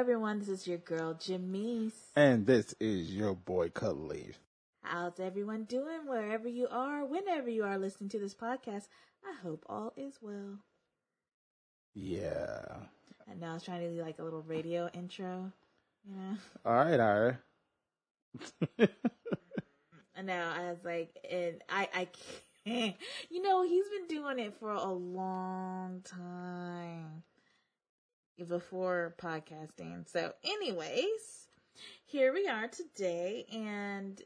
Everyone. 0.00 0.38
This 0.38 0.48
is 0.48 0.66
your 0.66 0.78
girl, 0.78 1.12
Jamese. 1.12 1.92
And 2.16 2.46
this 2.46 2.74
is 2.80 3.14
your 3.14 3.34
boy 3.34 3.68
Caliph. 3.68 4.38
How's 4.80 5.20
everyone 5.20 5.64
doing 5.64 6.06
wherever 6.06 6.48
you 6.48 6.68
are, 6.70 7.04
whenever 7.04 7.50
you 7.50 7.64
are 7.64 7.76
listening 7.76 8.08
to 8.08 8.18
this 8.18 8.34
podcast? 8.34 8.88
I 9.22 9.34
hope 9.42 9.62
all 9.68 9.92
is 9.98 10.14
well. 10.22 10.56
Yeah. 11.94 12.64
And 13.28 13.42
now 13.42 13.50
I 13.50 13.54
was 13.54 13.62
trying 13.62 13.82
to 13.82 13.94
do 13.94 14.00
like 14.00 14.18
a 14.18 14.24
little 14.24 14.40
radio 14.40 14.88
intro, 14.94 15.52
you 16.08 16.16
know? 16.16 16.36
All 16.64 16.72
right, 16.72 16.98
all 16.98 17.36
right. 18.78 18.88
And 20.16 20.26
now 20.26 20.50
I 20.54 20.70
was 20.70 20.78
like, 20.82 21.14
and 21.30 21.62
I, 21.68 21.88
I 21.94 22.08
can't, 22.64 22.96
you 23.30 23.42
know, 23.42 23.64
he's 23.64 23.88
been 23.88 24.06
doing 24.06 24.38
it 24.38 24.54
for 24.60 24.72
a 24.72 24.92
long 24.92 26.02
time 26.04 27.22
before 28.48 29.14
podcasting. 29.20 30.08
So, 30.08 30.32
anyways, 30.44 31.48
here 32.04 32.32
we 32.32 32.48
are 32.48 32.68
today, 32.68 33.46
and 33.52 34.20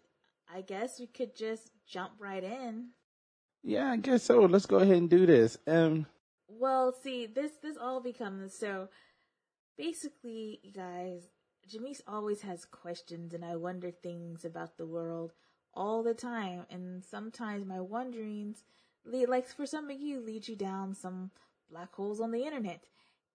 I 0.52 0.60
guess 0.62 0.98
we 1.00 1.06
could 1.06 1.34
just 1.36 1.70
jump 1.86 2.12
right 2.18 2.44
in. 2.44 2.90
Yeah, 3.62 3.90
I 3.92 3.96
guess 3.96 4.22
so. 4.24 4.40
Let's 4.40 4.66
go 4.66 4.78
ahead 4.78 4.96
and 4.96 5.10
do 5.10 5.26
this. 5.26 5.58
Um, 5.66 6.06
Well, 6.48 6.92
see, 6.92 7.26
this 7.26 7.52
this 7.62 7.76
all 7.76 8.00
becomes 8.00 8.54
so. 8.54 8.88
Basically, 9.76 10.60
you 10.62 10.72
guys, 10.72 11.28
Jamese 11.68 12.00
always 12.06 12.42
has 12.42 12.64
questions, 12.64 13.34
and 13.34 13.44
I 13.44 13.56
wonder 13.56 13.90
things 13.90 14.44
about 14.44 14.76
the 14.76 14.86
world 14.86 15.32
all 15.74 16.02
the 16.02 16.14
time. 16.14 16.66
And 16.70 17.04
sometimes 17.04 17.66
my 17.66 17.80
wonderings, 17.80 18.62
lead, 19.04 19.28
like 19.28 19.48
for 19.48 19.66
some 19.66 19.90
of 19.90 20.00
you, 20.00 20.20
lead 20.20 20.46
you 20.46 20.56
down 20.56 20.94
some 20.94 21.30
black 21.70 21.92
holes 21.94 22.20
on 22.20 22.30
the 22.30 22.44
internet. 22.44 22.84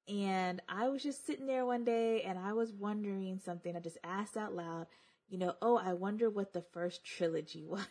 And 0.09 0.61
I 0.67 0.89
was 0.89 1.03
just 1.03 1.25
sitting 1.25 1.45
there 1.45 1.65
one 1.65 1.85
day, 1.85 2.23
and 2.23 2.39
I 2.39 2.53
was 2.53 2.73
wondering 2.73 3.39
something. 3.39 3.75
I 3.75 3.79
just 3.79 3.99
asked 4.03 4.37
out 4.37 4.55
loud, 4.55 4.87
you 5.29 5.37
know, 5.37 5.53
oh, 5.61 5.77
I 5.77 5.93
wonder 5.93 6.29
what 6.29 6.53
the 6.53 6.63
first 6.73 7.05
trilogy 7.05 7.63
was. 7.67 7.85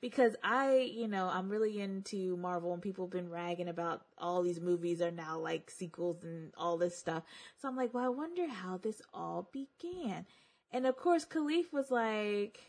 because 0.00 0.34
I, 0.42 0.78
you 0.78 1.06
know, 1.08 1.28
I'm 1.32 1.48
really 1.48 1.80
into 1.80 2.36
Marvel 2.36 2.72
and 2.72 2.82
people 2.82 3.04
have 3.04 3.12
been 3.12 3.30
ragging 3.30 3.68
about 3.68 4.02
all 4.18 4.42
these 4.42 4.60
movies 4.60 5.00
are 5.00 5.10
now 5.10 5.38
like 5.38 5.70
sequels 5.70 6.24
and 6.24 6.52
all 6.56 6.78
this 6.78 6.96
stuff. 6.96 7.22
So 7.60 7.68
I'm 7.68 7.76
like, 7.76 7.94
well, 7.94 8.04
I 8.04 8.08
wonder 8.08 8.48
how 8.48 8.78
this 8.78 9.02
all 9.14 9.48
began. 9.52 10.26
And 10.72 10.86
of 10.86 10.96
course, 10.96 11.24
Caliph 11.24 11.72
was 11.72 11.90
like, 11.90 12.60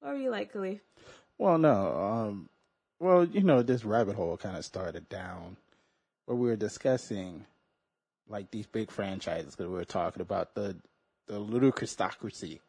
what 0.00 0.14
were 0.14 0.20
you 0.20 0.30
like, 0.30 0.52
Caliph? 0.52 0.80
well, 1.38 1.58
no. 1.58 1.96
Um, 1.96 2.48
well, 2.98 3.24
you 3.24 3.42
know, 3.42 3.62
this 3.62 3.84
rabbit 3.84 4.16
hole 4.16 4.36
kind 4.36 4.56
of 4.56 4.64
started 4.64 5.08
down 5.08 5.56
where 6.24 6.36
we 6.36 6.48
were 6.48 6.56
discussing 6.56 7.44
like 8.28 8.50
these 8.50 8.66
big 8.66 8.90
franchises 8.90 9.54
because 9.54 9.70
we 9.70 9.76
were 9.76 9.84
talking 9.84 10.22
about 10.22 10.54
the 10.54 10.76
the 11.26 11.40
ludicrousocracy. 11.40 12.60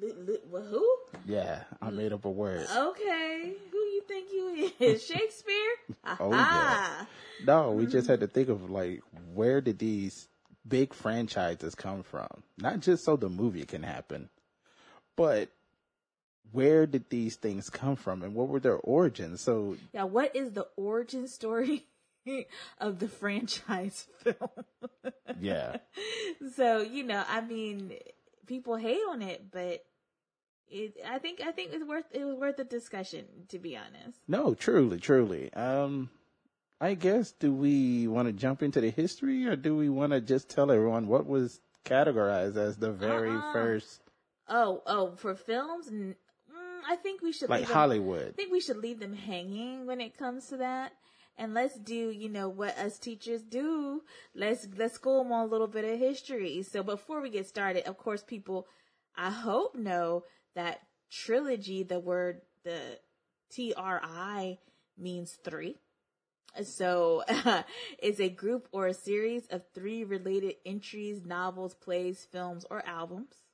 Li- 0.00 0.38
wh- 0.52 0.70
who? 0.70 0.96
Yeah, 1.24 1.62
I 1.80 1.90
made 1.90 2.12
up 2.12 2.24
a 2.24 2.30
word. 2.30 2.66
Okay. 2.74 3.54
Who 3.70 3.78
you 3.78 4.02
think 4.06 4.30
you 4.32 4.72
is? 4.78 5.04
Shakespeare? 5.06 5.72
Oh, 6.20 6.32
Aha. 6.32 7.06
No, 7.44 7.72
we 7.72 7.84
mm-hmm. 7.84 7.92
just 7.92 8.08
had 8.08 8.20
to 8.20 8.26
think 8.26 8.48
of 8.48 8.70
like 8.70 9.02
where 9.34 9.60
did 9.60 9.78
these 9.78 10.28
big 10.66 10.92
franchises 10.94 11.74
come 11.74 12.02
from? 12.02 12.28
Not 12.58 12.80
just 12.80 13.04
so 13.04 13.16
the 13.16 13.28
movie 13.28 13.64
can 13.64 13.82
happen, 13.82 14.28
but 15.16 15.50
where 16.52 16.86
did 16.86 17.08
these 17.10 17.36
things 17.36 17.68
come 17.68 17.96
from 17.96 18.22
and 18.22 18.34
what 18.34 18.48
were 18.48 18.60
their 18.60 18.76
origins? 18.76 19.40
So 19.40 19.76
Yeah, 19.92 20.04
what 20.04 20.34
is 20.34 20.52
the 20.52 20.66
origin 20.76 21.28
story 21.28 21.86
of 22.78 22.98
the 22.98 23.08
franchise 23.08 24.06
film? 24.18 25.12
yeah, 25.40 25.76
so 26.54 26.80
you 26.80 27.02
know, 27.02 27.22
I 27.28 27.40
mean, 27.40 27.94
people 28.46 28.76
hate 28.76 29.00
on 29.08 29.22
it, 29.22 29.46
but 29.50 29.84
it. 30.68 30.94
I 31.08 31.18
think 31.18 31.40
I 31.44 31.52
think 31.52 31.72
it's 31.72 31.84
worth 31.86 32.04
it 32.12 32.24
was 32.24 32.36
worth 32.36 32.56
the 32.56 32.64
discussion. 32.64 33.24
To 33.48 33.58
be 33.58 33.76
honest, 33.76 34.18
no, 34.28 34.54
truly, 34.54 34.98
truly. 34.98 35.52
Um, 35.54 36.10
I 36.80 36.94
guess 36.94 37.32
do 37.32 37.52
we 37.52 38.06
want 38.08 38.28
to 38.28 38.32
jump 38.32 38.62
into 38.62 38.80
the 38.80 38.90
history 38.90 39.46
or 39.46 39.56
do 39.56 39.76
we 39.76 39.88
want 39.88 40.12
to 40.12 40.20
just 40.20 40.48
tell 40.50 40.70
everyone 40.70 41.06
what 41.06 41.26
was 41.26 41.60
categorized 41.84 42.56
as 42.56 42.76
the 42.76 42.90
very 42.92 43.30
Uh-uh. 43.30 43.52
first, 43.52 44.00
oh 44.48 44.82
oh, 44.86 45.12
for 45.16 45.34
films, 45.34 45.88
mm, 45.88 46.14
I 46.88 46.96
think 46.96 47.22
we 47.22 47.32
should 47.32 47.48
like 47.48 47.60
leave 47.60 47.68
them- 47.68 47.76
Hollywood? 47.76 48.28
I 48.28 48.32
think 48.32 48.52
we 48.52 48.60
should 48.60 48.76
leave 48.78 48.98
them 49.00 49.14
hanging 49.14 49.86
when 49.86 50.00
it 50.00 50.18
comes 50.18 50.48
to 50.48 50.56
that. 50.58 50.92
And 51.38 51.52
let's 51.52 51.78
do, 51.78 52.10
you 52.10 52.28
know, 52.28 52.48
what 52.48 52.78
us 52.78 52.98
teachers 52.98 53.42
do. 53.42 54.02
Let's, 54.34 54.66
let's 54.76 54.94
school 54.94 55.22
them 55.22 55.32
on 55.32 55.46
a 55.46 55.50
little 55.50 55.66
bit 55.66 55.84
of 55.84 55.98
history. 55.98 56.62
So 56.62 56.82
before 56.82 57.20
we 57.20 57.28
get 57.28 57.46
started, 57.46 57.86
of 57.86 57.98
course, 57.98 58.22
people, 58.22 58.66
I 59.16 59.30
hope 59.30 59.74
know 59.74 60.24
that 60.54 60.80
trilogy, 61.10 61.82
the 61.82 62.00
word, 62.00 62.40
the 62.64 62.98
T-R-I 63.50 64.58
means 64.96 65.38
three. 65.44 65.76
So, 66.62 67.22
it's 67.98 68.18
a 68.18 68.30
group 68.30 68.68
or 68.72 68.86
a 68.86 68.94
series 68.94 69.46
of 69.48 69.62
three 69.74 70.04
related 70.04 70.54
entries, 70.64 71.22
novels, 71.22 71.74
plays, 71.74 72.26
films, 72.30 72.64
or 72.70 72.82
albums. 72.86 73.45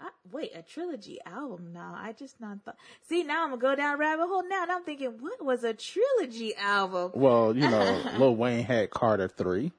I, 0.00 0.08
wait, 0.32 0.52
a 0.54 0.62
trilogy 0.62 1.18
album 1.24 1.72
now. 1.72 1.96
I 1.96 2.12
just 2.12 2.40
not 2.40 2.62
thought. 2.64 2.76
See, 3.08 3.22
now 3.22 3.44
I'm 3.44 3.50
gonna 3.50 3.60
go 3.60 3.74
down 3.74 3.98
rabbit 3.98 4.26
hole 4.26 4.48
now. 4.48 4.62
And 4.62 4.72
I'm 4.72 4.82
thinking, 4.84 5.18
what 5.20 5.44
was 5.44 5.64
a 5.64 5.74
trilogy 5.74 6.54
album? 6.56 7.12
Well, 7.14 7.54
you 7.54 7.68
know, 7.68 8.02
Lil 8.18 8.36
Wayne 8.36 8.64
had 8.64 8.90
Carter 8.90 9.28
three. 9.28 9.72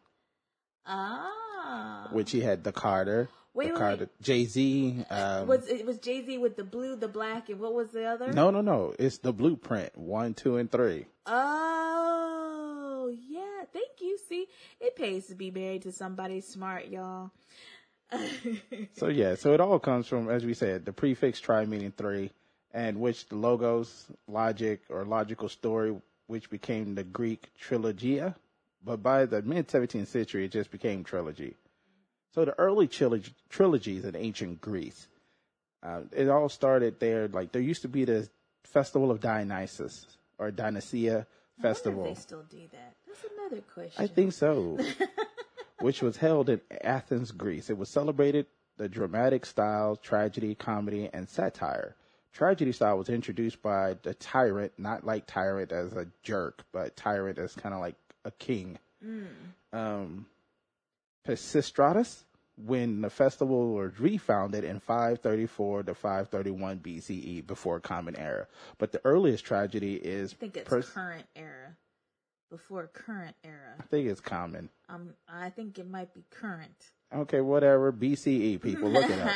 Ah, 0.87 2.09
which 2.11 2.31
he 2.31 2.41
had 2.41 2.63
the 2.63 2.71
Carter, 2.71 3.27
Wait, 3.55 3.67
the 3.67 3.73
wait, 3.73 3.79
Carter, 3.79 4.09
Jay 4.21 4.45
Z. 4.45 5.03
Um, 5.09 5.47
was 5.47 5.67
it 5.67 5.85
was 5.85 5.97
Jay 5.97 6.23
Z 6.23 6.37
with 6.37 6.57
the 6.57 6.63
blue, 6.63 6.95
the 6.95 7.07
black, 7.07 7.49
and 7.49 7.59
what 7.59 7.73
was 7.73 7.89
the 7.89 8.05
other? 8.05 8.31
no, 8.31 8.51
no, 8.51 8.61
no. 8.61 8.93
It's 8.99 9.17
the 9.17 9.33
Blueprint 9.33 9.97
one, 9.97 10.33
two, 10.33 10.57
and 10.57 10.71
three. 10.71 11.07
Oh, 11.25 13.11
yeah. 13.29 13.63
Thank 13.73 14.01
you. 14.01 14.17
See, 14.29 14.47
it 14.79 14.95
pays 14.95 15.27
to 15.27 15.35
be 15.35 15.51
married 15.51 15.83
to 15.83 15.91
somebody 15.91 16.41
smart, 16.41 16.87
y'all. 16.87 17.31
So 18.93 19.07
yeah, 19.07 19.35
so 19.35 19.53
it 19.53 19.59
all 19.59 19.79
comes 19.79 20.07
from, 20.07 20.29
as 20.29 20.45
we 20.45 20.53
said, 20.53 20.85
the 20.85 20.93
prefix 20.93 21.39
tri 21.39 21.65
meaning 21.65 21.91
three, 21.95 22.31
and 22.73 22.99
which 22.99 23.27
the 23.27 23.35
logos, 23.35 24.05
logic, 24.27 24.81
or 24.89 25.05
logical 25.05 25.49
story, 25.49 25.95
which 26.27 26.49
became 26.49 26.95
the 26.95 27.03
Greek 27.03 27.49
trilogia. 27.61 28.35
But 28.83 29.01
by 29.03 29.25
the 29.25 29.41
mid 29.41 29.67
17th 29.67 30.07
century, 30.07 30.45
it 30.45 30.51
just 30.51 30.71
became 30.71 31.03
trilogy. 31.03 31.55
So 32.33 32.45
the 32.45 32.57
early 32.59 32.87
trilogy, 32.87 33.33
trilogies 33.49 34.05
in 34.05 34.15
ancient 34.15 34.61
Greece, 34.61 35.07
uh, 35.83 36.01
it 36.11 36.29
all 36.29 36.49
started 36.49 36.99
there. 36.99 37.27
Like 37.27 37.51
there 37.51 37.61
used 37.61 37.81
to 37.83 37.87
be 37.87 38.05
the 38.05 38.29
festival 38.63 39.11
of 39.11 39.19
Dionysus 39.21 40.05
or 40.37 40.51
Dionysia 40.51 41.25
I 41.59 41.61
festival. 41.61 42.05
if 42.05 42.15
they 42.15 42.21
still 42.21 42.43
do 42.49 42.61
that. 42.71 42.93
That's 43.07 43.25
another 43.37 43.61
question. 43.73 44.03
I 44.03 44.07
think 44.07 44.33
so. 44.33 44.77
Which 45.79 46.01
was 46.01 46.17
held 46.17 46.49
in 46.49 46.61
Athens, 46.81 47.31
Greece. 47.31 47.69
It 47.69 47.77
was 47.77 47.89
celebrated 47.89 48.45
the 48.77 48.89
dramatic 48.89 49.45
style, 49.45 49.95
tragedy, 49.95 50.55
comedy, 50.55 51.09
and 51.13 51.27
satire. 51.27 51.95
Tragedy 52.33 52.71
style 52.73 52.97
was 52.97 53.09
introduced 53.09 53.61
by 53.61 53.95
the 54.03 54.13
tyrant, 54.13 54.73
not 54.77 55.05
like 55.05 55.25
tyrant 55.25 55.71
as 55.71 55.93
a 55.93 56.07
jerk, 56.23 56.63
but 56.73 56.95
tyrant 56.95 57.37
as 57.39 57.53
kind 57.55 57.73
of 57.73 57.79
like 57.81 57.95
a 58.25 58.31
king. 58.31 58.77
Um, 59.71 60.25
Pisistratus, 61.25 62.23
when 62.57 63.01
the 63.01 63.09
festival 63.09 63.73
was 63.73 63.99
refounded 63.99 64.63
in 64.63 64.79
534 64.79 65.83
to 65.83 65.93
531 65.95 66.79
BCE 66.79 67.45
before 67.47 67.79
Common 67.79 68.15
Era. 68.17 68.47
But 68.77 68.91
the 68.91 69.01
earliest 69.05 69.45
tragedy 69.45 69.95
is 69.95 70.33
I 70.33 70.35
think 70.37 70.57
it's 70.57 70.69
pers- 70.69 70.89
current 70.89 71.25
era. 71.35 71.75
Before 72.55 72.87
current 72.87 73.35
era. 73.43 73.75
I 73.77 73.83
think 73.83 74.07
it's 74.07 74.21
common. 74.21 74.69
Um, 74.87 75.09
I 75.27 75.49
think 75.49 75.77
it 75.77 75.89
might 75.89 76.13
be 76.13 76.23
current. 76.29 76.71
Okay, 77.13 77.41
whatever. 77.41 77.91
BCE, 77.91 78.61
people, 78.61 78.89
look 78.89 79.09
it 79.09 79.19
up. 79.19 79.29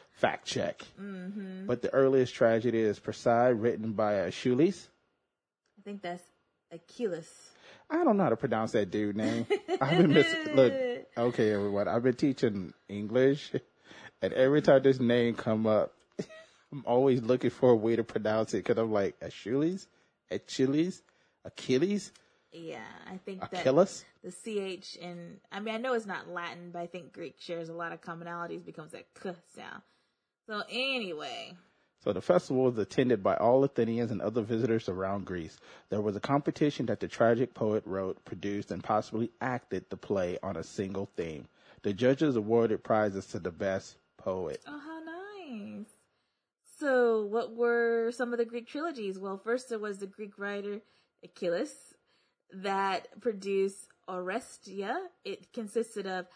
Fact 0.10 0.44
check. 0.44 0.82
Mm-hmm. 1.00 1.66
But 1.66 1.82
the 1.82 1.94
earliest 1.94 2.34
tragedy 2.34 2.80
is 2.80 2.98
Preside, 2.98 3.60
written 3.60 3.92
by 3.92 4.14
Achilles. 4.14 4.88
I 5.78 5.82
think 5.84 6.02
that's 6.02 6.24
Achilles. 6.72 7.30
I 7.88 8.02
don't 8.02 8.16
know 8.16 8.24
how 8.24 8.30
to 8.30 8.36
pronounce 8.36 8.72
that 8.72 8.90
dude 8.90 9.16
name. 9.16 9.46
I've 9.80 9.98
been 9.98 10.12
miss- 10.12 10.48
look. 10.52 10.72
Okay, 11.16 11.52
everyone. 11.52 11.86
I've 11.86 12.02
been 12.02 12.14
teaching 12.14 12.74
English, 12.88 13.52
and 14.20 14.32
every 14.32 14.62
time 14.62 14.82
this 14.82 14.98
name 14.98 15.34
come 15.36 15.68
up, 15.68 15.92
I'm 16.72 16.82
always 16.86 17.22
looking 17.22 17.50
for 17.50 17.70
a 17.70 17.76
way 17.76 17.94
to 17.94 18.02
pronounce 18.02 18.52
it 18.54 18.64
because 18.64 18.78
I'm 18.78 18.90
like 18.92 19.14
Achilles, 19.22 19.86
Achilles, 20.30 21.02
Achilles, 21.44 22.12
Yeah, 22.52 22.80
I 23.06 23.18
think 23.18 23.40
that 23.40 23.64
the 24.22 24.78
ch 24.80 24.96
and 25.02 25.38
I 25.52 25.60
mean 25.60 25.74
I 25.74 25.78
know 25.78 25.92
it's 25.92 26.06
not 26.06 26.28
Latin, 26.28 26.70
but 26.72 26.80
I 26.80 26.86
think 26.86 27.12
Greek 27.12 27.36
shares 27.38 27.68
a 27.68 27.74
lot 27.74 27.92
of 27.92 28.00
commonalities. 28.00 28.64
Becomes 28.64 28.92
that 28.92 29.06
k 29.20 29.32
sound. 29.54 29.82
So 30.46 30.62
anyway, 30.70 31.54
So 32.02 32.14
the 32.14 32.22
festival 32.22 32.64
was 32.64 32.78
attended 32.78 33.22
by 33.22 33.36
all 33.36 33.62
Athenians 33.64 34.10
and 34.10 34.22
other 34.22 34.40
visitors 34.40 34.88
around 34.88 35.26
Greece. 35.26 35.58
There 35.90 36.00
was 36.00 36.16
a 36.16 36.20
competition 36.20 36.86
that 36.86 37.00
the 37.00 37.08
tragic 37.08 37.52
poet 37.52 37.82
wrote, 37.84 38.24
produced, 38.24 38.70
and 38.70 38.82
possibly 38.82 39.30
acted 39.42 39.84
the 39.90 39.98
play 39.98 40.38
on 40.42 40.56
a 40.56 40.64
single 40.64 41.10
theme. 41.16 41.46
The 41.82 41.92
judges 41.92 42.34
awarded 42.36 42.82
prizes 42.82 43.26
to 43.26 43.38
the 43.40 43.50
best 43.50 43.96
poet. 44.16 44.62
Oh, 44.66 44.78
how 44.78 45.00
nice. 45.00 45.86
So, 46.78 47.26
what 47.26 47.54
were 47.54 48.10
some 48.12 48.32
of 48.32 48.38
the 48.38 48.46
Greek 48.46 48.68
trilogies? 48.68 49.18
Well, 49.18 49.36
first 49.36 49.68
there 49.68 49.78
was 49.78 49.98
the 49.98 50.06
Greek 50.06 50.38
writer 50.38 50.80
Achilles 51.22 51.87
that 52.52 53.20
produced 53.20 53.88
Oresteia. 54.08 54.96
It 55.24 55.52
consisted 55.52 56.06
of 56.06 56.26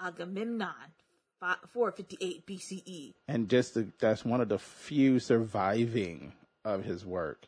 Agamemnon, 0.00 0.92
458 1.40 2.46
BCE. 2.46 3.14
And 3.28 3.48
just 3.48 3.74
the, 3.74 3.88
that's 3.98 4.24
one 4.24 4.40
of 4.40 4.48
the 4.48 4.58
few 4.58 5.18
surviving 5.18 6.32
of 6.64 6.84
his 6.84 7.04
work. 7.04 7.46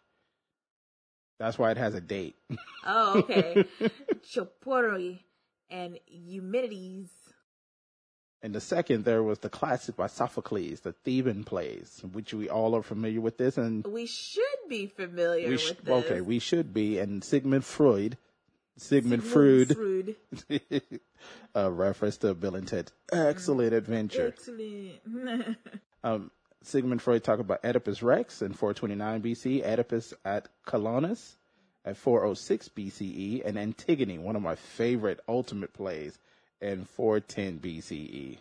That's 1.38 1.58
why 1.58 1.70
it 1.70 1.76
has 1.76 1.94
a 1.94 2.00
date. 2.00 2.36
Oh, 2.84 3.18
okay. 3.18 3.64
Choephori 4.24 5.20
and 5.70 5.98
Eumenides. 6.08 7.10
And 8.42 8.54
the 8.54 8.60
second, 8.60 9.04
there 9.04 9.22
was 9.22 9.40
the 9.40 9.48
classic 9.48 9.96
by 9.96 10.06
Sophocles, 10.06 10.80
the 10.80 10.92
Theban 10.92 11.42
plays, 11.44 12.02
which 12.12 12.32
we 12.32 12.48
all 12.48 12.76
are 12.76 12.84
familiar 12.84 13.20
with 13.20 13.36
this. 13.36 13.58
And 13.58 13.84
we 13.84 14.06
should 14.06 14.42
be 14.68 14.86
familiar 14.86 15.48
we 15.48 15.56
sh- 15.56 15.70
with 15.70 15.84
this. 15.84 16.04
Okay, 16.04 16.20
we 16.20 16.38
should 16.38 16.72
be. 16.72 16.98
And 16.98 17.24
Sigmund 17.24 17.64
Freud, 17.64 18.16
Sigmund, 18.76 19.24
Freud, 19.24 19.74
Freud. 19.74 20.16
a 21.54 21.70
reference 21.70 22.16
to 22.18 22.34
Bill 22.34 22.54
and 22.54 22.68
Ted's 22.68 22.92
excellent 23.12 23.72
adventure. 23.74 24.28
Excellent. 24.28 25.56
Um, 26.04 26.30
Sigmund 26.62 27.02
Freud 27.02 27.24
talked 27.24 27.40
about 27.40 27.64
Oedipus 27.64 28.04
Rex 28.04 28.40
in 28.40 28.52
429 28.52 29.20
BC, 29.20 29.66
Oedipus 29.66 30.14
at 30.24 30.46
Colonus 30.64 31.34
at 31.84 31.96
406 31.96 32.68
BCE, 32.68 33.42
and 33.44 33.58
Antigone, 33.58 34.18
one 34.18 34.36
of 34.36 34.42
my 34.42 34.54
favorite 34.54 35.18
ultimate 35.28 35.72
plays, 35.72 36.18
in 36.60 36.84
410 36.84 37.58
BCE. 37.60 38.38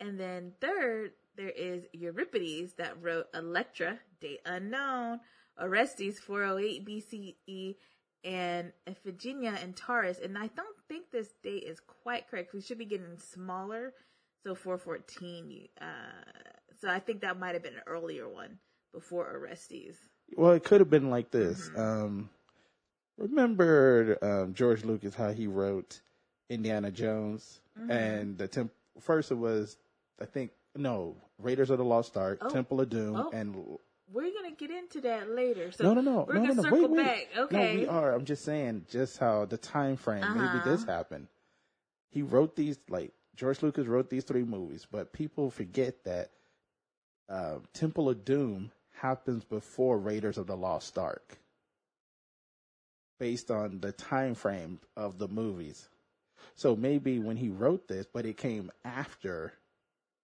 and 0.00 0.18
then 0.18 0.52
third, 0.60 1.12
there 1.36 1.50
is 1.50 1.84
Euripides 1.92 2.74
that 2.74 3.00
wrote 3.00 3.26
Electra, 3.34 3.98
date 4.20 4.40
unknown, 4.44 5.20
Orestes, 5.60 6.18
408 6.18 6.84
BCE, 6.86 7.76
and 8.24 8.72
Iphigenia 8.86 9.62
and 9.62 9.74
Tauris. 9.76 10.22
And 10.22 10.36
I 10.36 10.48
don't 10.48 10.76
think 10.88 11.10
this 11.10 11.28
date 11.42 11.64
is 11.64 11.80
quite 11.80 12.28
correct. 12.28 12.52
We 12.52 12.60
should 12.60 12.78
be 12.78 12.84
getting 12.84 13.18
smaller. 13.18 13.94
So 14.44 14.54
414. 14.54 15.68
Uh, 15.80 15.84
so 16.80 16.88
I 16.88 16.98
think 16.98 17.20
that 17.20 17.38
might 17.38 17.54
have 17.54 17.62
been 17.62 17.74
an 17.74 17.82
earlier 17.86 18.28
one 18.28 18.58
before 18.92 19.30
Orestes. 19.30 19.96
Well, 20.34 20.52
it 20.52 20.64
could 20.64 20.80
have 20.80 20.88
been 20.90 21.10
like 21.10 21.30
this. 21.30 21.70
Um, 21.76 22.30
remember 23.18 24.16
um, 24.22 24.54
George 24.54 24.84
Lucas 24.84 25.14
how 25.14 25.32
he 25.32 25.46
wrote 25.46 26.00
Indiana 26.48 26.90
Jones 26.90 27.59
and 27.88 28.36
the 28.38 28.48
temp- 28.48 28.72
first 29.00 29.30
it 29.30 29.36
was 29.36 29.78
I 30.20 30.26
think 30.26 30.50
no 30.76 31.16
Raiders 31.38 31.70
of 31.70 31.78
the 31.78 31.84
Lost 31.84 32.16
Ark, 32.16 32.38
Oh. 32.42 32.50
Temple 32.50 32.80
of 32.80 32.90
Doom, 32.90 33.16
Oh. 33.16 33.30
and 33.32 33.78
We're 34.12 34.32
gonna 34.32 34.54
get 34.56 34.70
into 34.70 35.00
that 35.02 35.30
later. 35.30 35.70
So 35.72 35.84
no 35.84 35.94
no 35.94 36.00
no 36.00 36.24
we're 36.28 36.34
no 36.34 36.40
no 36.40 36.46
gonna 36.48 36.54
no 36.56 36.62
circle 36.62 36.80
wait 36.80 36.90
wait 36.90 37.04
back. 37.04 37.28
no 37.36 37.42
Okay. 37.44 37.76
we 37.78 37.86
are. 37.86 38.12
I'm 38.12 38.24
just 38.24 38.44
saying 38.44 38.86
just 38.90 39.18
how 39.18 39.44
the 39.46 39.56
time 39.56 39.96
frame 39.96 40.20
maybe 40.22 40.40
Uh-huh. 40.40 40.70
this 40.70 40.84
happened. 40.84 41.28
He 42.10 42.22
wrote 42.22 42.56
these 42.56 42.78
like 42.88 43.12
George 43.36 43.62
Lucas 43.62 43.86
wrote 43.86 44.10
these 44.10 44.24
three 44.24 44.44
movies, 44.44 44.86
but 44.90 45.12
people 45.12 45.50
forget 45.50 46.04
that 46.04 46.30
uh, 47.28 47.60
Temple 47.72 48.08
of 48.10 48.24
Doom 48.24 48.72
happens 48.92 49.44
before 49.44 49.96
Raiders 49.98 50.36
of 50.36 50.46
the 50.48 50.56
Lost 50.56 50.98
Ark, 50.98 51.38
based 53.18 53.50
on 53.50 53.80
the 53.80 53.92
time 53.92 54.34
frame 54.34 54.80
of 54.96 55.18
the 55.18 55.28
movies. 55.28 55.88
So 56.56 56.76
maybe 56.76 57.18
when 57.18 57.36
he 57.36 57.48
wrote 57.48 57.88
this, 57.88 58.06
but 58.12 58.26
it 58.26 58.36
came 58.36 58.70
after 58.84 59.52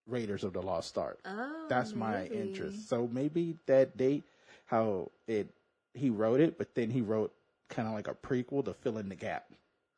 Raiders 0.06 0.44
of 0.44 0.52
the 0.52 0.62
Lost 0.62 0.96
Ark. 0.98 1.18
Oh, 1.24 1.66
That's 1.68 1.94
my 1.94 2.22
maybe. 2.24 2.36
interest. 2.36 2.88
So 2.88 3.08
maybe 3.10 3.56
that 3.66 3.96
date, 3.96 4.24
how 4.66 5.10
it 5.26 5.48
he 5.94 6.10
wrote 6.10 6.40
it, 6.40 6.58
but 6.58 6.74
then 6.74 6.90
he 6.90 7.00
wrote 7.00 7.32
kind 7.70 7.88
of 7.88 7.94
like 7.94 8.06
a 8.08 8.14
prequel 8.14 8.64
to 8.66 8.74
fill 8.74 8.98
in 8.98 9.08
the 9.08 9.14
gap. 9.14 9.46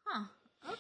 Huh. 0.07 0.25
Okay. 0.69 0.79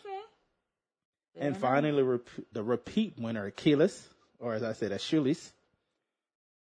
Fair 1.34 1.42
And 1.42 1.48
enough. 1.48 1.60
finally, 1.60 2.02
rep- 2.02 2.28
the 2.52 2.62
repeat 2.62 3.18
winner, 3.18 3.46
Achilles, 3.46 4.08
or 4.38 4.54
as 4.54 4.62
I 4.62 4.72
said, 4.72 4.92
Achilles, 4.92 5.52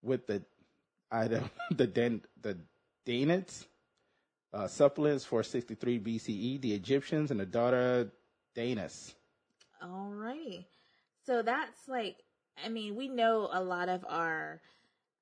with 0.04 0.28
the 0.28 0.44
item, 1.12 1.50
the 1.72 1.88
Den, 1.88 2.22
the 2.42 2.58
Danites, 3.06 3.66
uh, 4.54 4.68
supplements 4.68 5.26
for 5.26 5.42
63 5.44 6.00
BCE, 6.00 6.30
E, 6.30 6.58
the 6.60 6.74
Egyptians, 6.74 7.32
and 7.32 7.40
the 7.40 7.46
daughter 7.46 8.12
Danaus. 8.56 9.14
Alrighty. 9.84 10.66
So 11.26 11.42
that's 11.42 11.88
like, 11.88 12.18
I 12.64 12.70
mean, 12.70 12.96
we 12.96 13.08
know 13.08 13.50
a 13.52 13.64
lot 13.64 13.90
of 13.90 14.06
our 14.08 14.62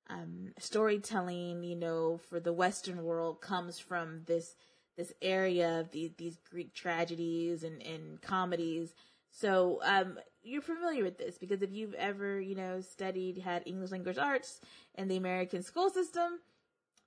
um, 0.08 0.52
storytelling, 0.58 1.62
you 1.64 1.76
know, 1.76 2.20
for 2.28 2.40
the 2.40 2.52
Western 2.52 3.04
world 3.04 3.40
comes 3.40 3.78
from 3.78 4.22
this 4.26 4.54
this 4.96 5.12
area 5.22 5.80
of 5.80 5.90
the, 5.92 6.12
these 6.18 6.36
Greek 6.50 6.74
tragedies 6.74 7.64
and, 7.64 7.82
and 7.82 8.20
comedies. 8.20 8.94
So 9.30 9.80
um, 9.82 10.18
you're 10.42 10.60
familiar 10.60 11.02
with 11.02 11.16
this 11.16 11.38
because 11.38 11.62
if 11.62 11.72
you've 11.72 11.94
ever, 11.94 12.38
you 12.38 12.54
know, 12.54 12.82
studied, 12.82 13.38
had 13.38 13.62
English 13.64 13.90
language 13.90 14.18
arts 14.18 14.60
in 14.94 15.08
the 15.08 15.16
American 15.16 15.62
school 15.62 15.88
system, 15.88 16.40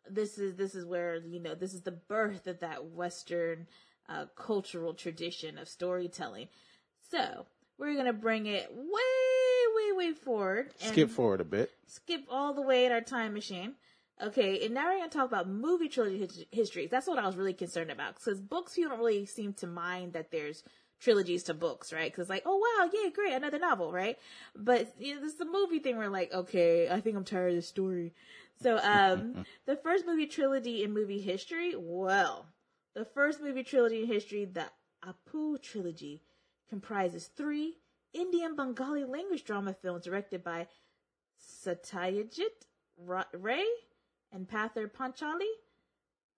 this 0.10 0.38
is 0.38 0.56
this 0.56 0.76
is 0.76 0.86
where 0.86 1.18
you 1.18 1.40
know 1.40 1.56
this 1.56 1.74
is 1.74 1.82
the 1.82 1.92
birth 1.92 2.48
of 2.48 2.60
that 2.60 2.86
Western 2.86 3.68
uh, 4.10 4.26
cultural 4.36 4.94
tradition 4.94 5.58
of 5.58 5.68
storytelling. 5.68 6.48
So 7.12 7.46
we're 7.78 7.96
gonna 7.96 8.14
bring 8.14 8.46
it 8.46 8.72
way, 8.74 9.66
way, 9.76 9.92
way 10.08 10.14
forward. 10.14 10.72
and 10.82 10.92
Skip 10.92 11.10
forward 11.10 11.42
a 11.42 11.46
bit. 11.46 11.72
Skip 11.88 12.26
all 12.30 12.54
the 12.54 12.62
way 12.62 12.86
in 12.86 12.92
our 12.92 13.02
time 13.02 13.34
machine. 13.34 13.76
Okay, 14.22 14.64
and 14.66 14.74
now 14.74 14.86
we're 14.88 14.98
gonna 15.00 15.10
talk 15.10 15.28
about 15.28 15.50
movie 15.50 15.90
trilogy 15.90 16.20
his- 16.20 16.46
histories. 16.52 16.90
That's 16.90 17.08
what 17.08 17.20
I 17.20 17.26
was 17.26 17.36
really 17.36 17.54
concerned 17.54 17.92
about 17.92 18.16
because 18.16 18.40
books 18.40 18.78
you 18.78 18.88
don't 18.88 19.00
really 19.00 19.26
seem 19.26 19.54
to 19.56 19.68
mind 19.68 20.14
that 20.14 20.32
there's 20.32 20.64
trilogies 21.00 21.44
to 21.44 21.54
books, 21.54 21.92
right? 21.92 22.12
Because 22.12 22.30
like, 22.30 22.44
oh 22.46 22.58
wow, 22.58 22.90
yeah, 22.94 23.10
great, 23.10 23.34
another 23.34 23.60
novel, 23.60 23.92
right? 23.92 24.18
But 24.56 24.94
you 25.00 25.16
know, 25.16 25.22
this 25.22 25.34
is 25.34 25.38
the 25.40 25.46
movie 25.46 25.80
thing. 25.80 25.98
We're 25.98 26.08
like, 26.10 26.34
okay, 26.34 26.90
I 26.90 27.02
think 27.02 27.18
I'm 27.18 27.26
tired 27.26 27.50
of 27.50 27.56
this 27.56 27.68
story. 27.68 28.14
So, 28.62 28.80
um, 28.82 29.46
the 29.66 29.76
first 29.76 30.06
movie 30.06 30.28
trilogy 30.28 30.84
in 30.84 30.94
movie 30.94 31.20
history, 31.20 31.76
well, 31.78 32.46
the 32.96 33.06
first 33.06 33.42
movie 33.42 33.64
trilogy 33.64 34.02
in 34.02 34.08
history, 34.08 34.46
the 34.46 34.66
Apu 35.06 35.62
trilogy, 35.62 36.24
comprises 36.70 37.30
three 37.36 37.76
Indian 38.14 38.56
Bengali 38.56 39.04
language 39.04 39.44
drama 39.44 39.74
films 39.74 40.06
directed 40.06 40.44
by 40.44 40.68
Satyajit 41.64 42.66
Ray 42.98 43.66
and 44.32 44.48
Pather 44.48 44.90
Panchali. 44.90 45.52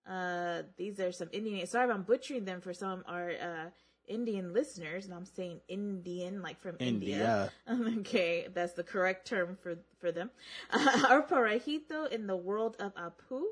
Uh, 0.08 0.62
these 0.76 0.98
are 1.00 1.12
some 1.12 1.28
Indian. 1.32 1.66
Sorry 1.66 1.88
if 1.88 1.94
I'm 1.94 2.02
butchering 2.02 2.44
them 2.44 2.60
for 2.60 2.72
some 2.72 3.00
of 3.00 3.04
our 3.06 3.30
uh, 3.30 3.70
Indian 4.06 4.52
listeners, 4.52 5.04
and 5.04 5.14
I'm 5.14 5.26
saying 5.26 5.60
Indian 5.68 6.42
like 6.42 6.60
from 6.60 6.76
India. 6.80 7.52
okay, 7.98 8.48
that's 8.52 8.72
the 8.72 8.82
correct 8.82 9.26
term 9.26 9.56
for 9.62 9.76
for 10.00 10.10
them. 10.10 10.30
Uh, 10.70 11.20
Arparahito 11.22 12.10
in 12.10 12.26
the 12.26 12.36
world 12.36 12.76
of 12.80 12.94
Apu. 12.94 13.42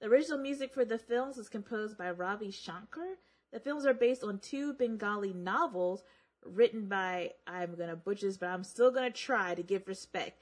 The 0.00 0.06
original 0.06 0.38
music 0.38 0.72
for 0.72 0.84
the 0.84 0.98
films 0.98 1.36
was 1.36 1.48
composed 1.48 1.98
by 1.98 2.10
Ravi 2.10 2.50
Shankar. 2.50 3.16
The 3.52 3.60
films 3.60 3.84
are 3.84 3.94
based 3.94 4.22
on 4.22 4.38
two 4.38 4.72
Bengali 4.74 5.32
novels 5.32 6.04
written 6.44 6.86
by 6.86 7.32
I'm 7.46 7.74
gonna 7.74 7.96
butcher 7.96 8.26
this, 8.26 8.36
but 8.36 8.48
I'm 8.48 8.64
still 8.64 8.90
gonna 8.90 9.10
try 9.10 9.54
to 9.54 9.62
give 9.62 9.88
respect. 9.88 10.40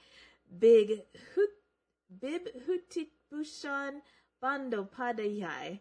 Big 0.59 1.01
Hut 1.35 1.49
Bib 2.21 2.47
Hutitbhushan 2.67 4.01
Bandopadahyay, 4.41 5.79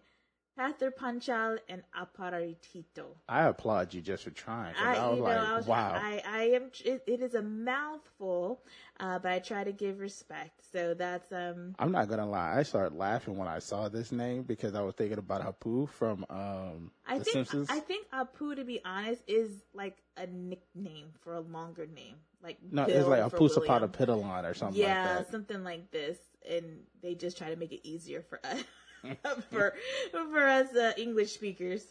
Pathar 0.58 0.90
Panchal, 0.94 1.58
and 1.68 1.82
Aparitito. 1.98 3.04
I 3.28 3.42
applaud 3.42 3.92
you 3.92 4.00
just 4.00 4.24
for 4.24 4.30
trying. 4.30 4.74
I, 4.76 4.96
I, 4.96 5.08
was 5.08 5.18
know, 5.18 5.24
like, 5.24 5.36
I 5.38 5.56
was, 5.56 5.66
wow. 5.66 5.92
I, 5.94 6.22
I 6.26 6.42
am. 6.54 6.70
It, 6.84 7.02
it 7.06 7.20
is 7.20 7.34
a 7.34 7.42
mouthful, 7.42 8.62
uh, 8.98 9.18
but 9.18 9.32
I 9.32 9.38
try 9.40 9.64
to 9.64 9.72
give 9.72 10.00
respect. 10.00 10.62
So 10.72 10.94
that's 10.94 11.30
um. 11.32 11.74
I'm 11.78 11.92
not 11.92 12.08
gonna 12.08 12.28
lie. 12.28 12.56
I 12.56 12.62
started 12.62 12.96
laughing 12.96 13.36
when 13.36 13.48
I 13.48 13.58
saw 13.58 13.88
this 13.88 14.12
name 14.12 14.42
because 14.44 14.74
I 14.74 14.82
was 14.82 14.94
thinking 14.94 15.18
about 15.18 15.42
Hapu 15.42 15.86
from 15.86 16.24
um, 16.30 16.90
I 17.06 17.18
The 17.18 17.24
think 17.24 17.34
Simpsons. 17.34 17.68
I 17.70 17.80
think 17.80 18.06
Apu, 18.10 18.56
to 18.56 18.64
be 18.64 18.80
honest, 18.84 19.22
is 19.26 19.50
like 19.74 19.98
a 20.16 20.26
nickname 20.26 21.08
for 21.20 21.34
a 21.34 21.40
longer 21.40 21.86
name, 21.86 22.16
like 22.42 22.58
no, 22.70 22.86
Bill 22.86 22.96
it's 22.96 23.08
like 23.08 23.20
Apusapata 23.20 23.68
William. 23.68 23.90
Pitalon 23.90 24.50
or 24.50 24.54
something 24.54 24.80
yeah, 24.80 25.16
like 25.16 25.18
that. 25.18 25.30
something 25.30 25.62
like 25.64 25.90
this, 25.90 26.18
and 26.48 26.80
they 27.02 27.14
just 27.14 27.36
try 27.36 27.50
to 27.50 27.56
make 27.56 27.72
it 27.72 27.86
easier 27.86 28.22
for 28.22 28.40
us, 28.44 28.64
for 29.50 29.74
for 30.12 30.48
us 30.48 30.74
uh, 30.74 30.92
English 30.96 31.32
speakers. 31.32 31.84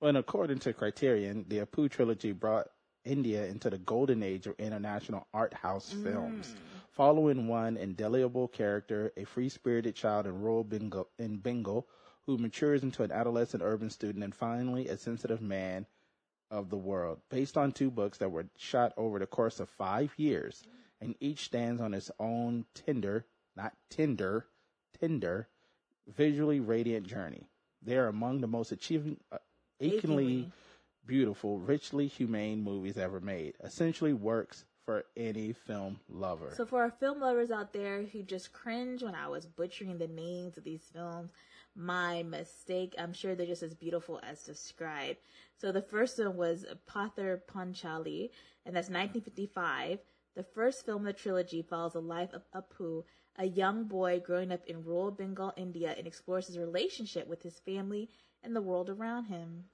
Well, 0.00 0.10
and 0.10 0.18
according 0.18 0.60
to 0.60 0.72
Criterion, 0.72 1.44
the 1.48 1.58
Apu 1.58 1.90
trilogy 1.90 2.32
brought 2.32 2.68
India 3.04 3.46
into 3.46 3.70
the 3.70 3.78
golden 3.78 4.22
age 4.22 4.46
of 4.46 4.54
international 4.58 5.26
art 5.32 5.54
house 5.54 5.92
Mm. 5.92 6.02
films, 6.02 6.54
following 6.90 7.48
one 7.48 7.76
indelible 7.76 8.48
character, 8.48 9.12
a 9.16 9.24
free-spirited 9.24 9.94
child 9.94 10.26
in 10.26 10.40
rural 10.40 10.62
Bengal, 10.64 11.08
in 11.18 11.38
Bengal, 11.38 11.88
who 12.26 12.38
matures 12.38 12.82
into 12.82 13.02
an 13.02 13.10
adolescent 13.10 13.62
urban 13.62 13.90
student, 13.90 14.22
and 14.22 14.34
finally 14.34 14.88
a 14.88 14.96
sensitive 14.98 15.40
man 15.40 15.86
of 16.50 16.70
the 16.70 16.76
world, 16.76 17.20
based 17.30 17.56
on 17.56 17.72
two 17.72 17.90
books 17.90 18.18
that 18.18 18.30
were 18.30 18.46
shot 18.56 18.92
over 18.96 19.18
the 19.18 19.26
course 19.26 19.58
of 19.60 19.68
five 19.68 20.12
years, 20.16 20.62
and 21.00 21.14
each 21.20 21.44
stands 21.44 21.80
on 21.80 21.94
its 21.94 22.10
own 22.18 22.64
tender, 22.74 23.26
not 23.56 23.72
tinder, 23.90 24.46
tender, 24.98 25.48
visually 26.16 26.60
radiant 26.60 27.06
journey. 27.06 27.48
They 27.82 27.96
are 27.96 28.08
among 28.08 28.40
the 28.40 28.46
most 28.46 28.72
achieving, 28.72 29.18
uh, 29.30 29.38
achingly 29.80 30.50
beautiful, 31.06 31.58
richly 31.58 32.06
humane 32.06 32.62
movies 32.62 32.98
ever 32.98 33.20
made. 33.20 33.54
Essentially, 33.62 34.12
works 34.12 34.64
for 34.84 35.04
any 35.16 35.52
film 35.52 36.00
lover. 36.08 36.52
So 36.56 36.64
for 36.64 36.82
our 36.82 36.90
film 36.90 37.20
lovers 37.20 37.50
out 37.50 37.72
there 37.72 38.02
who 38.02 38.22
just 38.22 38.52
cringe 38.52 39.02
when 39.02 39.14
I 39.14 39.28
was 39.28 39.46
butchering 39.46 39.98
the 39.98 40.08
names 40.08 40.56
of 40.56 40.64
these 40.64 40.84
films, 40.92 41.30
my 41.78 42.22
mistake. 42.24 42.94
I'm 42.98 43.12
sure 43.12 43.34
they're 43.34 43.46
just 43.46 43.62
as 43.62 43.74
beautiful 43.74 44.20
as 44.22 44.42
described. 44.42 45.18
So 45.56 45.72
the 45.72 45.82
first 45.82 46.18
one 46.18 46.36
was 46.36 46.66
Pather 46.90 47.40
Panchali, 47.52 48.30
and 48.66 48.74
that's 48.74 48.90
1955. 48.90 50.00
The 50.34 50.42
first 50.42 50.84
film 50.84 51.02
in 51.02 51.06
the 51.06 51.12
trilogy 51.12 51.62
follows 51.62 51.92
the 51.92 52.00
life 52.00 52.30
of 52.32 52.42
Apu, 52.54 53.04
a 53.38 53.46
young 53.46 53.84
boy 53.84 54.20
growing 54.20 54.52
up 54.52 54.66
in 54.66 54.84
rural 54.84 55.10
Bengal, 55.10 55.52
India, 55.56 55.94
and 55.96 56.06
explores 56.06 56.48
his 56.48 56.58
relationship 56.58 57.28
with 57.28 57.42
his 57.42 57.58
family 57.60 58.10
and 58.42 58.54
the 58.54 58.60
world 58.60 58.90
around 58.90 59.26
him. 59.26 59.64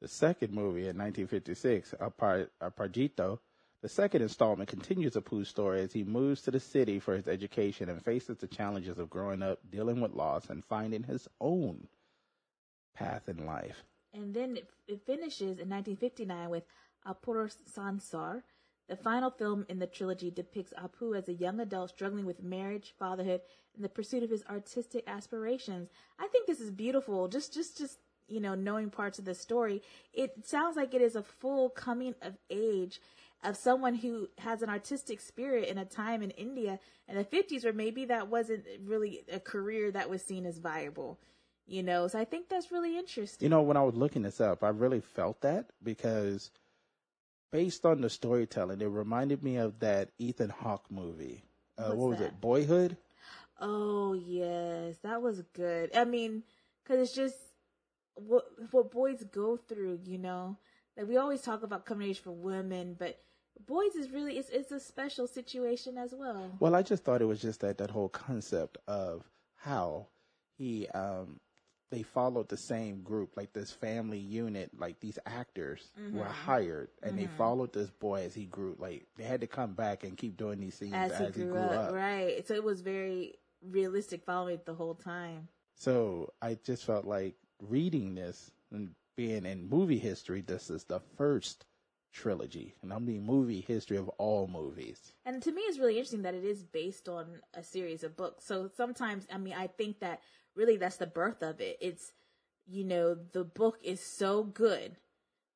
The 0.00 0.08
second 0.08 0.52
movie 0.52 0.88
in 0.88 0.98
1956, 0.98 1.94
Apar- 2.00 2.48
Aparjito, 2.60 3.38
the 3.80 3.88
second 3.88 4.22
installment 4.22 4.68
continues 4.68 5.14
Apu's 5.14 5.48
story 5.48 5.80
as 5.82 5.92
he 5.92 6.04
moves 6.04 6.42
to 6.42 6.50
the 6.50 6.60
city 6.60 6.98
for 6.98 7.14
his 7.14 7.28
education 7.28 7.88
and 7.88 8.02
faces 8.02 8.38
the 8.38 8.46
challenges 8.46 8.98
of 8.98 9.10
growing 9.10 9.42
up, 9.42 9.58
dealing 9.70 10.00
with 10.00 10.12
loss, 10.12 10.50
and 10.50 10.64
finding 10.64 11.02
his 11.02 11.28
own 11.40 11.86
path 12.94 13.28
in 13.28 13.46
life. 13.46 13.84
And 14.12 14.34
then 14.34 14.56
it, 14.56 14.70
it 14.88 15.02
finishes 15.06 15.58
in 15.58 15.68
1959 15.68 16.50
with 16.50 16.64
Apur 17.06 17.54
Sansar. 17.74 18.42
The 18.88 18.96
final 18.96 19.30
film 19.30 19.64
in 19.68 19.78
the 19.78 19.86
trilogy 19.86 20.30
depicts 20.30 20.74
Apu 20.74 21.16
as 21.16 21.28
a 21.28 21.32
young 21.32 21.60
adult 21.60 21.90
struggling 21.90 22.26
with 22.26 22.42
marriage, 22.42 22.94
fatherhood, 22.98 23.40
and 23.74 23.84
the 23.84 23.88
pursuit 23.88 24.22
of 24.22 24.30
his 24.30 24.44
artistic 24.48 25.04
aspirations. 25.06 25.88
I 26.18 26.26
think 26.28 26.46
this 26.46 26.60
is 26.60 26.70
beautiful. 26.70 27.28
Just, 27.28 27.54
just, 27.54 27.78
just, 27.78 27.98
you 28.28 28.40
know, 28.40 28.54
knowing 28.54 28.90
parts 28.90 29.18
of 29.18 29.24
the 29.24 29.34
story, 29.34 29.82
it 30.12 30.46
sounds 30.46 30.76
like 30.76 30.92
it 30.92 31.00
is 31.00 31.16
a 31.16 31.22
full 31.22 31.70
coming 31.70 32.14
of 32.20 32.36
age 32.50 33.00
of 33.42 33.56
someone 33.56 33.94
who 33.94 34.28
has 34.38 34.62
an 34.62 34.70
artistic 34.70 35.20
spirit 35.20 35.68
in 35.68 35.78
a 35.78 35.84
time 35.84 36.22
in 36.22 36.30
India 36.30 36.78
in 37.08 37.16
the 37.16 37.24
50s 37.24 37.64
where 37.64 37.72
maybe 37.72 38.06
that 38.06 38.28
wasn't 38.28 38.64
really 38.82 39.24
a 39.30 39.38
career 39.40 39.90
that 39.90 40.08
was 40.08 40.22
seen 40.22 40.46
as 40.46 40.58
viable. 40.58 41.18
You 41.66 41.82
know, 41.82 42.08
so 42.08 42.18
I 42.18 42.26
think 42.26 42.50
that's 42.50 42.70
really 42.70 42.98
interesting. 42.98 43.46
You 43.46 43.48
know, 43.48 43.62
when 43.62 43.78
I 43.78 43.82
was 43.82 43.94
looking 43.94 44.22
this 44.22 44.40
up, 44.40 44.62
I 44.62 44.68
really 44.68 45.00
felt 45.00 45.40
that 45.40 45.70
because 45.82 46.50
based 47.54 47.86
on 47.86 48.00
the 48.00 48.10
storytelling, 48.10 48.80
it 48.80 48.86
reminded 48.86 49.44
me 49.44 49.56
of 49.56 49.78
that 49.78 50.10
Ethan 50.18 50.50
Hawke 50.50 50.90
movie. 50.90 51.44
Uh, 51.78 51.92
what 51.92 52.10
was 52.10 52.18
that? 52.18 52.26
it? 52.26 52.40
Boyhood? 52.40 52.96
Oh 53.60 54.12
yes, 54.12 54.96
that 55.04 55.22
was 55.22 55.40
good. 55.52 55.96
I 55.96 56.04
mean, 56.04 56.42
because 56.82 57.00
it's 57.00 57.14
just 57.14 57.36
what 58.16 58.44
what 58.72 58.90
boys 58.90 59.22
go 59.30 59.56
through. 59.56 60.00
You 60.04 60.18
know, 60.18 60.58
like 60.96 61.06
we 61.06 61.16
always 61.16 61.42
talk 61.42 61.62
about 61.62 61.86
coming 61.86 62.10
age 62.10 62.18
for 62.18 62.32
women, 62.32 62.96
but 62.98 63.20
boys 63.64 63.94
is 63.94 64.10
really 64.10 64.36
it's 64.36 64.50
it's 64.50 64.72
a 64.72 64.80
special 64.80 65.28
situation 65.28 65.96
as 65.96 66.12
well. 66.12 66.50
Well, 66.58 66.74
I 66.74 66.82
just 66.82 67.04
thought 67.04 67.22
it 67.22 67.26
was 67.26 67.40
just 67.40 67.60
that 67.60 67.78
that 67.78 67.90
whole 67.92 68.08
concept 68.08 68.78
of 68.88 69.30
how 69.54 70.08
he 70.58 70.88
um 70.88 71.38
they 71.94 72.02
followed 72.02 72.48
the 72.48 72.56
same 72.56 73.02
group, 73.02 73.36
like 73.36 73.52
this 73.52 73.70
family 73.70 74.18
unit, 74.18 74.70
like 74.78 75.00
these 75.00 75.18
actors 75.26 75.90
Mm-hmm. 75.98 76.18
were 76.18 76.24
hired 76.24 76.88
and 77.02 77.16
they 77.16 77.26
followed 77.26 77.72
this 77.72 77.90
boy 77.90 78.22
as 78.22 78.34
he 78.34 78.46
grew. 78.46 78.76
Like 78.78 79.06
they 79.16 79.24
had 79.24 79.40
to 79.42 79.46
come 79.46 79.74
back 79.74 80.04
and 80.04 80.16
keep 80.16 80.36
doing 80.36 80.60
these 80.60 80.74
scenes 80.74 80.94
As 80.94 81.12
as, 81.12 81.36
he 81.36 81.44
grew, 81.44 81.70
up, 81.70 81.92
right? 81.92 82.46
So 82.46 82.54
it 82.54 82.64
was 82.64 82.80
very 82.80 83.34
realistic, 83.62 84.24
following 84.24 84.54
it 84.56 84.66
the 84.66 84.74
whole 84.74 84.94
time. 84.94 85.48
So 85.76 86.32
I 86.42 86.58
just 86.64 86.84
felt 86.84 87.04
like 87.04 87.36
reading 87.60 88.14
this 88.14 88.50
and 88.72 88.90
being 89.16 89.46
in 89.46 89.68
movie 89.68 89.98
history, 89.98 90.40
this 90.40 90.70
is 90.70 90.84
the 90.84 91.00
first 91.16 91.64
trilogy, 92.12 92.74
and 92.82 92.92
I'm 92.92 93.06
the 93.06 93.18
movie 93.18 93.60
history 93.60 93.96
of 93.96 94.08
all 94.10 94.46
movies. 94.48 95.12
And 95.24 95.42
to 95.42 95.52
me, 95.52 95.62
it's 95.62 95.78
really 95.78 95.94
interesting 95.94 96.22
that 96.22 96.34
it 96.34 96.44
is 96.44 96.62
based 96.62 97.08
on 97.08 97.40
a 97.54 97.62
series 97.62 98.04
of 98.04 98.16
books. 98.16 98.44
So 98.44 98.68
sometimes, 98.76 99.26
I 99.32 99.38
mean, 99.38 99.54
I 99.54 99.66
think 99.66 100.00
that 100.00 100.20
really 100.54 100.76
that's 100.76 100.96
the 100.96 101.06
birth 101.06 101.42
of 101.42 101.60
it. 101.60 101.78
It's, 101.80 102.12
you 102.66 102.84
know, 102.84 103.16
the 103.32 103.44
book 103.44 103.78
is 103.82 104.00
so 104.00 104.42
good 104.42 104.96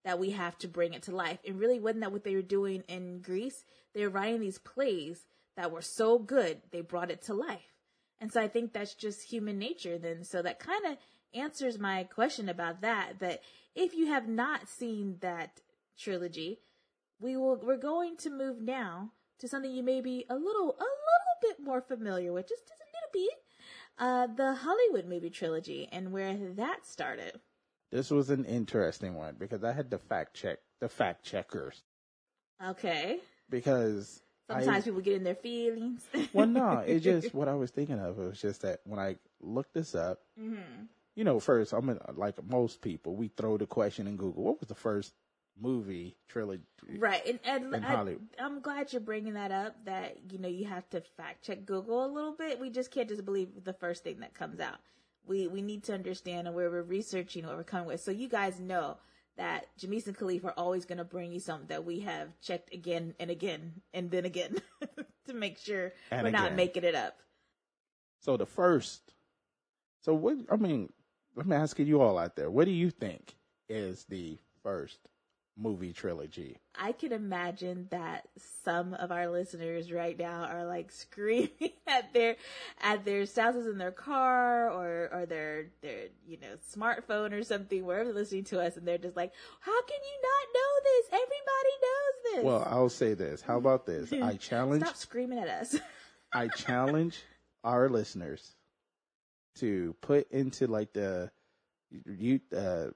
that 0.04 0.18
we 0.18 0.30
have 0.30 0.56
to 0.58 0.68
bring 0.68 0.94
it 0.94 1.02
to 1.04 1.14
life. 1.14 1.38
And 1.46 1.58
really, 1.58 1.80
wasn't 1.80 2.00
that 2.00 2.12
what 2.12 2.24
they 2.24 2.34
were 2.34 2.42
doing 2.42 2.82
in 2.88 3.20
Greece? 3.20 3.64
They 3.94 4.02
were 4.02 4.10
writing 4.10 4.40
these 4.40 4.58
plays 4.58 5.26
that 5.56 5.72
were 5.72 5.82
so 5.82 6.18
good, 6.18 6.62
they 6.70 6.80
brought 6.80 7.10
it 7.10 7.20
to 7.22 7.34
life. 7.34 7.74
And 8.20 8.32
so 8.32 8.40
I 8.40 8.48
think 8.48 8.72
that's 8.72 8.94
just 8.94 9.30
human 9.30 9.58
nature 9.58 9.98
then. 9.98 10.24
So 10.24 10.40
that 10.42 10.60
kind 10.60 10.86
of 10.86 10.96
answers 11.34 11.78
my 11.78 12.04
question 12.04 12.48
about 12.48 12.80
that, 12.80 13.18
that 13.18 13.42
if 13.74 13.94
you 13.94 14.06
have 14.06 14.28
not 14.28 14.68
seen 14.68 15.16
that 15.20 15.60
trilogy, 15.98 16.60
we 17.20 17.36
will 17.36 17.56
we're 17.56 17.76
going 17.76 18.16
to 18.18 18.30
move 18.30 18.60
now 18.60 19.10
to 19.40 19.48
something 19.48 19.70
you 19.70 19.82
may 19.82 20.00
be 20.00 20.24
a 20.30 20.34
little 20.34 20.70
a 20.70 20.88
little 20.88 21.38
bit 21.42 21.56
more 21.60 21.80
familiar 21.80 22.32
with, 22.32 22.48
just, 22.48 22.66
just 22.66 22.80
a 22.80 23.16
little 23.16 23.28
bit. 23.28 23.42
Uh, 23.98 24.26
the 24.28 24.54
Hollywood 24.54 25.06
movie 25.06 25.30
trilogy 25.30 25.88
and 25.90 26.12
where 26.12 26.36
that 26.56 26.86
started. 26.86 27.32
This 27.90 28.10
was 28.10 28.30
an 28.30 28.44
interesting 28.44 29.14
one 29.14 29.36
because 29.38 29.64
I 29.64 29.72
had 29.72 29.90
to 29.90 29.98
fact 29.98 30.34
check 30.34 30.58
the 30.80 30.88
fact 30.88 31.24
checkers 31.24 31.82
Okay. 32.64 33.18
because 33.50 34.22
Sometimes 34.50 34.68
I, 34.68 34.80
people 34.80 35.00
get 35.00 35.14
in 35.16 35.24
their 35.24 35.34
feelings. 35.34 36.04
well, 36.32 36.46
no, 36.46 36.78
it's 36.86 37.04
just 37.04 37.34
what 37.34 37.48
I 37.48 37.54
was 37.54 37.70
thinking 37.70 37.98
of. 37.98 38.18
It 38.18 38.28
was 38.28 38.40
just 38.40 38.62
that 38.62 38.80
when 38.84 38.98
I 39.00 39.16
looked 39.40 39.74
this 39.74 39.94
up, 39.94 40.20
Mm-hmm. 40.40 40.84
you 41.16 41.24
know, 41.24 41.40
first 41.40 41.72
I'm 41.72 41.88
in, 41.90 41.98
like 42.14 42.36
most 42.48 42.80
people, 42.80 43.16
we 43.16 43.28
throw 43.28 43.56
the 43.58 43.66
question 43.66 44.06
in 44.06 44.16
Google. 44.16 44.44
What 44.44 44.60
was 44.60 44.68
the 44.68 44.74
first 44.74 45.12
movie 45.60 46.16
trilogy? 46.28 46.62
Right, 46.98 47.22
and, 47.26 47.72
and 47.74 47.84
I. 47.84 48.16
I'm 48.38 48.60
glad 48.60 48.92
you're 48.92 49.00
bringing 49.00 49.34
that 49.34 49.52
up. 49.52 49.76
That 49.84 50.18
you 50.30 50.38
know 50.38 50.48
you 50.48 50.66
have 50.66 50.88
to 50.90 51.00
fact 51.00 51.44
check 51.44 51.66
Google 51.66 52.04
a 52.04 52.10
little 52.10 52.32
bit. 52.32 52.60
We 52.60 52.70
just 52.70 52.90
can't 52.90 53.08
just 53.08 53.24
believe 53.24 53.48
the 53.64 53.72
first 53.72 54.04
thing 54.04 54.20
that 54.20 54.34
comes 54.34 54.60
out. 54.60 54.78
We 55.26 55.46
we 55.46 55.62
need 55.62 55.84
to 55.84 55.94
understand 55.94 56.52
where 56.54 56.70
we're 56.70 56.82
researching 56.82 57.46
what 57.46 57.56
we're 57.56 57.64
coming 57.64 57.86
with. 57.86 58.00
So 58.00 58.10
you 58.10 58.28
guys 58.28 58.60
know 58.60 58.96
that 59.36 59.66
Jamese 59.78 60.06
and 60.08 60.18
Caliph 60.18 60.44
are 60.44 60.54
always 60.56 60.84
going 60.84 60.98
to 60.98 61.04
bring 61.04 61.32
you 61.32 61.40
something 61.40 61.68
that 61.68 61.84
we 61.84 62.00
have 62.00 62.28
checked 62.40 62.74
again 62.74 63.14
and 63.20 63.30
again 63.30 63.80
and 63.94 64.10
then 64.10 64.24
again 64.24 64.56
to 65.26 65.32
make 65.32 65.58
sure 65.58 65.92
And 66.10 66.24
we're 66.24 66.30
not 66.30 66.54
making 66.54 66.84
it 66.84 66.94
up. 66.94 67.20
So 68.20 68.36
the 68.36 68.46
first, 68.46 69.14
so 70.00 70.12
what? 70.12 70.38
I 70.50 70.56
mean, 70.56 70.92
I'm 71.38 71.52
asking 71.52 71.86
you 71.86 72.00
all 72.00 72.18
out 72.18 72.34
there. 72.34 72.50
What 72.50 72.64
do 72.64 72.72
you 72.72 72.90
think 72.90 73.36
is 73.68 74.04
the 74.08 74.38
first 74.62 74.98
movie 75.58 75.92
trilogy? 75.92 76.58
I 76.74 76.92
can 76.92 77.12
imagine 77.12 77.88
that 77.90 78.28
some 78.64 78.94
of 78.94 79.10
our 79.10 79.28
listeners 79.28 79.90
right 79.92 80.16
now 80.18 80.44
are 80.44 80.64
like 80.64 80.90
screaming 80.92 81.72
at 81.86 82.12
their 82.14 82.36
at 82.80 83.04
their 83.04 83.26
spouses 83.26 83.66
in 83.66 83.78
their 83.78 83.90
car 83.90 84.70
or 84.70 85.08
or 85.12 85.26
their 85.26 85.66
their 85.82 86.06
you 86.26 86.38
know 86.40 86.56
smartphone 86.74 87.32
or 87.32 87.42
something 87.42 87.84
wherever 87.84 88.04
they're 88.04 88.14
listening 88.14 88.44
to 88.44 88.60
us 88.60 88.76
and 88.76 88.86
they're 88.86 88.98
just 88.98 89.16
like, 89.16 89.32
how 89.60 89.82
can 89.82 89.98
you 90.02 90.22
not 90.22 90.54
know 90.54 90.72
this? 90.84 91.06
Everybody 91.12 91.74
knows 91.82 92.34
this. 92.34 92.44
Well, 92.44 92.68
I'll 92.70 92.88
say 92.88 93.14
this. 93.14 93.42
How 93.42 93.56
about 93.58 93.86
this? 93.86 94.12
I 94.12 94.36
challenge. 94.40 94.82
stop 94.84 94.96
screaming 94.96 95.38
at 95.38 95.48
us. 95.48 95.76
I 96.32 96.48
challenge 96.48 97.22
our 97.64 97.88
listeners 97.88 98.54
to 99.56 99.96
put 100.00 100.30
into 100.30 100.66
like 100.66 100.92
the 100.92 101.30
you 101.90 102.40
uh 102.56 102.88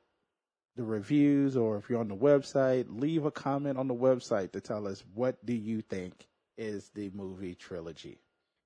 the 0.76 0.82
reviews 0.82 1.56
or 1.56 1.76
if 1.76 1.88
you're 1.90 2.00
on 2.00 2.08
the 2.08 2.16
website, 2.16 2.86
leave 2.88 3.24
a 3.24 3.30
comment 3.30 3.76
on 3.78 3.88
the 3.88 3.94
website 3.94 4.52
to 4.52 4.60
tell 4.60 4.86
us 4.88 5.04
what 5.14 5.44
do 5.44 5.52
you 5.52 5.82
think 5.82 6.26
is 6.56 6.90
the 6.94 7.10
movie 7.14 7.54
trilogy. 7.54 8.18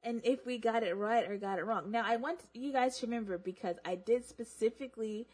and 0.02 0.20
if 0.24 0.46
we 0.46 0.56
got 0.58 0.82
it 0.84 0.94
right 0.96 1.28
or 1.28 1.36
got 1.36 1.58
it 1.58 1.64
wrong. 1.64 1.90
Now, 1.90 2.04
I 2.06 2.16
want 2.16 2.40
you 2.54 2.72
guys 2.72 2.98
to 2.98 3.06
remember 3.06 3.38
because 3.38 3.76
I 3.84 3.96
did 3.96 4.24
specifically 4.24 5.26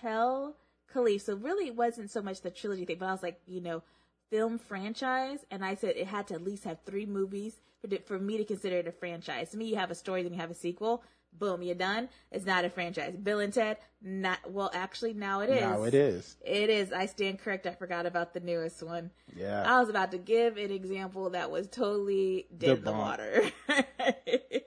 tell 0.00 0.56
Caliph, 0.92 1.22
so 1.22 1.36
really 1.36 1.68
it 1.68 1.76
wasn't 1.76 2.10
so 2.10 2.22
much 2.22 2.40
the 2.40 2.50
trilogy 2.50 2.84
thing, 2.84 2.98
but 2.98 3.06
I 3.06 3.12
was 3.12 3.22
like, 3.22 3.40
you 3.46 3.60
know, 3.60 3.82
film 4.30 4.58
franchise, 4.58 5.44
and 5.50 5.64
I 5.64 5.74
said 5.76 5.96
it 5.96 6.08
had 6.08 6.26
to 6.28 6.34
at 6.34 6.42
least 6.42 6.64
have 6.64 6.78
three 6.84 7.06
movies 7.06 7.60
for, 7.80 7.88
for 8.04 8.18
me 8.18 8.36
to 8.38 8.44
consider 8.44 8.78
it 8.78 8.88
a 8.88 8.92
franchise. 8.92 9.50
To 9.50 9.56
me, 9.56 9.66
you 9.66 9.76
have 9.76 9.90
a 9.90 9.94
story, 9.94 10.22
then 10.22 10.32
you 10.32 10.40
have 10.40 10.50
a 10.50 10.54
sequel. 10.54 11.02
Boom, 11.32 11.62
you're 11.62 11.74
done. 11.74 12.08
It's 12.32 12.44
not 12.44 12.64
a 12.64 12.70
franchise. 12.70 13.14
Bill 13.14 13.38
and 13.38 13.52
Ted, 13.52 13.76
not 14.02 14.38
well. 14.50 14.70
Actually, 14.74 15.14
now 15.14 15.40
it 15.40 15.50
is. 15.50 15.60
Now 15.60 15.84
it 15.84 15.94
is. 15.94 16.36
It 16.44 16.68
is. 16.68 16.92
I 16.92 17.06
stand 17.06 17.38
correct. 17.38 17.66
I 17.66 17.74
forgot 17.74 18.06
about 18.06 18.34
the 18.34 18.40
newest 18.40 18.82
one. 18.82 19.12
Yeah. 19.36 19.62
I 19.64 19.78
was 19.78 19.88
about 19.88 20.10
to 20.12 20.18
give 20.18 20.56
an 20.56 20.72
example 20.72 21.30
that 21.30 21.50
was 21.50 21.68
totally 21.68 22.46
dead 22.56 22.78
in 22.78 22.84
the 22.84 22.92
water. 22.92 23.50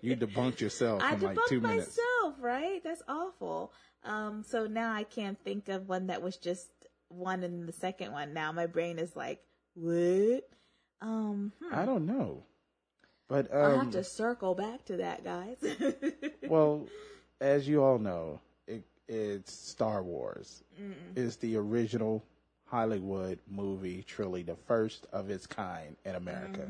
You 0.01 0.15
debunked 0.15 0.59
yourself 0.59 1.01
I 1.03 1.11
like 1.15 1.37
debunked 1.37 1.61
minutes. 1.61 1.97
myself, 1.97 2.35
right? 2.39 2.81
That's 2.83 3.03
awful. 3.07 3.71
Um, 4.03 4.43
so 4.43 4.65
now 4.65 4.93
I 4.93 5.03
can't 5.03 5.39
think 5.43 5.69
of 5.69 5.87
one 5.87 6.07
that 6.07 6.23
was 6.23 6.37
just 6.37 6.69
one 7.09 7.43
and 7.43 7.67
the 7.67 7.73
second 7.73 8.11
one. 8.11 8.33
Now 8.33 8.51
my 8.51 8.65
brain 8.65 8.97
is 8.97 9.15
like, 9.15 9.41
what? 9.75 10.49
Um, 11.01 11.53
hmm. 11.61 11.75
I 11.75 11.85
don't 11.85 12.05
know. 12.05 12.45
But 13.31 13.47
um, 13.53 13.61
I'll 13.61 13.79
have 13.79 13.91
to 13.91 14.03
circle 14.03 14.55
back 14.55 14.83
to 14.85 14.97
that, 14.97 15.23
guys. 15.23 15.55
well, 16.49 16.85
as 17.39 17.65
you 17.65 17.81
all 17.81 17.97
know, 17.97 18.41
it, 18.67 18.83
it's 19.07 19.53
Star 19.53 20.03
Wars. 20.03 20.63
Mm-mm. 20.77 20.93
It's 21.15 21.37
the 21.37 21.55
original 21.55 22.25
Hollywood 22.65 23.39
movie 23.49 24.03
truly 24.03 24.43
the 24.43 24.57
first 24.67 25.07
of 25.13 25.29
its 25.29 25.47
kind 25.47 25.95
in 26.03 26.15
America. 26.15 26.67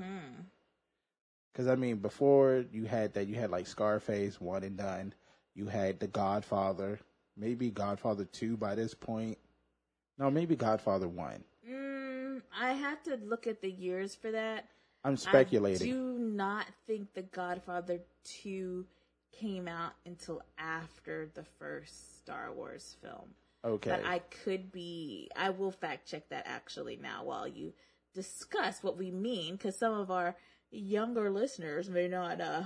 Because 1.51 1.67
I 1.67 1.73
mean, 1.73 1.97
before 1.97 2.63
you 2.71 2.85
had 2.85 3.15
that, 3.15 3.25
you 3.27 3.33
had 3.33 3.49
like 3.49 3.65
Scarface, 3.65 4.39
one 4.39 4.63
and 4.63 4.77
done. 4.77 5.13
You 5.55 5.65
had 5.65 5.99
The 5.99 6.07
Godfather, 6.07 6.99
maybe 7.35 7.71
Godfather 7.71 8.25
two 8.25 8.55
by 8.55 8.75
this 8.75 8.93
point. 8.93 9.39
No, 10.19 10.29
maybe 10.29 10.55
Godfather 10.55 11.07
one. 11.07 11.43
Mm, 11.67 12.43
I 12.55 12.73
have 12.73 13.01
to 13.03 13.17
look 13.25 13.47
at 13.47 13.61
the 13.61 13.71
years 13.71 14.13
for 14.13 14.29
that. 14.31 14.67
I'm 15.03 15.17
speculating. 15.17 15.87
I 15.87 15.91
do 15.91 16.17
not 16.31 16.65
think 16.87 17.13
The 17.13 17.23
Godfather 17.23 17.99
2 18.43 18.85
came 19.31 19.67
out 19.67 19.93
until 20.05 20.41
after 20.57 21.29
the 21.33 21.43
first 21.43 22.17
Star 22.17 22.51
Wars 22.51 22.95
film. 23.01 23.29
okay. 23.63 23.89
But 23.91 24.05
I 24.05 24.19
could 24.19 24.71
be, 24.71 25.29
I 25.35 25.49
will 25.49 25.71
fact 25.71 26.09
check 26.09 26.29
that 26.29 26.45
actually 26.47 26.97
now 27.01 27.23
while 27.23 27.47
you 27.47 27.73
discuss 28.13 28.83
what 28.83 28.97
we 28.97 29.11
mean, 29.11 29.55
because 29.55 29.77
some 29.77 29.93
of 29.93 30.11
our 30.11 30.35
younger 30.69 31.29
listeners 31.29 31.89
may 31.89 32.07
not, 32.07 32.41
uh, 32.41 32.63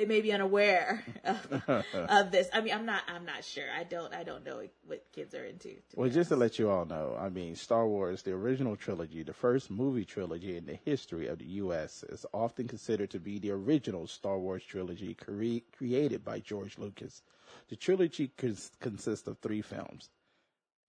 they 0.00 0.06
may 0.06 0.22
be 0.22 0.32
unaware 0.32 1.04
of, 1.24 1.62
of 1.94 2.30
this. 2.30 2.48
I 2.54 2.62
mean, 2.62 2.72
I'm 2.72 2.86
not, 2.86 3.02
I'm 3.06 3.26
not 3.26 3.44
sure. 3.44 3.66
I 3.78 3.84
don't, 3.84 4.14
I 4.14 4.24
don't 4.24 4.44
know 4.46 4.62
what 4.86 5.04
kids 5.12 5.34
are 5.34 5.44
into. 5.44 5.76
Well, 5.94 6.08
just 6.08 6.30
to 6.30 6.36
let 6.36 6.58
you 6.58 6.70
all 6.70 6.86
know, 6.86 7.14
I 7.20 7.28
mean, 7.28 7.54
Star 7.54 7.86
Wars, 7.86 8.22
the 8.22 8.32
original 8.32 8.76
trilogy, 8.76 9.22
the 9.22 9.34
first 9.34 9.70
movie 9.70 10.06
trilogy 10.06 10.56
in 10.56 10.64
the 10.64 10.78
history 10.86 11.26
of 11.26 11.38
the 11.38 11.44
U.S., 11.64 12.02
is 12.08 12.24
often 12.32 12.66
considered 12.66 13.10
to 13.10 13.20
be 13.20 13.38
the 13.38 13.50
original 13.50 14.06
Star 14.06 14.38
Wars 14.38 14.64
trilogy 14.64 15.12
cre- 15.12 15.66
created 15.76 16.24
by 16.24 16.40
George 16.40 16.78
Lucas. 16.78 17.20
The 17.68 17.76
trilogy 17.76 18.28
cons- 18.38 18.72
consists 18.80 19.28
of 19.28 19.38
three 19.38 19.60
films, 19.60 20.08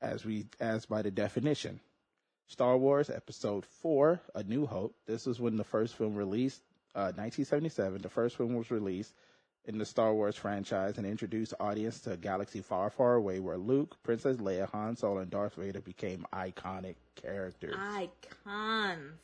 as 0.01 0.23
we 0.23 0.45
as 0.61 0.85
by 0.85 1.01
the 1.01 1.11
definition. 1.11 1.81
Star 2.47 2.77
Wars 2.77 3.09
Episode 3.09 3.65
Four: 3.65 4.21
A 4.35 4.43
New 4.43 4.65
Hope. 4.65 4.95
This 5.05 5.27
is 5.27 5.39
when 5.39 5.57
the 5.57 5.63
first 5.65 5.95
film 5.95 6.15
released, 6.15 6.61
uh, 6.95 7.13
1977. 7.15 8.01
The 8.01 8.09
first 8.09 8.37
film 8.37 8.55
was 8.55 8.71
released 8.71 9.13
in 9.65 9.77
the 9.77 9.85
Star 9.85 10.13
Wars 10.13 10.35
franchise 10.35 10.97
and 10.97 11.05
introduced 11.05 11.53
audience 11.59 11.99
to 12.01 12.13
a 12.13 12.17
galaxy 12.17 12.61
far, 12.61 12.89
far 12.89 13.15
away 13.15 13.39
where 13.39 13.57
Luke, 13.57 13.95
Princess 14.03 14.37
Leia, 14.37 14.69
Han 14.69 14.95
Solo, 14.95 15.19
and 15.19 15.29
Darth 15.29 15.55
Vader 15.55 15.81
became 15.81 16.25
iconic 16.33 16.95
characters. 17.15 17.75
icons. 17.77 19.19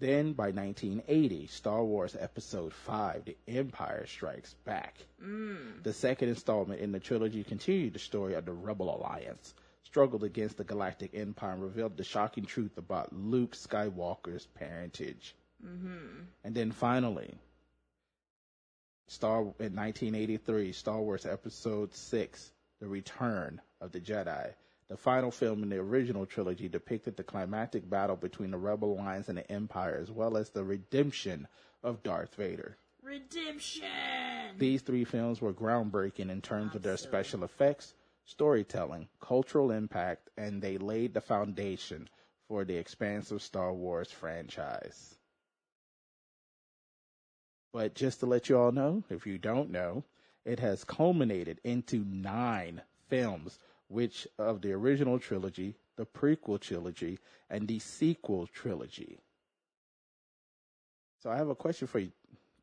Then 0.00 0.32
by 0.32 0.50
1980, 0.52 1.48
Star 1.48 1.84
Wars 1.84 2.16
Episode 2.18 2.72
5, 2.72 3.24
The 3.24 3.36
Empire 3.48 4.06
Strikes 4.06 4.54
Back. 4.64 4.94
Mm. 5.20 5.82
The 5.82 5.92
second 5.92 6.28
installment 6.28 6.80
in 6.80 6.92
the 6.92 7.00
trilogy 7.00 7.42
continued 7.42 7.94
the 7.94 7.98
story 7.98 8.34
of 8.34 8.44
the 8.44 8.52
Rebel 8.52 8.94
Alliance, 8.94 9.54
struggled 9.82 10.22
against 10.22 10.56
the 10.56 10.62
Galactic 10.62 11.14
Empire, 11.14 11.54
and 11.54 11.62
revealed 11.62 11.96
the 11.96 12.04
shocking 12.04 12.44
truth 12.44 12.78
about 12.78 13.12
Luke 13.12 13.56
Skywalker's 13.56 14.46
parentage. 14.54 15.34
Mm-hmm. 15.64 16.22
And 16.44 16.54
then 16.54 16.72
finally, 16.72 17.34
Star 19.06 19.40
in 19.40 19.74
1983, 19.74 20.72
Star 20.72 21.00
Wars 21.00 21.26
Episode 21.26 21.94
6, 21.94 22.52
The 22.80 22.88
Return 22.88 23.60
of 23.80 23.92
the 23.92 24.00
Jedi. 24.00 24.52
The 24.88 24.96
final 24.96 25.30
film 25.30 25.62
in 25.62 25.68
the 25.68 25.78
original 25.78 26.24
trilogy 26.24 26.68
depicted 26.68 27.16
the 27.16 27.22
climactic 27.22 27.88
battle 27.88 28.16
between 28.16 28.50
the 28.50 28.58
Rebel 28.58 28.94
Alliance 28.94 29.28
and 29.28 29.36
the 29.36 29.50
Empire, 29.50 29.98
as 30.00 30.10
well 30.10 30.36
as 30.36 30.50
the 30.50 30.64
redemption 30.64 31.46
of 31.82 32.02
Darth 32.02 32.34
Vader. 32.36 32.76
Redemption. 33.02 33.84
These 34.56 34.82
three 34.82 35.04
films 35.04 35.40
were 35.40 35.52
groundbreaking 35.52 36.30
in 36.30 36.40
terms 36.40 36.74
of 36.74 36.82
their 36.82 36.96
special 36.96 37.44
effects, 37.44 37.94
storytelling, 38.24 39.08
cultural 39.20 39.70
impact, 39.70 40.30
and 40.36 40.62
they 40.62 40.78
laid 40.78 41.14
the 41.14 41.20
foundation 41.20 42.08
for 42.46 42.64
the 42.64 42.76
expansive 42.76 43.42
Star 43.42 43.74
Wars 43.74 44.10
franchise. 44.10 45.17
But 47.72 47.94
just 47.94 48.20
to 48.20 48.26
let 48.26 48.48
you 48.48 48.58
all 48.58 48.72
know, 48.72 49.04
if 49.10 49.26
you 49.26 49.38
don't 49.38 49.70
know, 49.70 50.04
it 50.44 50.58
has 50.60 50.84
culminated 50.84 51.60
into 51.64 52.04
nine 52.08 52.80
films, 53.08 53.58
which 53.88 54.26
of 54.38 54.62
the 54.62 54.72
original 54.72 55.18
trilogy, 55.18 55.74
the 55.96 56.06
prequel 56.06 56.60
trilogy, 56.60 57.18
and 57.50 57.68
the 57.68 57.78
sequel 57.78 58.46
trilogy. 58.46 59.18
So 61.22 61.30
I 61.30 61.36
have 61.36 61.48
a 61.48 61.54
question 61.54 61.86
for 61.86 61.98
you. 61.98 62.12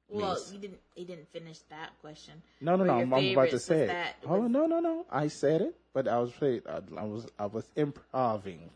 Well, 0.08 0.38
you 0.52 0.60
didn't. 0.60 0.80
He 0.94 1.04
didn't 1.04 1.28
finish 1.32 1.60
that 1.70 1.90
question. 2.02 2.36
No, 2.62 2.76
no, 2.76 2.84
no. 2.84 2.94
I'm, 2.94 3.14
I'm 3.14 3.32
about 3.32 3.50
to 3.50 3.60
say 3.60 3.82
it. 3.82 4.16
oh 4.28 4.42
was- 4.42 4.52
no, 4.52 4.66
no, 4.66 4.80
no. 4.80 5.06
I 5.12 5.28
said 5.28 5.62
it, 5.62 5.76
but 5.94 6.08
I 6.08 6.20
was 6.20 6.32
I, 6.42 6.80
I 6.98 7.04
was 7.04 7.28
I 7.40 7.46
was 7.48 7.68
improving, 7.76 8.70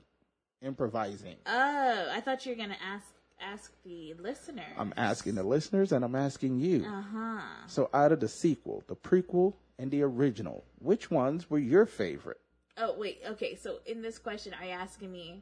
improvising. 0.61 1.35
Oh, 1.45 2.09
I 2.11 2.19
thought 2.21 2.45
you 2.45 2.53
were 2.53 2.57
gonna 2.57 2.77
ask 2.83 3.05
ask 3.41 3.71
the 3.83 4.13
listener. 4.19 4.65
I'm 4.77 4.93
asking 4.97 5.35
the 5.35 5.43
listeners, 5.43 5.91
and 5.91 6.03
I'm 6.03 6.15
asking 6.15 6.59
you. 6.59 6.85
Uh 6.85 7.01
huh. 7.01 7.41
So, 7.67 7.89
out 7.93 8.11
of 8.11 8.19
the 8.19 8.27
sequel, 8.27 8.83
the 8.87 8.95
prequel, 8.95 9.53
and 9.79 9.89
the 9.89 10.03
original, 10.03 10.63
which 10.79 11.09
ones 11.09 11.49
were 11.49 11.59
your 11.59 11.85
favorite? 11.85 12.39
Oh 12.77 12.95
wait. 12.97 13.21
Okay. 13.27 13.55
So 13.55 13.79
in 13.85 14.01
this 14.01 14.17
question, 14.17 14.53
are 14.59 14.65
you 14.65 14.71
asking 14.71 15.11
me, 15.11 15.41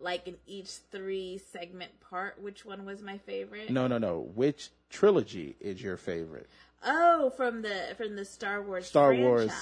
like 0.00 0.26
in 0.26 0.36
each 0.46 0.70
three 0.90 1.40
segment 1.52 1.92
part, 2.00 2.40
which 2.42 2.64
one 2.64 2.84
was 2.84 3.02
my 3.02 3.18
favorite? 3.18 3.70
No, 3.70 3.86
no, 3.86 3.98
no. 3.98 4.30
Which 4.34 4.70
trilogy 4.90 5.56
is 5.60 5.82
your 5.82 5.96
favorite? 5.96 6.48
Oh, 6.84 7.30
from 7.36 7.62
the 7.62 7.94
from 7.96 8.16
the 8.16 8.24
Star 8.24 8.62
Wars 8.62 8.86
Star 8.86 9.10
franchise. 9.10 9.24
Wars. 9.24 9.52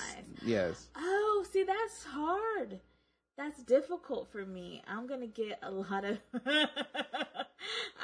Yes. 0.42 0.88
Oh, 0.96 1.44
see, 1.50 1.64
that's 1.64 2.04
hard. 2.04 2.80
That's 3.40 3.62
difficult 3.62 4.31
for 4.31 4.44
me. 4.44 4.83
I'm 4.87 5.07
gonna 5.07 5.26
get 5.26 5.59
a 5.62 5.70
lot 5.70 6.05
of. 6.05 6.18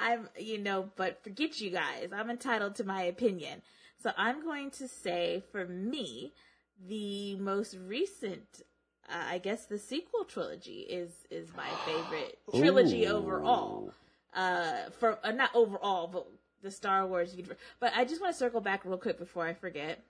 I'm, 0.01 0.31
you 0.38 0.57
know, 0.57 0.88
but 0.96 1.22
forget 1.22 1.61
you 1.61 1.68
guys. 1.68 2.09
I'm 2.11 2.31
entitled 2.31 2.77
to 2.77 2.85
my 2.85 3.03
opinion. 3.03 3.61
So 4.03 4.12
I'm 4.16 4.42
going 4.42 4.70
to 4.72 4.88
say, 4.88 5.42
for 5.53 5.66
me, 5.66 6.33
the 6.88 7.37
most 7.37 7.77
recent, 7.87 8.62
uh, 9.11 9.25
I 9.29 9.38
guess, 9.38 9.66
the 9.66 9.79
sequel 9.79 10.25
trilogy 10.25 10.81
is 10.81 11.11
is 11.31 11.51
my 11.55 11.68
favorite 11.85 12.38
trilogy 12.55 13.05
Ooh. 13.05 13.16
overall. 13.16 13.92
Uh, 14.35 14.88
for 14.99 15.18
uh, 15.22 15.33
not 15.33 15.51
overall, 15.55 16.07
but 16.07 16.27
the 16.62 16.70
Star 16.70 17.07
Wars 17.07 17.35
universe. 17.35 17.59
But 17.79 17.92
I 17.94 18.07
just 18.07 18.22
want 18.22 18.33
to 18.33 18.38
circle 18.38 18.62
back 18.62 18.87
real 18.87 18.96
quick 18.96 19.18
before 19.18 19.46
I 19.46 19.53
forget 19.53 20.03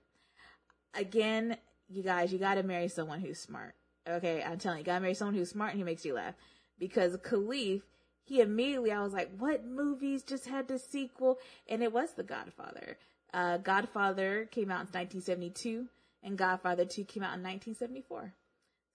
again, 0.94 1.56
you 1.88 2.04
guys, 2.04 2.32
you 2.32 2.38
gotta 2.38 2.62
marry 2.62 2.86
someone 2.86 3.20
who's 3.20 3.40
smart. 3.40 3.74
Okay, 4.08 4.42
I'm 4.42 4.58
telling 4.58 4.78
you, 4.78 4.82
you 4.82 4.86
gotta 4.86 5.00
marry 5.00 5.14
someone 5.14 5.34
who's 5.34 5.50
smart 5.50 5.72
and 5.72 5.80
who 5.80 5.84
makes 5.84 6.04
you 6.04 6.14
laugh. 6.14 6.34
Because 6.78 7.16
Caliph, 7.22 7.82
he 8.22 8.40
immediately, 8.40 8.92
I 8.92 9.02
was 9.02 9.12
like, 9.12 9.30
what 9.36 9.64
movies 9.64 10.22
just 10.22 10.46
had 10.46 10.68
the 10.68 10.78
sequel? 10.78 11.38
And 11.68 11.82
it 11.82 11.92
was 11.92 12.12
The 12.12 12.22
Godfather. 12.22 12.98
Uh, 13.32 13.58
Godfather 13.58 14.46
came 14.50 14.70
out 14.70 14.86
in 14.86 14.92
1972, 14.92 15.86
and 16.22 16.38
Godfather 16.38 16.84
2 16.84 17.04
came 17.04 17.22
out 17.22 17.36
in 17.36 17.42
1974. 17.42 18.32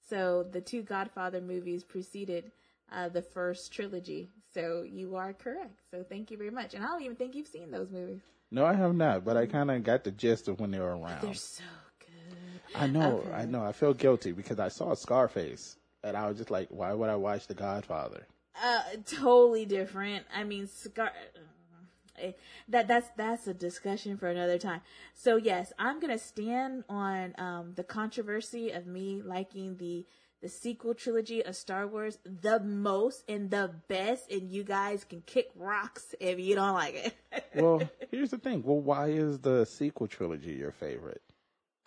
So 0.10 0.43
the 0.43 0.62
two 0.62 0.82
Godfather 0.82 1.41
movies 1.41 1.84
preceded 1.84 2.52
uh, 2.91 3.10
the 3.10 3.21
first 3.21 3.71
trilogy. 3.71 4.30
So 4.54 4.84
you 4.84 5.15
are 5.15 5.34
correct. 5.34 5.80
So 5.89 6.04
thank 6.04 6.32
you 6.32 6.38
very 6.38 6.50
much. 6.50 6.74
And 6.74 6.84
I 6.84 6.88
don't 6.88 7.04
even 7.04 7.15
think 7.15 7.36
you've 7.36 7.47
seen 7.47 7.71
those 7.71 7.89
movies. 7.89 8.19
No, 8.52 8.65
I 8.65 8.74
have 8.74 8.93
not, 8.93 9.24
but 9.24 9.38
I 9.38 9.45
kind 9.45 9.71
of 9.71 9.84
got 9.84 10.04
the 10.04 10.12
gist 10.12 10.50
of 10.50 10.60
when 10.60 10.71
they 10.71 10.80
were 10.80 10.97
around. 10.97 11.21
They're 11.21 11.34
so. 11.34 11.63
I 12.75 12.88
know, 12.88 13.19
Okay. 13.19 13.34
I 13.34 13.45
know. 13.45 13.63
I 13.63 13.71
feel 13.71 13.93
guilty 13.93 14.31
because 14.31 14.60
I 14.60 14.69
saw 14.69 14.93
Scarface, 14.93 15.77
and 16.03 16.15
I 16.15 16.27
was 16.27 16.38
just 16.38 16.51
like, 16.51 16.67
why 16.69 16.93
would 16.93 17.10
I 17.10 17.15
watch 17.15 17.47
The 17.47 17.53
Godfather? 17.53 18.25
uh 18.62 18.81
totally 19.05 19.65
different 19.65 20.25
i 20.36 20.43
mean 20.43 20.67
scar 20.67 21.10
eh, 22.19 22.34
that 22.67 22.86
that's 22.86 23.07
that's 23.15 23.47
a 23.47 23.53
discussion 23.53 24.17
for 24.17 24.27
another 24.27 24.57
time 24.57 24.81
so 25.13 25.38
yes 25.38 25.71
i'm 25.79 26.01
gonna 26.01 26.17
stand 26.17 26.84
on 26.89 27.34
um 27.38 27.71
the 27.75 27.84
controversy 27.84 28.69
of 28.71 28.86
me 28.86 29.21
liking 29.23 29.77
the 29.77 30.05
the 30.41 30.49
sequel 30.49 30.93
trilogy 30.93 31.41
of 31.45 31.55
star 31.55 31.88
wars 31.88 32.17
the 32.25 32.60
most 32.60 33.23
and 33.29 33.51
the 33.51 33.71
best 33.88 34.29
and 34.29 34.49
you 34.49 34.65
guys 34.65 35.05
can 35.05 35.21
kick 35.25 35.49
rocks 35.55 36.13
if 36.19 36.38
you 36.38 36.53
don't 36.53 36.73
like 36.73 36.95
it 37.31 37.45
Well, 37.53 37.89
here's 38.12 38.31
the 38.31 38.38
thing. 38.38 38.63
Well, 38.63 38.79
why 38.79 39.07
is 39.07 39.39
the 39.39 39.65
sequel 39.65 40.07
trilogy 40.07 40.53
your 40.53 40.71
favorite? 40.71 41.21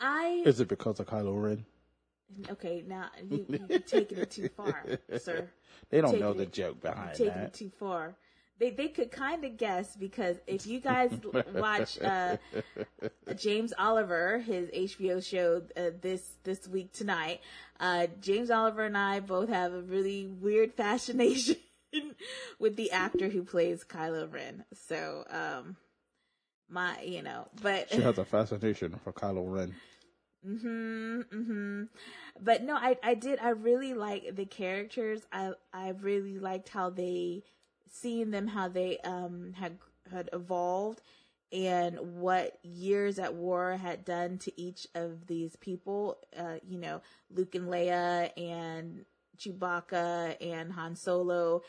I 0.05 0.43
Is 0.45 0.61
it 0.61 0.69
because 0.69 1.01
of 1.01 1.07
Kylo 1.07 1.43
Ren? 1.43 1.65
okay 2.51 2.83
now 2.87 3.09
you, 3.31 3.47
you're 3.69 3.79
taking 3.81 4.19
it 4.19 4.31
too 4.31 4.49
far 4.57 4.85
sir 5.19 5.49
They 5.91 6.01
don't 6.01 6.11
Taking 6.13 6.27
know 6.27 6.33
the 6.35 6.43
it- 6.45 6.53
joke 6.53 6.81
behind 6.81 7.11
taking 7.17 7.35
that. 7.35 7.47
it 7.49 7.55
too 7.55 7.71
far. 7.79 8.17
they 8.59 8.71
they 8.71 8.89
could 8.89 9.11
kind 9.11 9.45
of 9.45 9.57
guess 9.57 9.95
because 9.97 10.37
if 10.47 10.67
you 10.67 10.81
guys 10.81 11.11
watch 11.55 12.01
uh, 12.01 12.37
James 13.37 13.73
Oliver, 13.79 14.39
his 14.39 14.69
HBO 14.71 15.25
show 15.25 15.63
uh, 15.77 15.91
this 16.01 16.23
this 16.45 16.67
week 16.69 16.93
tonight, 16.93 17.41
uh, 17.81 18.07
James 18.21 18.51
Oliver 18.51 18.85
and 18.85 18.97
I 18.97 19.21
both 19.21 19.49
have 19.49 19.73
a 19.73 19.83
really 19.83 20.27
weird 20.27 20.73
fascination 20.75 21.57
with 22.59 22.77
the 22.77 22.91
actor 22.93 23.29
who 23.29 23.43
plays 23.45 23.85
Kylo 23.85 24.33
Ren. 24.33 24.65
So, 24.89 25.25
um, 25.31 25.77
my 26.69 27.01
you 27.03 27.23
know, 27.23 27.49
but 27.63 27.91
she 27.93 28.01
has 28.03 28.19
a 28.19 28.25
fascination 28.25 28.99
for 29.05 29.13
Kylo 29.13 29.45
Ren. 29.53 29.75
Mm-hmm. 30.47 31.21
Mm-hmm. 31.21 31.83
But 32.41 32.63
no, 32.63 32.75
I 32.75 32.97
I 33.03 33.15
did. 33.15 33.39
I 33.41 33.51
really 33.51 33.95
like 33.95 34.37
the 34.37 34.45
characters. 34.45 35.23
I 35.33 35.53
I 35.73 35.91
really 35.91 36.39
liked 36.39 36.69
how 36.69 36.91
they 36.91 37.45
seeing 37.91 38.31
them 38.31 38.49
how 38.49 38.69
they 38.69 38.99
um 38.99 39.55
had 39.55 39.79
had 40.11 40.29
evolved 40.33 41.01
and 41.53 42.21
what 42.21 42.59
years 42.63 43.19
at 43.19 43.35
war 43.35 43.77
had 43.77 44.05
done 44.05 44.39
to 44.39 44.61
each 44.61 44.87
of 44.95 45.27
these 45.29 45.57
people. 45.57 46.19
Uh, 46.37 46.57
you 46.67 46.79
know, 46.79 47.01
Luke 47.31 47.55
and 47.55 47.69
Leia 47.69 48.31
and 48.37 49.05
Chewbacca 49.39 50.37
and 50.41 50.73
Han 50.73 50.97
Solo. 50.97 51.63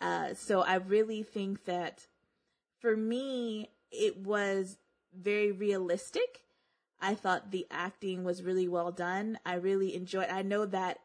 Uh, 0.00 0.34
so 0.34 0.60
I 0.60 0.74
really 0.76 1.22
think 1.22 1.64
that 1.64 2.06
for 2.80 2.96
me, 2.96 3.70
it 3.90 4.18
was 4.18 4.76
very 5.18 5.50
realistic. 5.52 6.42
I 7.00 7.14
thought 7.14 7.50
the 7.50 7.66
acting 7.70 8.24
was 8.24 8.42
really 8.42 8.68
well 8.68 8.92
done. 8.92 9.38
I 9.44 9.54
really 9.54 9.94
enjoyed. 9.94 10.28
I 10.28 10.42
know 10.42 10.66
that 10.66 10.98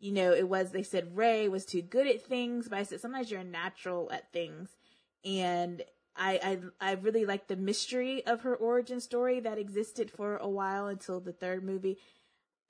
you 0.00 0.12
know, 0.12 0.32
it 0.32 0.48
was, 0.48 0.70
they 0.70 0.82
said 0.82 1.16
Rey 1.16 1.48
was 1.48 1.64
too 1.64 1.82
good 1.82 2.06
at 2.06 2.22
things, 2.22 2.68
but 2.68 2.78
I 2.78 2.82
said 2.84 3.00
sometimes 3.00 3.30
you're 3.30 3.42
natural 3.42 4.10
at 4.12 4.32
things. 4.32 4.76
And 5.24 5.82
I, 6.16 6.60
I, 6.80 6.90
I 6.90 6.92
really 6.94 7.24
like 7.24 7.48
the 7.48 7.56
mystery 7.56 8.24
of 8.26 8.42
her 8.42 8.54
origin 8.54 9.00
story 9.00 9.40
that 9.40 9.58
existed 9.58 10.10
for 10.10 10.36
a 10.36 10.48
while 10.48 10.86
until 10.86 11.20
the 11.20 11.32
third 11.32 11.64
movie. 11.64 11.98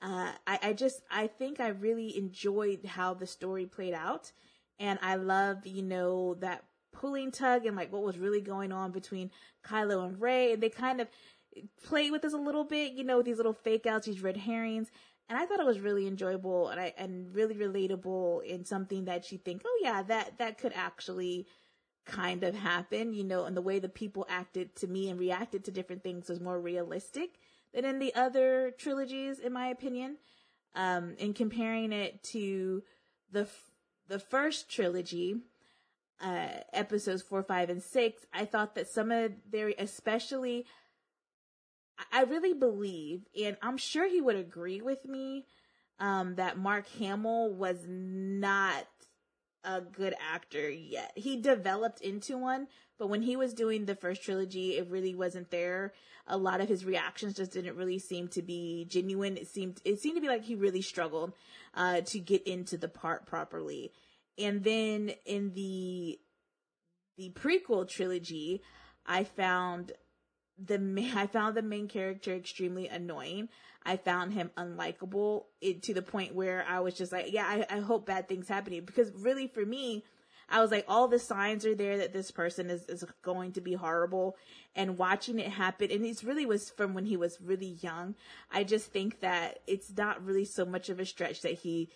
Uh, 0.01 0.33
I, 0.47 0.59
I 0.63 0.73
just, 0.73 1.03
I 1.11 1.27
think 1.27 1.61
I 1.61 1.69
really 1.69 2.17
enjoyed 2.17 2.87
how 2.87 3.15
the 3.15 3.27
story 3.27 3.67
played 3.67 3.95
out. 3.95 4.33
And 4.79 4.99
I 5.03 5.17
love, 5.17 5.67
you 5.67 5.83
know, 5.83 6.35
that 6.35 6.65
pulling 6.93 7.31
tug 7.31 7.67
and 7.67 7.77
like 7.77 7.93
what 7.93 8.03
was 8.03 8.19
really 8.19 8.41
going 8.41 8.73
on 8.73 8.91
between 8.91 9.31
Kylo 9.67 10.07
and 10.07 10.21
Rey. 10.21 10.53
And 10.53 10.63
they 10.63 10.71
kind 10.71 11.01
of 11.01 11.09
played 11.85 12.13
with 12.13 12.25
us 12.25 12.33
a 12.33 12.39
little 12.39 12.65
bit, 12.65 12.93
you 12.93 13.05
know, 13.05 13.23
these 13.23 13.37
little 13.37 13.53
fake 13.53 13.87
outs, 13.87 14.07
these 14.07 14.23
red 14.23 14.37
herrings 14.37 14.91
and 15.29 15.39
I 15.39 15.45
thought 15.45 15.61
it 15.61 15.67
was 15.67 15.81
really 15.81 16.07
enjoyable 16.07 16.69
and 16.69 16.81
I 16.81 16.95
and 16.97 17.35
really 17.35 17.55
relatable 17.55 18.45
in 18.45 18.65
something 18.65 19.05
that 19.05 19.31
you 19.31 19.39
think, 19.39 19.63
oh 19.65 19.81
yeah, 19.83 20.03
that 20.05 20.39
that 20.39 20.59
could 20.59 20.73
actually 20.75 21.47
kind 22.07 22.43
of 22.43 22.55
happen, 22.55 23.13
you 23.13 23.25
know, 23.25 23.45
and 23.45 23.55
the 23.55 23.63
way 23.63 23.79
the 23.79 23.89
people 23.89 24.27
acted 24.31 24.75
to 24.77 24.87
me 24.87 25.11
and 25.11 25.21
reacted 25.21 25.65
to 25.65 25.71
different 25.71 26.03
things 26.03 26.29
was 26.29 26.41
more 26.41 26.59
realistic 26.59 27.35
than 27.75 27.85
in 27.85 27.99
the 27.99 28.15
other 28.15 28.73
trilogies, 28.79 29.39
in 29.39 29.53
my 29.53 29.67
opinion. 29.67 30.17
Um, 30.75 31.15
in 31.19 31.35
comparing 31.35 31.93
it 31.93 32.23
to 32.25 32.83
the 33.31 33.49
the 34.07 34.19
first 34.19 34.71
trilogy, 34.71 35.37
uh, 36.23 36.49
episodes 36.73 37.21
four, 37.21 37.43
five, 37.43 37.69
and 37.69 37.83
six, 37.83 38.25
I 38.33 38.47
thought 38.47 38.75
that 38.77 38.89
some 38.89 39.11
of 39.11 39.33
their, 39.51 39.75
especially 39.79 40.65
I 42.13 42.23
really 42.23 42.55
believe, 42.55 43.27
and 43.41 43.57
I'm 43.63 43.77
sure 43.77 44.09
he 44.09 44.21
would 44.21 44.37
agree 44.37 44.81
with 44.81 45.05
me, 45.05 45.47
um, 45.99 46.37
that 46.37 46.59
Mark 46.59 46.89
Hamill 46.99 47.53
was 47.53 47.85
not 47.89 48.87
a 49.65 49.81
good 49.81 50.15
actor 50.33 50.71
yet. 50.71 51.13
He 51.17 51.37
developed 51.37 52.01
into 52.01 52.39
one, 52.39 52.69
but 52.99 53.09
when 53.09 53.23
he 53.23 53.37
was 53.37 53.53
doing 53.53 53.85
the 53.85 53.97
first 53.97 54.23
trilogy, 54.23 54.77
it 54.77 54.89
really 54.89 55.15
wasn't 55.15 55.51
there. 55.51 55.93
A 56.27 56.37
lot 56.37 56.61
of 56.61 56.69
his 56.69 56.85
reactions 56.85 57.35
just 57.35 57.53
didn't 57.53 57.77
really 57.77 57.99
seem 57.99 58.29
to 58.29 58.43
be 58.43 58.87
genuine. 58.89 59.37
It 59.37 59.49
seemed 59.49 59.81
it 59.85 60.01
seemed 60.01 60.17
to 60.17 60.21
be 60.21 60.29
like 60.29 60.45
he 60.45 60.55
really 60.55 60.83
struggled 60.83 61.33
uh, 61.75 62.03
to 62.03 62.19
get 62.19 62.47
into 62.47 62.77
the 62.77 62.89
part 62.89 63.27
properly. 63.27 63.93
And 64.37 64.63
then 64.63 65.13
in 65.27 65.53
the 65.55 66.19
the 67.17 67.31
prequel 67.31 67.89
trilogy, 67.89 68.63
I 69.05 69.25
found 69.25 69.93
the 70.65 70.79
main, 70.79 71.17
I 71.17 71.27
found 71.27 71.57
the 71.57 71.63
main 71.63 71.89
character 71.89 72.35
extremely 72.35 72.89
annoying. 72.89 73.49
I 73.85 73.97
found 73.97 74.35
him 74.35 74.51
unlikable 74.57 75.45
it, 75.61 75.83
to 75.85 75.95
the 75.95 76.03
point 76.03 76.35
where 76.35 76.65
I 76.69 76.81
was 76.81 76.95
just 76.95 77.13
like, 77.13 77.33
yeah, 77.33 77.47
I, 77.47 77.77
I 77.77 77.81
hope 77.81 78.07
bad 78.07 78.29
things 78.29 78.49
happen 78.49 78.71
to 78.71 78.77
you. 78.77 78.83
Because 78.83 79.13
really 79.13 79.47
for 79.47 79.65
me, 79.65 80.05
I 80.51 80.61
was 80.61 80.71
like, 80.71 80.85
all 80.89 81.09
the 81.09 81.19
signs 81.19 81.67
are 81.67 81.75
there 81.75 81.99
that 81.99 82.13
this 82.13 82.31
person 82.31 82.71
is, 82.71 82.87
is 82.89 83.05
going 83.23 83.53
to 83.53 83.61
be 83.61 83.75
horrible 83.75 84.37
and 84.75 84.99
watching 84.99 85.39
it 85.39 85.51
happen. 85.51 85.91
And 85.91 86.05
it 86.05 86.23
really 86.23 86.47
was 86.47 86.71
from 86.71 86.95
when 86.95 87.07
he 87.07 87.17
was 87.17 87.39
really 87.41 87.79
young. 87.81 88.15
I 88.51 88.65
just 88.65 88.91
think 88.91 89.21
that 89.21 89.61
it's 89.67 89.93
not 89.97 90.25
really 90.25 90.47
so 90.47 90.65
much 90.65 90.89
of 90.89 91.01
a 91.01 91.07
stretch 91.07 91.43
that 91.43 91.53
he 91.53 91.91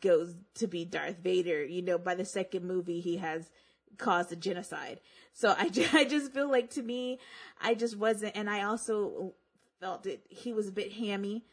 goes 0.00 0.34
to 0.54 0.66
be 0.66 0.84
Darth 0.84 1.18
Vader. 1.18 1.64
You 1.64 1.82
know, 1.82 1.98
by 1.98 2.14
the 2.14 2.24
second 2.24 2.66
movie, 2.66 3.00
he 3.00 3.16
has 3.18 3.50
caused 3.98 4.32
a 4.32 4.36
genocide. 4.36 5.00
So 5.32 5.54
I, 5.56 5.70
I 5.92 6.04
just 6.04 6.32
feel 6.32 6.50
like 6.50 6.70
to 6.70 6.82
me, 6.82 7.18
I 7.60 7.74
just 7.74 7.96
wasn't, 7.96 8.36
and 8.36 8.48
I 8.48 8.64
also 8.64 9.34
felt 9.80 10.04
that 10.04 10.24
he 10.28 10.52
was 10.52 10.68
a 10.68 10.72
bit 10.72 10.92
hammy, 10.92 11.44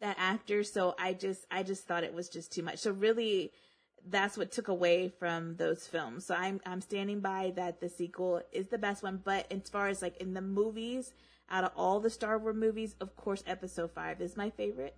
that 0.00 0.16
actor. 0.18 0.62
So 0.64 0.94
I 0.98 1.12
just, 1.12 1.46
I 1.50 1.62
just 1.62 1.86
thought 1.86 2.04
it 2.04 2.14
was 2.14 2.28
just 2.28 2.52
too 2.52 2.62
much. 2.62 2.78
So 2.78 2.90
really, 2.90 3.52
that's 4.08 4.36
what 4.36 4.52
took 4.52 4.68
away 4.68 5.08
from 5.08 5.56
those 5.56 5.86
films. 5.86 6.26
So 6.26 6.34
I'm, 6.34 6.60
I'm 6.64 6.80
standing 6.80 7.20
by 7.20 7.52
that 7.56 7.80
the 7.80 7.88
sequel 7.88 8.42
is 8.52 8.68
the 8.68 8.78
best 8.78 9.02
one. 9.02 9.20
But 9.22 9.50
as 9.50 9.68
far 9.68 9.88
as 9.88 10.02
like 10.02 10.16
in 10.18 10.34
the 10.34 10.42
movies, 10.42 11.12
out 11.50 11.64
of 11.64 11.72
all 11.76 12.00
the 12.00 12.10
Star 12.10 12.38
Wars 12.38 12.56
movies, 12.56 12.94
of 13.00 13.16
course, 13.16 13.42
episode 13.46 13.90
five 13.92 14.20
is 14.20 14.36
my 14.36 14.50
favorite. 14.50 14.96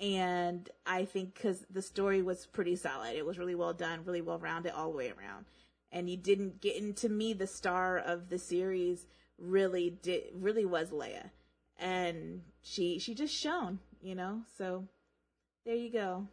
And 0.00 0.68
I 0.84 1.04
think 1.04 1.34
because 1.34 1.64
the 1.70 1.82
story 1.82 2.20
was 2.20 2.46
pretty 2.46 2.76
solid, 2.76 3.14
it 3.14 3.24
was 3.24 3.38
really 3.38 3.54
well 3.54 3.72
done, 3.72 4.04
really 4.04 4.22
well 4.22 4.38
rounded 4.38 4.72
all 4.72 4.90
the 4.90 4.96
way 4.96 5.06
around 5.06 5.44
and 5.94 6.10
you 6.10 6.18
didn't 6.18 6.60
get 6.60 6.76
into 6.76 7.08
me 7.08 7.32
the 7.32 7.46
star 7.46 7.96
of 7.96 8.28
the 8.28 8.38
series 8.38 9.06
really 9.38 9.88
did 10.02 10.24
really 10.34 10.66
was 10.66 10.90
Leia. 10.90 11.30
And 11.78 12.42
she 12.60 12.98
she 12.98 13.14
just 13.14 13.34
shone 13.34 13.78
you 14.04 14.14
know? 14.14 14.42
So 14.56 14.84
there 15.64 15.74
you 15.74 15.90
go 15.90 16.28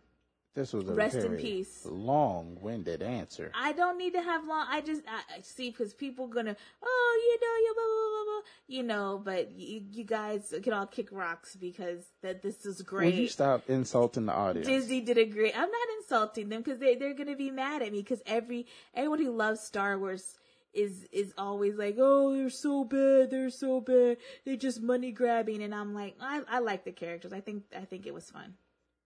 this 0.54 0.74
was 0.74 0.90
a 0.90 0.94
rest 0.94 1.16
in 1.16 1.38
peace. 1.38 1.86
Long-winded 1.86 3.02
answer. 3.02 3.52
I 3.56 3.72
don't 3.72 3.98
need 3.98 4.14
to 4.14 4.22
have 4.22 4.46
long. 4.46 4.66
I 4.70 4.82
just 4.82 5.02
I, 5.08 5.42
see 5.42 5.70
because 5.70 5.94
people 5.94 6.28
gonna 6.28 6.56
oh 6.84 7.20
you 7.24 7.40
know 7.40 7.56
you 7.66 7.74
blah, 7.74 7.84
blah, 7.84 8.34
blah, 8.34 8.42
you 8.68 8.84
know, 8.84 9.22
but 9.24 9.52
you, 9.58 9.84
you 9.92 10.04
guys 10.04 10.54
can 10.62 10.74
all 10.74 10.86
kick 10.86 11.10
rocks 11.12 11.56
because 11.56 12.04
that 12.22 12.42
this 12.42 12.66
is 12.66 12.82
great. 12.82 13.14
Will 13.14 13.22
you 13.22 13.28
stop 13.30 13.70
insulting 13.70 14.26
the 14.26 14.34
audience? 14.34 14.68
Disney 14.68 15.00
did 15.00 15.18
a 15.18 15.26
great. 15.26 15.54
I'm 15.56 15.72
not 15.72 15.88
insulting 16.00 16.50
them 16.50 16.62
because 16.62 16.80
they 16.80 16.96
they're 16.96 17.14
gonna 17.14 17.38
be 17.38 17.52
mad 17.52 17.82
at 17.82 17.92
me 17.94 18.00
because 18.00 18.22
every 18.26 18.68
everyone 18.94 19.20
who 19.20 19.32
loves 19.32 19.62
Star 19.62 19.98
Wars 19.98 20.38
is 20.74 21.08
is 21.14 21.34
always 21.38 21.76
like, 21.76 21.96
oh, 21.98 22.36
they're 22.36 22.50
so 22.50 22.84
bad, 22.84 23.32
they're 23.32 23.50
so 23.50 23.80
bad, 23.80 24.18
they're 24.46 24.58
just 24.58 24.82
money 24.82 25.12
grabbing, 25.12 25.64
and 25.64 25.74
I'm 25.74 25.94
like, 25.94 26.16
I 26.20 26.42
I 26.50 26.60
like 26.60 26.84
the 26.84 26.92
characters. 26.92 27.32
I 27.32 27.40
think 27.40 27.64
I 27.76 27.86
think 27.86 28.06
it 28.06 28.14
was 28.14 28.30
fun. 28.30 28.56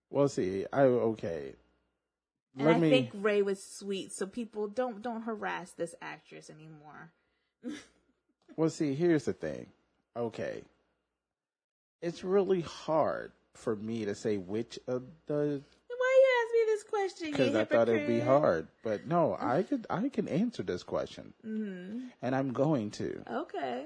Well, 0.09 0.27
see, 0.27 0.65
I 0.71 0.81
okay. 0.81 1.53
And 2.57 2.67
Let 2.67 2.77
I 2.77 2.79
me... 2.79 2.89
think 2.89 3.09
Rey 3.13 3.41
was 3.41 3.63
sweet, 3.63 4.11
so 4.13 4.25
people 4.25 4.67
don't 4.67 5.01
don't 5.01 5.23
harass 5.23 5.71
this 5.71 5.95
actress 6.01 6.49
anymore. 6.49 7.11
well, 8.55 8.69
see, 8.69 8.93
here's 8.93 9.25
the 9.25 9.33
thing. 9.33 9.67
Okay, 10.15 10.61
it's 12.01 12.23
really 12.23 12.61
hard 12.61 13.31
for 13.53 13.75
me 13.75 14.05
to 14.05 14.15
say 14.15 14.37
which 14.37 14.79
of 14.87 15.03
the. 15.27 15.61
Why 15.87 16.21
you 16.21 16.29
ask 16.41 16.53
me 16.53 16.59
this 16.67 16.83
question? 16.83 17.31
Because 17.31 17.55
I 17.55 17.65
thought 17.65 17.89
it'd 17.89 18.07
be 18.07 18.19
hard, 18.19 18.67
but 18.83 19.07
no, 19.07 19.35
I 19.41 19.63
could 19.63 19.85
I 19.89 20.07
can 20.09 20.27
answer 20.27 20.63
this 20.63 20.83
question, 20.83 21.33
mm-hmm. 21.45 22.07
and 22.21 22.35
I'm 22.35 22.53
going 22.53 22.91
to. 22.91 23.21
Okay. 23.29 23.85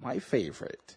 My 0.00 0.18
favorite 0.18 0.96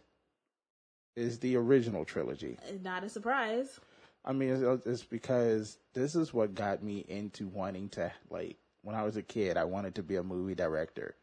is 1.15 1.39
the 1.39 1.55
original 1.55 2.05
trilogy. 2.05 2.57
Not 2.83 3.03
a 3.03 3.09
surprise. 3.09 3.79
I 4.25 4.31
mean, 4.33 4.49
it's, 4.49 4.85
it's, 4.85 5.03
because 5.03 5.77
this 5.93 6.15
is 6.15 6.33
what 6.33 6.55
got 6.55 6.81
me 6.81 7.05
into 7.07 7.47
wanting 7.47 7.89
to 7.89 8.11
like 8.29 8.57
when 8.81 8.95
I 8.95 9.03
was 9.03 9.17
a 9.17 9.21
kid. 9.21 9.57
I 9.57 9.65
wanted 9.65 9.95
to 9.95 10.03
be 10.03 10.15
a 10.15 10.23
movie 10.23 10.55
director, 10.55 11.15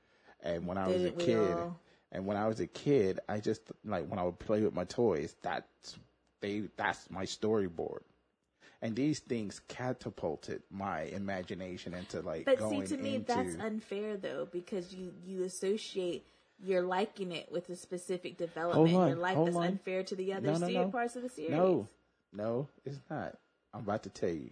and 0.43 0.67
when 0.67 0.77
I 0.77 0.89
was 0.89 1.05
a 1.05 1.11
kid, 1.11 1.57
and 2.13 2.27
when 2.27 2.37
I 2.37 2.47
was 2.47 2.61
a 2.61 2.67
kid, 2.67 3.21
I 3.29 3.41
just 3.41 3.63
like 3.85 4.07
when 4.07 4.19
I 4.19 4.25
would 4.25 4.39
play 4.39 4.61
with 4.63 4.75
my 4.75 4.85
toys. 4.85 5.35
That's 5.43 5.97
they. 6.41 6.65
That's 6.77 7.11
my 7.11 7.25
storyboard. 7.25 8.01
And 8.83 8.97
these 8.97 9.19
things 9.19 9.61
catapulted 9.69 10.63
my 10.71 11.03
imagination 11.03 11.93
into 11.93 12.21
like. 12.21 12.47
But 12.47 12.61
see, 12.69 12.83
to 12.83 12.97
me, 12.97 13.17
into... 13.17 13.27
that's 13.27 13.57
unfair 13.57 14.17
though, 14.17 14.47
because 14.51 14.95
you 14.95 15.13
you 15.25 15.43
associate 15.45 16.27
you're 16.63 16.83
liking 16.83 17.33
it 17.33 17.51
with 17.51 17.69
a 17.71 17.77
specific 17.77 18.37
development. 18.37 18.95
On, 18.95 19.09
Your 19.09 19.17
life 19.17 19.49
is 19.49 19.57
on. 19.57 19.67
unfair 19.67 20.03
to 20.05 20.15
the 20.15 20.35
other 20.35 20.53
no, 20.53 20.59
no, 20.59 20.69
no. 20.69 20.89
parts 20.89 21.17
of 21.17 21.23
the 21.23 21.29
series. 21.29 21.53
No, 21.53 21.89
no, 22.33 22.69
it's 22.85 22.99
not. 23.09 23.37
I'm 23.73 23.81
about 23.81 24.03
to 24.05 24.11
tell 24.11 24.31
you. 24.31 24.51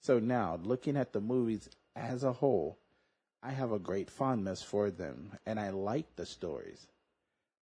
So 0.00 0.18
now, 0.18 0.58
looking 0.62 0.96
at 0.96 1.12
the 1.12 1.20
movies 1.20 1.68
as 1.94 2.24
a 2.24 2.32
whole, 2.32 2.78
I 3.42 3.50
have 3.50 3.72
a 3.72 3.78
great 3.78 4.10
fondness 4.10 4.62
for 4.62 4.90
them, 4.90 5.32
and 5.46 5.58
I 5.58 5.70
like 5.70 6.16
the 6.16 6.26
stories 6.26 6.86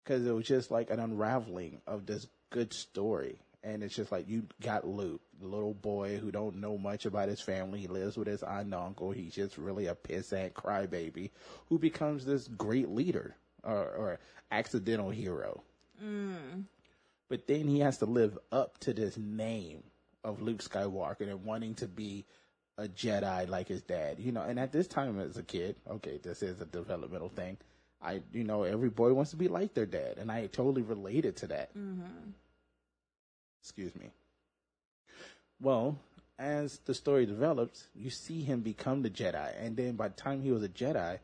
because 0.02 0.26
it 0.26 0.32
was 0.32 0.46
just 0.46 0.70
like 0.70 0.90
an 0.90 1.00
unraveling 1.00 1.80
of 1.86 2.06
this 2.06 2.26
good 2.50 2.72
story. 2.72 3.38
And 3.62 3.82
it's 3.82 3.96
just 3.96 4.12
like 4.12 4.28
you 4.28 4.44
got 4.62 4.86
Luke, 4.86 5.20
the 5.40 5.48
little 5.48 5.74
boy 5.74 6.18
who 6.18 6.30
don't 6.30 6.60
know 6.60 6.78
much 6.78 7.04
about 7.04 7.28
his 7.28 7.40
family. 7.40 7.80
He 7.80 7.88
lives 7.88 8.16
with 8.16 8.28
his 8.28 8.44
aunt 8.44 8.66
and 8.66 8.74
uncle. 8.74 9.10
He's 9.10 9.34
just 9.34 9.58
really 9.58 9.86
a 9.86 9.96
pissant 9.96 10.52
crybaby 10.52 11.30
who 11.68 11.78
becomes 11.78 12.24
this 12.24 12.46
great 12.46 12.88
leader 12.88 13.34
or, 13.66 13.74
or 13.74 14.18
accidental 14.50 15.10
hero. 15.10 15.62
Mm. 16.02 16.64
But 17.28 17.46
then 17.46 17.66
he 17.66 17.80
has 17.80 17.98
to 17.98 18.06
live 18.06 18.38
up 18.52 18.78
to 18.78 18.92
this 18.92 19.16
name 19.16 19.82
of 20.22 20.40
Luke 20.40 20.62
Skywalker 20.62 21.22
and 21.22 21.44
wanting 21.44 21.74
to 21.76 21.88
be 21.88 22.24
a 22.78 22.86
Jedi 22.88 23.48
like 23.48 23.68
his 23.68 23.82
dad. 23.82 24.18
You 24.20 24.32
know, 24.32 24.42
and 24.42 24.58
at 24.58 24.72
this 24.72 24.86
time 24.86 25.18
as 25.20 25.36
a 25.36 25.42
kid, 25.42 25.76
okay, 25.88 26.18
this 26.22 26.42
is 26.42 26.60
a 26.60 26.66
developmental 26.66 27.28
thing. 27.28 27.56
I, 28.02 28.22
you 28.32 28.44
know, 28.44 28.62
every 28.62 28.90
boy 28.90 29.12
wants 29.14 29.30
to 29.30 29.36
be 29.36 29.48
like 29.48 29.74
their 29.74 29.86
dad, 29.86 30.18
and 30.18 30.30
I 30.30 30.46
totally 30.46 30.82
related 30.82 31.36
to 31.36 31.46
that. 31.48 31.70
Mm-hmm. 31.76 32.30
Excuse 33.62 33.96
me. 33.96 34.10
Well, 35.60 35.98
as 36.38 36.78
the 36.84 36.94
story 36.94 37.24
develops, 37.24 37.84
you 37.94 38.10
see 38.10 38.42
him 38.42 38.60
become 38.60 39.02
the 39.02 39.10
Jedi, 39.10 39.52
and 39.58 39.76
then 39.76 39.96
by 39.96 40.08
the 40.08 40.14
time 40.14 40.42
he 40.42 40.52
was 40.52 40.62
a 40.62 40.68
Jedi, 40.68 41.18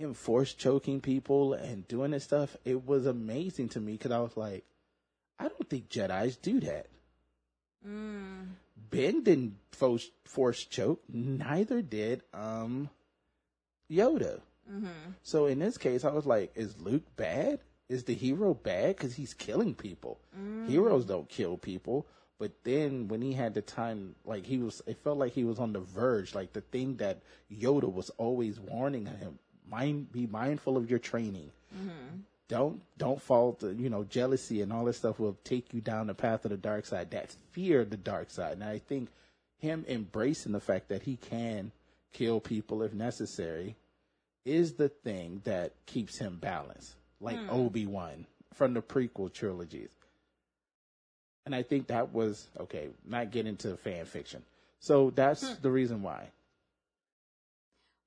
him 0.00 0.14
force 0.14 0.54
choking 0.54 1.00
people 1.00 1.52
and 1.52 1.86
doing 1.86 2.10
this 2.12 2.24
stuff, 2.24 2.56
it 2.64 2.86
was 2.86 3.06
amazing 3.06 3.68
to 3.70 3.80
me 3.80 3.92
because 3.92 4.12
I 4.12 4.20
was 4.20 4.36
like, 4.36 4.64
I 5.38 5.48
don't 5.48 5.68
think 5.68 5.88
Jedi's 5.88 6.36
do 6.36 6.60
that. 6.60 6.86
Mm. 7.86 8.48
Ben 8.90 9.22
didn't 9.22 9.56
force, 9.72 10.10
force 10.24 10.64
choke, 10.64 11.02
neither 11.08 11.82
did 11.82 12.22
um 12.34 12.90
Yoda. 13.90 14.40
Mm-hmm. 14.70 15.12
So 15.22 15.46
in 15.46 15.58
this 15.58 15.76
case, 15.76 16.04
I 16.04 16.12
was 16.12 16.26
like, 16.26 16.52
is 16.54 16.80
Luke 16.80 17.04
bad? 17.16 17.60
Is 17.88 18.04
the 18.04 18.14
hero 18.14 18.54
bad 18.54 18.96
because 18.96 19.14
he's 19.16 19.34
killing 19.34 19.74
people? 19.74 20.20
Mm. 20.38 20.68
Heroes 20.68 21.04
don't 21.04 21.28
kill 21.28 21.56
people. 21.56 22.06
But 22.38 22.52
then 22.64 23.08
when 23.08 23.20
he 23.20 23.34
had 23.34 23.52
the 23.52 23.60
time, 23.62 24.14
like 24.24 24.46
he 24.46 24.58
was, 24.58 24.80
it 24.86 24.96
felt 25.02 25.18
like 25.18 25.32
he 25.32 25.44
was 25.44 25.58
on 25.58 25.72
the 25.72 25.80
verge. 25.80 26.34
Like 26.34 26.52
the 26.52 26.62
thing 26.62 26.96
that 26.96 27.20
Yoda 27.52 27.92
was 27.92 28.10
always 28.10 28.58
warning 28.58 29.06
him: 29.06 29.38
mind, 29.70 30.12
be 30.12 30.26
mindful 30.26 30.76
of 30.76 30.90
your 30.90 30.98
training. 30.98 31.50
Mm-hmm. 31.74 32.16
Don't 32.48 32.80
don't 32.98 33.22
fall 33.22 33.52
to 33.54 33.72
you 33.72 33.88
know 33.88 34.02
jealousy 34.04 34.60
and 34.60 34.72
all 34.72 34.84
this 34.84 34.96
stuff 34.96 35.20
will 35.20 35.36
take 35.44 35.72
you 35.72 35.80
down 35.80 36.08
the 36.08 36.14
path 36.14 36.44
of 36.44 36.50
the 36.50 36.56
dark 36.56 36.84
side. 36.84 37.10
That's 37.10 37.36
fear 37.52 37.80
of 37.82 37.90
the 37.90 37.96
dark 37.96 38.30
side. 38.30 38.54
And 38.54 38.64
I 38.64 38.78
think 38.78 39.08
him 39.58 39.84
embracing 39.88 40.52
the 40.52 40.60
fact 40.60 40.88
that 40.88 41.02
he 41.02 41.16
can 41.16 41.70
kill 42.12 42.40
people 42.40 42.82
if 42.82 42.92
necessary 42.92 43.76
is 44.44 44.72
the 44.72 44.88
thing 44.88 45.42
that 45.44 45.72
keeps 45.86 46.18
him 46.18 46.38
balanced, 46.40 46.94
like 47.20 47.38
Hmm. 47.38 47.50
Obi 47.50 47.86
Wan 47.86 48.26
from 48.54 48.74
the 48.74 48.82
prequel 48.82 49.32
trilogies. 49.32 49.90
And 51.46 51.54
I 51.54 51.62
think 51.62 51.86
that 51.86 52.12
was 52.12 52.48
okay. 52.58 52.88
Not 53.06 53.30
get 53.30 53.46
into 53.46 53.76
fan 53.76 54.04
fiction, 54.06 54.42
so 54.80 55.10
that's 55.10 55.46
Hmm. 55.48 55.62
the 55.62 55.70
reason 55.70 56.02
why. 56.02 56.30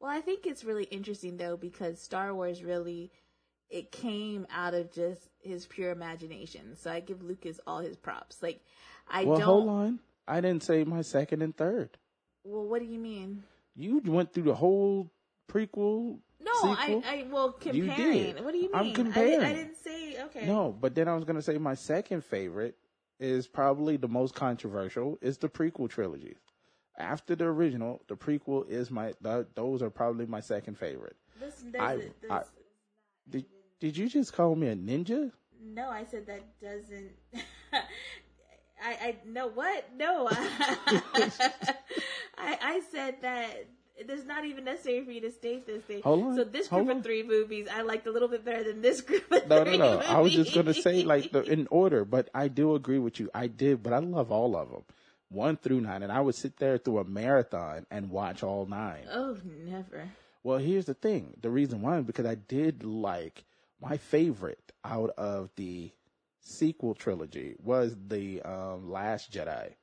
Well, 0.03 0.11
I 0.11 0.19
think 0.19 0.45
it's 0.45 0.65
really 0.65 0.83
interesting 0.83 1.37
though 1.37 1.55
because 1.55 1.97
Star 1.97 2.35
Wars 2.35 2.61
really 2.61 3.09
it 3.69 3.89
came 3.89 4.45
out 4.53 4.73
of 4.73 4.91
just 4.91 5.29
his 5.39 5.65
pure 5.65 5.91
imagination. 5.91 6.75
So 6.75 6.91
I 6.91 6.99
give 6.99 7.23
Lucas 7.23 7.61
all 7.65 7.79
his 7.79 7.95
props. 7.95 8.43
Like 8.43 8.59
I 9.09 9.23
well, 9.23 9.37
don't 9.37 9.47
hold 9.47 9.69
on. 9.69 9.99
I 10.27 10.41
didn't 10.41 10.63
say 10.63 10.83
my 10.83 11.03
second 11.03 11.41
and 11.41 11.55
third. 11.55 11.97
Well, 12.43 12.65
what 12.65 12.81
do 12.81 12.85
you 12.85 12.99
mean? 12.99 13.43
You 13.77 14.01
went 14.03 14.33
through 14.33 14.43
the 14.43 14.53
whole 14.53 15.09
prequel. 15.49 16.19
No, 16.41 16.51
sequel? 16.53 17.01
I 17.07 17.19
I 17.19 17.27
well 17.31 17.57
You 17.71 17.85
did. 17.85 18.43
What 18.43 18.51
do 18.51 18.57
you 18.57 18.63
mean? 18.63 18.71
I'm 18.73 18.89
I, 18.89 18.91
comparing. 18.91 19.39
did, 19.39 19.43
I 19.43 19.53
didn't 19.53 19.77
say 19.77 20.21
okay. 20.25 20.45
No, 20.45 20.75
but 20.77 20.95
then 20.95 21.07
I 21.07 21.15
was 21.15 21.23
gonna 21.23 21.41
say 21.41 21.57
my 21.57 21.75
second 21.75 22.25
favorite 22.25 22.75
is 23.21 23.47
probably 23.47 23.95
the 23.95 24.09
most 24.09 24.35
controversial 24.35 25.17
is 25.21 25.37
the 25.37 25.47
prequel 25.47 25.89
trilogy. 25.89 26.35
After 26.97 27.35
the 27.35 27.45
original, 27.45 28.01
the 28.07 28.15
prequel 28.15 28.69
is 28.69 28.91
my. 28.91 29.13
Th- 29.23 29.47
those 29.55 29.81
are 29.81 29.89
probably 29.89 30.25
my 30.27 30.39
second 30.41 30.77
favorite. 30.77 31.15
This, 31.39 31.55
this, 31.71 31.81
I- 31.81 31.95
this, 31.95 32.11
I- 32.29 32.43
Did 33.29 33.45
Did 33.79 33.97
you 33.97 34.07
just 34.07 34.33
call 34.33 34.55
me 34.55 34.67
a 34.67 34.75
ninja? 34.75 35.31
no, 35.61 35.89
I 35.89 36.03
said 36.05 36.27
that 36.27 36.41
doesn't. 36.61 37.11
I 38.83 38.91
I 39.01 39.15
no 39.25 39.47
what 39.47 39.85
no. 39.97 40.27
I 40.29 41.37
I 42.37 42.81
said 42.91 43.15
that. 43.21 43.65
It's 43.95 44.25
not 44.25 44.43
even 44.43 44.63
necessary 44.65 45.05
for 45.05 45.11
you 45.11 45.21
to 45.21 45.31
state 45.31 45.67
this 45.67 45.83
thing. 45.83 46.01
Hold 46.01 46.23
on, 46.25 46.35
So 46.35 46.43
this 46.43 46.67
group 46.67 46.89
on. 46.89 46.97
of 46.97 47.03
three 47.03 47.21
movies, 47.21 47.67
I 47.71 47.83
liked 47.83 48.07
a 48.07 48.11
little 48.11 48.27
bit 48.27 48.43
better 48.43 48.63
than 48.63 48.81
this 48.81 49.01
group 49.01 49.31
of 49.31 49.47
No, 49.47 49.59
no, 49.59 49.65
three 49.65 49.77
no. 49.77 49.99
I 49.99 50.19
was 50.19 50.33
just 50.33 50.53
gonna 50.55 50.73
say 50.73 51.03
like 51.03 51.31
the, 51.31 51.43
in 51.43 51.67
order, 51.69 52.03
but 52.03 52.27
I 52.33 52.47
do 52.47 52.73
agree 52.73 52.97
with 52.97 53.19
you. 53.19 53.29
I 53.35 53.45
did, 53.45 53.83
but 53.83 53.93
I 53.93 53.99
love 53.99 54.31
all 54.31 54.55
of 54.57 54.71
them, 54.71 54.81
one 55.33 55.57
through 55.57 55.81
nine, 55.81 56.03
and 56.03 56.11
I 56.11 56.21
would 56.21 56.35
sit 56.35 56.57
there 56.57 56.77
through 56.77 56.99
a 56.99 57.03
marathon 57.03 57.85
and 57.91 58.09
watch 58.09 58.43
all 58.43 58.65
nine. 58.65 59.05
Oh, 59.11 59.37
never. 59.43 60.09
Well, 60.43 60.59
here's 60.59 60.85
the 60.85 60.93
thing. 60.93 61.37
The 61.41 61.49
reason 61.49 61.81
why 61.81 61.97
is 61.99 62.05
because 62.05 62.25
I 62.25 62.35
did 62.35 62.83
like 62.83 63.45
my 63.81 63.97
favorite 63.97 64.71
out 64.83 65.11
of 65.17 65.49
the 65.55 65.91
sequel 66.41 66.93
trilogy 66.93 67.55
was 67.63 67.95
the 68.07 68.41
um, 68.41 68.91
Last 68.91 69.31
Jedi. 69.31 69.73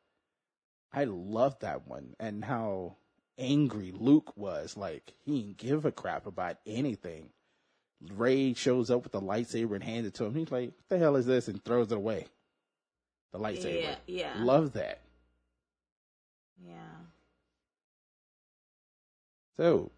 I 0.92 1.04
loved 1.04 1.62
that 1.62 1.86
one 1.86 2.14
and 2.18 2.44
how 2.44 2.96
angry 3.38 3.92
Luke 3.94 4.36
was. 4.36 4.76
Like 4.76 5.14
he 5.24 5.40
didn't 5.42 5.56
give 5.56 5.84
a 5.84 5.92
crap 5.92 6.26
about 6.26 6.56
anything. 6.66 7.30
Rey 8.14 8.54
shows 8.54 8.90
up 8.90 9.02
with 9.02 9.12
the 9.12 9.20
lightsaber 9.20 9.74
and 9.74 9.84
hands 9.84 10.06
it 10.06 10.14
to 10.14 10.24
him. 10.24 10.34
He's 10.34 10.50
like, 10.50 10.70
"What 10.70 10.88
the 10.88 10.98
hell 10.98 11.16
is 11.16 11.26
this?" 11.26 11.48
and 11.48 11.62
throws 11.62 11.92
it 11.92 11.96
away. 11.96 12.26
The 13.32 13.38
lightsaber. 13.38 13.82
Yeah, 13.82 13.96
yeah, 14.06 14.32
Love 14.38 14.72
that. 14.72 15.00
Yeah. 16.64 16.96
So 19.56 19.90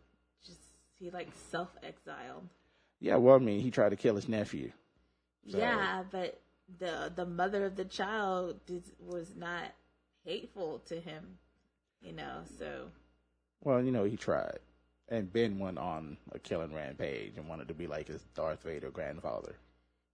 Just 0.44 0.58
he 0.98 1.10
like 1.10 1.28
self 1.50 1.68
exiled. 1.82 2.48
yeah, 3.00 3.16
well, 3.16 3.36
I 3.36 3.38
mean, 3.38 3.60
he 3.60 3.70
tried 3.70 3.90
to 3.90 3.96
kill 3.96 4.16
his 4.16 4.28
nephew. 4.28 4.72
So- 5.50 5.58
Yeah, 5.58 6.04
but 6.10 6.40
the 6.78 7.12
the 7.14 7.26
mother 7.26 7.64
of 7.66 7.76
the 7.76 7.84
child 7.84 8.64
did, 8.66 8.84
was 8.98 9.34
not 9.36 9.72
hateful 10.24 10.80
to 10.86 11.00
him, 11.00 11.38
you 12.00 12.12
know. 12.12 12.42
So 12.58 12.88
Well, 13.62 13.82
you 13.82 13.90
know, 13.92 14.04
he 14.04 14.16
tried. 14.16 14.58
And 15.08 15.32
Ben 15.32 15.58
went 15.58 15.78
on 15.78 16.16
a 16.32 16.38
killing 16.38 16.72
rampage 16.72 17.36
and 17.36 17.48
wanted 17.48 17.68
to 17.68 17.74
be 17.74 17.86
like 17.86 18.08
his 18.08 18.22
Darth 18.34 18.62
Vader 18.62 18.90
grandfather. 18.90 19.56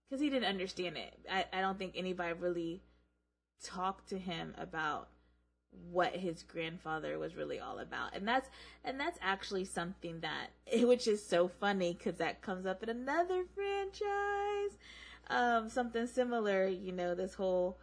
because 0.09 0.21
he 0.21 0.31
didn't 0.31 0.49
understand 0.49 0.97
it, 0.97 1.15
I 1.31 1.45
I 1.53 1.61
don't 1.61 1.79
think 1.79 1.93
anybody 1.95 2.33
really 2.33 2.83
talked 3.63 4.09
to 4.09 4.19
him 4.19 4.55
about 4.59 5.09
what 5.91 6.15
his 6.15 6.43
grandfather 6.43 7.19
was 7.19 7.37
really 7.37 7.59
all 7.59 7.79
about. 7.79 8.15
And 8.15 8.27
that's 8.27 8.49
and 8.85 8.99
that's 8.99 9.19
actually 9.23 9.65
something 9.65 10.21
that 10.21 10.49
which 10.87 11.07
is 11.07 11.25
so 11.25 11.49
funny 11.49 11.95
because 11.95 12.19
that 12.19 12.43
comes 12.43 12.67
up 12.67 12.83
in 12.83 12.89
another 12.89 13.45
franchise. 13.55 14.79
Um 15.29 15.69
something 15.69 16.07
similar 16.07 16.67
you 16.67 16.93
know 16.93 17.15
this 17.15 17.35
whole 17.35 17.79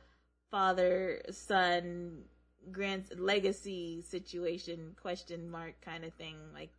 father 0.52 1.22
son 1.32 2.24
grand 2.72 3.06
legacy 3.18 4.02
situation 4.02 4.96
question 5.00 5.50
mark 5.50 5.80
kind 5.82 6.04
of 6.04 6.14
thing 6.14 6.36
like 6.54 6.72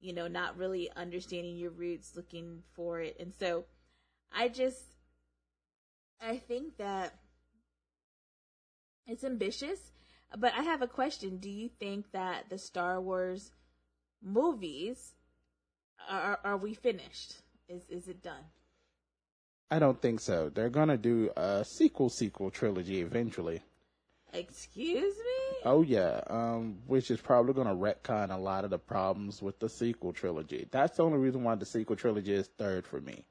you 0.00 0.12
know 0.12 0.28
not 0.28 0.56
really 0.56 0.88
understanding 0.94 1.56
your 1.56 1.70
roots 1.70 2.12
looking 2.14 2.62
for 2.74 3.00
it. 3.00 3.16
And 3.18 3.32
so 3.34 3.64
i 4.32 4.48
just 4.48 4.94
i 6.20 6.36
think 6.36 6.76
that 6.76 7.14
it's 9.06 9.24
ambitious 9.24 9.92
but 10.36 10.52
i 10.54 10.62
have 10.62 10.82
a 10.82 10.86
question 10.86 11.38
do 11.38 11.50
you 11.50 11.68
think 11.80 12.10
that 12.12 12.48
the 12.50 12.58
star 12.58 13.00
wars 13.00 13.52
movies 14.22 15.12
are 16.08 16.38
are 16.44 16.56
we 16.56 16.74
finished 16.74 17.36
is 17.68 17.82
is 17.88 18.08
it 18.08 18.22
done 18.22 18.44
I 19.70 19.78
don't 19.78 20.00
think 20.00 20.20
so. 20.20 20.48
They're 20.48 20.70
gonna 20.70 20.96
do 20.96 21.30
a 21.36 21.64
sequel 21.64 22.08
sequel 22.08 22.50
trilogy 22.50 23.00
eventually. 23.00 23.62
excuse 24.32 25.14
me 25.16 25.58
Oh 25.64 25.82
yeah, 25.82 26.20
um, 26.28 26.78
which 26.86 27.10
is 27.10 27.20
probably 27.20 27.52
gonna 27.52 27.74
retcon 27.74 28.30
a 28.30 28.38
lot 28.38 28.64
of 28.64 28.70
the 28.70 28.78
problems 28.78 29.42
with 29.42 29.58
the 29.58 29.68
sequel 29.68 30.12
trilogy. 30.12 30.66
That's 30.70 30.96
the 30.96 31.04
only 31.04 31.18
reason 31.18 31.44
why 31.44 31.54
the 31.56 31.66
sequel 31.66 31.96
trilogy 31.96 32.32
is 32.32 32.48
third 32.58 32.86
for 32.86 33.00
me. 33.00 33.24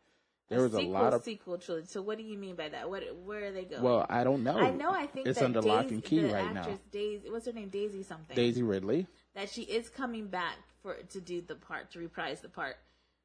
There 0.49 0.61
was 0.61 0.73
a 0.73 0.81
lot 0.81 1.13
of 1.13 1.23
sequel 1.23 1.57
trilogy. 1.57 1.87
So 1.87 2.01
what 2.01 2.17
do 2.17 2.23
you 2.23 2.37
mean 2.37 2.55
by 2.55 2.69
that? 2.69 2.89
What 2.89 3.03
where 3.25 3.45
are 3.47 3.51
they 3.51 3.65
going? 3.65 3.81
well, 3.83 4.05
I 4.09 4.23
don't 4.23 4.43
know. 4.43 4.57
I 4.57 4.71
know. 4.71 4.91
I 4.91 5.05
think 5.05 5.27
it's 5.27 5.39
that 5.39 5.45
under 5.45 5.59
Daisy, 5.59 5.69
lock 5.69 5.91
and 5.91 6.03
key 6.03 6.25
right 6.25 6.53
now. 6.53 6.67
Daisy, 6.91 7.29
what's 7.29 7.45
her 7.45 7.51
name? 7.53 7.69
Daisy 7.69 8.03
something. 8.03 8.35
Daisy 8.35 8.63
Ridley. 8.63 9.07
That 9.35 9.49
she 9.49 9.63
is 9.63 9.89
coming 9.89 10.27
back 10.27 10.55
for 10.81 10.95
to 10.95 11.19
do 11.21 11.41
the 11.41 11.55
part 11.55 11.91
to 11.91 11.99
reprise 11.99 12.39
the 12.41 12.49
part. 12.49 12.77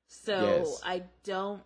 So 0.09 0.41
Yes. 0.65 0.81
I 0.85 1.05
don't 1.23 1.63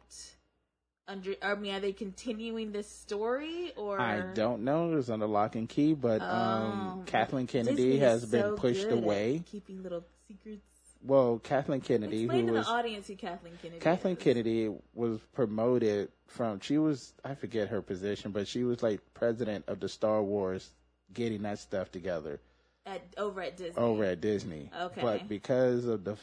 under. 1.08 1.34
I 1.42 1.54
mean, 1.54 1.74
are 1.74 1.80
they 1.80 1.92
continuing 1.92 2.72
this 2.72 2.88
story 2.90 3.72
or? 3.76 3.98
I 4.00 4.20
don't 4.34 4.62
know. 4.62 4.94
It's 4.96 5.08
under 5.08 5.26
lock 5.26 5.56
and 5.56 5.68
key, 5.68 5.94
but 5.94 6.20
um, 6.20 7.00
Oh. 7.00 7.02
Kathleen 7.06 7.46
Kennedy 7.46 7.76
Disney 7.76 7.98
has 7.98 8.26
been 8.26 8.42
so 8.42 8.56
pushed 8.56 8.88
away. 8.90 9.42
keeping 9.50 9.82
little 9.82 10.04
secrets. 10.28 10.66
Well, 11.02 11.38
Kathleen 11.42 11.80
Kennedy, 11.80 12.24
Explain 12.24 12.42
who 12.46 12.52
to 12.52 12.58
was 12.58 12.66
the 12.66 12.72
audience 12.72 13.06
who 13.08 13.16
Kathleen 13.16 13.58
Kennedy 13.60 13.80
Kathleen 13.80 14.16
is. 14.16 14.22
Kennedy 14.22 14.74
was 14.94 15.20
promoted 15.32 16.10
from 16.26 16.60
she 16.60 16.78
was 16.78 17.12
I 17.24 17.34
forget 17.34 17.68
her 17.68 17.82
position, 17.82 18.32
but 18.32 18.48
she 18.48 18.64
was 18.64 18.82
like 18.82 19.00
president 19.14 19.64
of 19.68 19.80
the 19.80 19.88
Star 19.88 20.22
Wars 20.22 20.70
getting 21.12 21.42
that 21.42 21.58
stuff 21.58 21.90
together 21.92 22.40
at 22.84 23.02
over 23.16 23.40
at 23.42 23.56
Disney. 23.56 23.82
over 23.82 24.04
at 24.04 24.20
Disney. 24.20 24.70
Okay. 24.80 25.00
But 25.02 25.28
because 25.28 25.86
of 25.86 26.04
the 26.04 26.16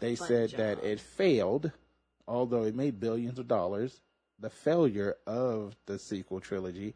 they 0.00 0.14
said 0.16 0.50
job. 0.50 0.58
that 0.58 0.84
it 0.84 1.00
failed, 1.00 1.70
although 2.26 2.62
it 2.64 2.74
made 2.74 2.98
billions 3.00 3.38
of 3.38 3.46
dollars, 3.48 4.00
the 4.38 4.50
failure 4.50 5.16
of 5.26 5.76
the 5.86 5.98
sequel 5.98 6.40
trilogy, 6.40 6.94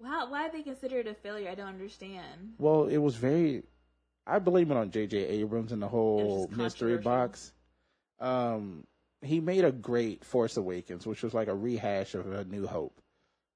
Wow, 0.00 0.28
why 0.30 0.48
they 0.48 0.62
consider 0.62 1.00
it 1.00 1.08
a 1.08 1.14
failure? 1.14 1.50
I 1.50 1.56
don't 1.56 1.66
understand. 1.66 2.54
well, 2.58 2.84
it 2.86 2.98
was 2.98 3.16
very 3.16 3.64
I 4.28 4.38
blame 4.38 4.70
it 4.70 4.76
on 4.76 4.90
JJ 4.90 5.14
Abrams 5.30 5.72
and 5.72 5.80
the 5.82 5.88
whole 5.88 6.48
mystery 6.54 6.98
box. 6.98 7.52
Um 8.20 8.84
he 9.22 9.40
made 9.40 9.64
a 9.64 9.72
great 9.72 10.24
Force 10.24 10.56
Awakens, 10.56 11.04
which 11.06 11.22
was 11.24 11.34
like 11.34 11.48
a 11.48 11.54
rehash 11.54 12.14
of 12.14 12.30
A 12.32 12.44
New 12.44 12.66
Hope. 12.66 13.00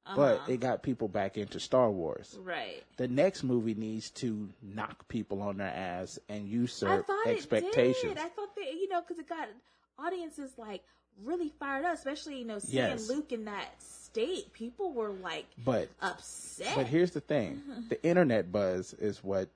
but 0.04 0.38
Uh-huh. 0.38 0.52
it 0.52 0.58
got 0.58 0.82
people 0.82 1.06
back 1.06 1.38
into 1.38 1.61
Star 1.61 1.88
Wars. 1.90 2.37
right. 2.42 2.82
The 2.96 3.06
next 3.06 3.44
movie 3.44 3.74
needs 3.74 4.11
to 4.22 4.48
knock 4.61 5.06
people 5.06 5.40
on 5.42 5.58
their 5.58 5.68
ass 5.68 6.18
and 6.28 6.42
I 6.44 6.48
usurp 6.48 7.06
thought 7.06 7.26
expectations. 7.28 8.04
it 8.12 8.16
did. 8.16 8.18
I 8.18 8.28
thought 8.30 8.54
that 8.56 8.74
you 8.74 8.88
know 8.88 9.00
because 9.00 9.18
it 9.20 9.28
got 9.28 9.48
audiences 9.98 10.52
like 10.58 10.82
really 11.22 11.50
fired 11.61 11.85
up, 11.85 11.94
especially 11.94 12.38
you 12.38 12.44
know 12.44 12.58
seeing 12.58 12.76
Yes. 12.76 13.08
Luke 13.08 13.30
in 13.30 13.44
that 13.44 13.80
state. 13.80 14.52
People 14.52 14.92
were 14.92 15.11
like 15.11 15.46
But 15.64 15.88
upset. 16.00 16.74
but 16.74 16.87
here's 16.87 17.12
the 17.12 17.20
thing: 17.20 17.62
the 17.88 18.02
internet 18.04 18.50
buzz 18.50 18.94
is 18.94 19.22
what 19.22 19.48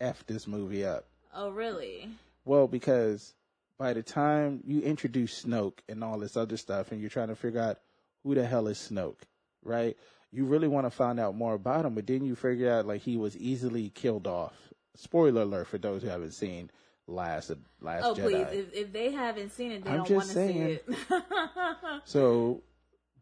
f 0.00 0.24
this 0.26 0.46
movie 0.46 0.84
up. 0.84 1.06
oh 1.34 1.50
really? 1.50 2.08
Well, 2.44 2.66
because 2.68 3.34
by 3.78 3.92
the 3.92 4.02
time 4.02 4.60
you 4.66 4.80
introduce 4.80 5.44
Snoke 5.44 5.78
and 5.88 6.04
all 6.04 6.18
this 6.18 6.36
other 6.36 6.56
stuff, 6.56 6.92
and 6.92 7.00
you're 7.00 7.10
trying 7.10 7.28
to 7.28 7.36
figure 7.36 7.60
out 7.60 7.78
who 8.22 8.34
the 8.34 8.46
hell 8.46 8.66
is 8.68 8.78
Snoke, 8.78 9.22
right? 9.62 9.96
You 10.30 10.44
really 10.44 10.68
want 10.68 10.86
to 10.86 10.90
find 10.90 11.18
out 11.20 11.34
more 11.36 11.54
about 11.54 11.84
him, 11.84 11.94
but 11.94 12.06
then 12.06 12.24
you 12.24 12.34
figure 12.34 12.70
out 12.72 12.86
like 12.86 13.02
he 13.02 13.16
was 13.16 13.36
easily 13.36 13.90
killed 13.90 14.26
off. 14.26 14.54
Spoiler 14.96 15.42
alert 15.42 15.68
for 15.68 15.78
those 15.78 16.02
who 16.02 16.08
haven't 16.08 16.32
seen 16.32 16.70
Last 17.06 17.50
Last 17.80 18.04
Oh 18.04 18.14
Jedi. 18.14 18.22
please! 18.22 18.46
If, 18.58 18.74
if 18.74 18.92
they 18.92 19.12
haven't 19.12 19.50
seen 19.52 19.72
it, 19.72 19.84
they 19.84 19.90
I'm 19.90 19.98
don't 19.98 20.08
just 20.08 20.16
want 20.16 20.28
to 20.28 20.34
see 20.34 20.52
saying. 20.52 20.78
it. 20.88 21.24
So, 22.04 22.62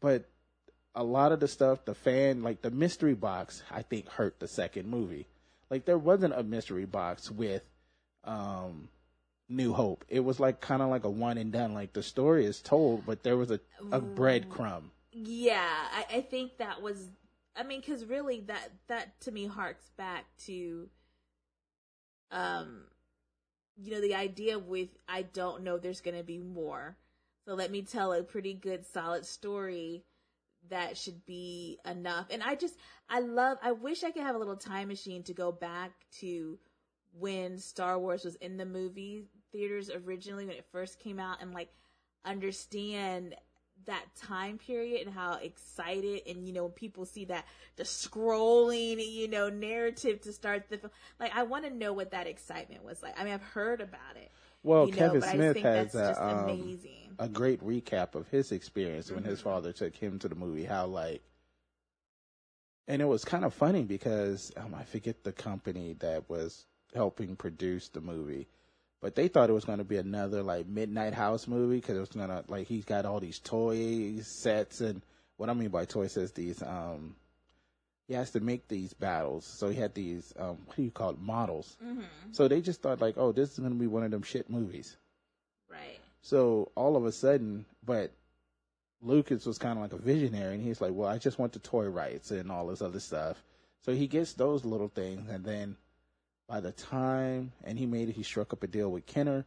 but 0.01 0.29
a 0.95 1.03
lot 1.05 1.33
of 1.33 1.41
the 1.41 1.49
stuff, 1.49 1.85
the 1.85 1.95
fan, 1.95 2.43
like 2.43 2.63
the 2.63 2.71
mystery 2.71 3.15
box, 3.15 3.63
I 3.71 3.83
think 3.83 4.09
hurt 4.09 4.39
the 4.41 4.49
second 4.49 4.89
movie. 4.89 5.27
Like 5.73 5.87
there 5.87 5.97
wasn't 5.97 6.35
a 6.35 6.43
mystery 6.43 6.85
box 6.85 7.31
with 7.31 7.63
um 8.25 8.91
New 9.49 9.73
Hope. 9.73 10.05
It 10.07 10.21
was 10.21 10.39
like 10.39 10.61
kind 10.61 10.83
of 10.83 10.91
like 10.91 11.05
a 11.05 11.11
one 11.11 11.39
and 11.39 11.51
done. 11.51 11.73
Like 11.73 11.95
the 11.95 12.03
story 12.03 12.45
is 12.45 12.61
told, 12.61 13.07
but 13.07 13.23
there 13.23 13.39
was 13.39 13.51
a 13.51 13.59
a 13.91 13.99
breadcrumb. 13.99 14.91
Yeah, 15.13 15.67
I, 15.67 16.17
I 16.17 16.21
think 16.21 16.59
that 16.59 16.83
was. 16.83 17.09
I 17.57 17.63
mean, 17.63 17.81
because 17.81 18.05
really, 18.05 18.41
that 18.49 18.71
that 18.89 19.19
to 19.23 19.33
me 19.33 19.47
harks 19.47 19.89
back 19.97 20.27
to, 20.45 20.91
um, 22.31 22.83
you 23.81 23.93
know, 23.93 24.03
the 24.03 24.15
idea 24.15 24.59
with 24.59 24.91
I 25.09 25.23
don't 25.23 25.63
know 25.63 25.79
there's 25.79 26.03
going 26.03 26.19
to 26.19 26.23
be 26.23 26.37
more, 26.37 26.99
so 27.47 27.55
let 27.55 27.71
me 27.71 27.81
tell 27.81 28.13
a 28.13 28.23
pretty 28.23 28.53
good, 28.53 28.85
solid 28.85 29.25
story 29.25 30.05
that 30.71 30.97
should 30.97 31.25
be 31.27 31.79
enough. 31.85 32.27
And 32.31 32.43
I 32.43 32.55
just, 32.55 32.75
I 33.09 33.21
love. 33.21 33.59
I 33.63 33.73
wish 33.73 34.05
I 34.05 34.11
could 34.11 34.23
have 34.23 34.35
a 34.35 34.39
little 34.39 34.57
time 34.57 34.89
machine 34.89 35.23
to 35.25 35.33
go 35.35 35.53
back 35.53 35.93
to 36.21 36.59
when 37.19 37.59
Star 37.59 37.99
Wars 37.99 38.25
was 38.25 38.37
in 38.37 38.57
the 38.57 38.65
movie 38.65 39.25
theaters 39.53 39.91
originally 39.91 40.47
when 40.47 40.57
it 40.57 40.65
first 40.73 40.99
came 40.99 41.21
out 41.21 41.37
and 41.41 41.53
like 41.53 41.69
understand 42.25 43.35
that 43.85 44.05
time 44.17 44.59
period 44.59 45.05
and 45.07 45.15
how 45.15 45.35
excited 45.35 46.23
and 46.27 46.47
you 46.47 46.53
know 46.53 46.65
when 46.65 46.73
people 46.73 47.05
see 47.05 47.25
that 47.25 47.45
the 47.77 47.83
scrolling 47.83 49.05
you 49.13 49.27
know 49.27 49.49
narrative 49.49 50.21
to 50.21 50.33
start 50.33 50.69
the 50.69 50.79
film 50.79 50.93
like 51.19 51.35
i 51.35 51.43
want 51.43 51.65
to 51.65 51.71
know 51.71 51.93
what 51.93 52.13
that 52.13 52.29
excitement 52.29 52.85
was 52.85 53.03
like 53.03 53.19
i 53.19 53.25
mean 53.25 53.33
i've 53.33 53.43
heard 53.43 53.81
about 53.81 54.17
it 54.17 54.31
Well, 54.63 54.87
you 54.87 54.93
know, 54.93 54.99
Kevin 54.99 55.23
Smith 55.23 55.55
think 55.55 55.67
has 55.67 55.93
that's 55.93 56.11
just 56.11 56.21
a, 56.21 56.25
um, 56.25 56.45
amazing 56.45 57.02
a 57.19 57.29
great 57.29 57.61
recap 57.65 58.15
of 58.15 58.29
his 58.29 58.53
experience 58.53 59.11
when 59.11 59.21
Mm-hmm. 59.23 59.31
his 59.31 59.41
father 59.41 59.73
took 59.73 59.95
him 59.97 60.19
to 60.21 60.29
the 60.29 60.35
movie. 60.35 60.65
How 60.65 60.87
like, 60.87 61.23
and 62.89 63.01
it 63.01 63.07
was 63.07 63.25
kind 63.25 63.45
of 63.45 63.55
funny 63.55 63.83
because 63.85 64.53
um, 64.57 64.75
I 64.75 64.85
forget 64.85 65.23
the 65.25 65.33
company 65.33 65.95
that 66.01 66.29
was 66.29 66.67
helping 66.95 67.37
produce 67.37 67.89
the 67.89 68.01
movie, 68.01 68.49
but 69.01 69.15
they 69.15 69.29
thought 69.29 69.51
it 69.51 69.55
was 69.55 69.65
going 69.65 69.79
to 69.79 69.85
be 69.85 69.97
another 69.97 70.43
like 70.43 70.67
Midnight 70.67 71.15
House 71.15 71.47
movie 71.47 71.77
because 71.77 71.97
it 71.97 72.01
was 72.01 72.09
gonna 72.11 72.45
like 72.49 72.67
he's 72.67 72.85
got 72.85 73.05
all 73.07 73.21
these 73.21 73.39
toy 73.39 74.19
sets 74.23 74.81
and 74.81 75.03
what 75.37 75.49
I 75.49 75.55
mean 75.55 75.71
by 75.71 75.85
toy 75.85 76.07
sets 76.09 76.33
these 76.33 76.63
um 76.63 77.17
he 78.09 78.15
has 78.15 78.31
to 78.33 78.41
make 78.41 78.69
these 78.69 78.93
battles 78.93 79.47
so 79.59 79.69
he 79.71 79.77
had 79.81 79.95
these 79.95 80.33
um 80.39 80.59
what 80.67 80.77
do 80.77 80.83
you 80.83 80.91
call 80.91 81.11
it 81.11 81.21
models 81.21 81.77
Mm-hmm. 81.83 82.01
so 82.33 82.47
they 82.49 82.61
just 82.61 82.83
thought 82.83 83.01
like 83.01 83.15
oh 83.17 83.33
this 83.33 83.53
is 83.53 83.59
going 83.59 83.73
to 83.73 83.79
be 83.79 83.87
one 83.87 84.03
of 84.03 84.11
them 84.11 84.23
shit 84.23 84.51
movies 84.51 84.97
so 86.23 86.71
all 86.77 86.97
of 86.97 87.05
a 87.05 87.13
sudden, 87.13 87.67
but 87.85 88.13
Lucas 89.03 89.45
was 89.45 89.59
kind 89.59 89.77
of 89.77 89.83
like 89.83 89.93
a 89.93 90.03
visionary, 90.03 90.55
and 90.55 90.63
he's 90.63 90.81
like, 90.81 90.93
"Well, 90.95 91.09
I 91.09 91.19
just 91.19 91.39
want 91.39 91.53
the 91.53 91.59
toy 91.59 91.87
rights 91.87 92.31
and 92.31 92.51
all 92.51 92.69
this 92.69 92.81
other 92.81 93.01
stuff." 93.01 93.43
So 93.81 93.93
he 93.93 94.07
gets 94.07 94.33
those 94.33 94.65
little 94.65 94.89
things, 94.89 95.29
and 95.29 95.45
then 95.45 95.77
by 96.49 96.61
the 96.61 96.73
time, 96.73 97.53
and 97.65 97.79
he 97.79 97.87
made 97.87 98.09
it, 98.09 98.15
he 98.15 98.23
struck 98.23 98.53
up 98.53 98.63
a 98.63 98.69
deal 98.69 98.91
with 98.91 99.07
Kenner. 99.07 99.45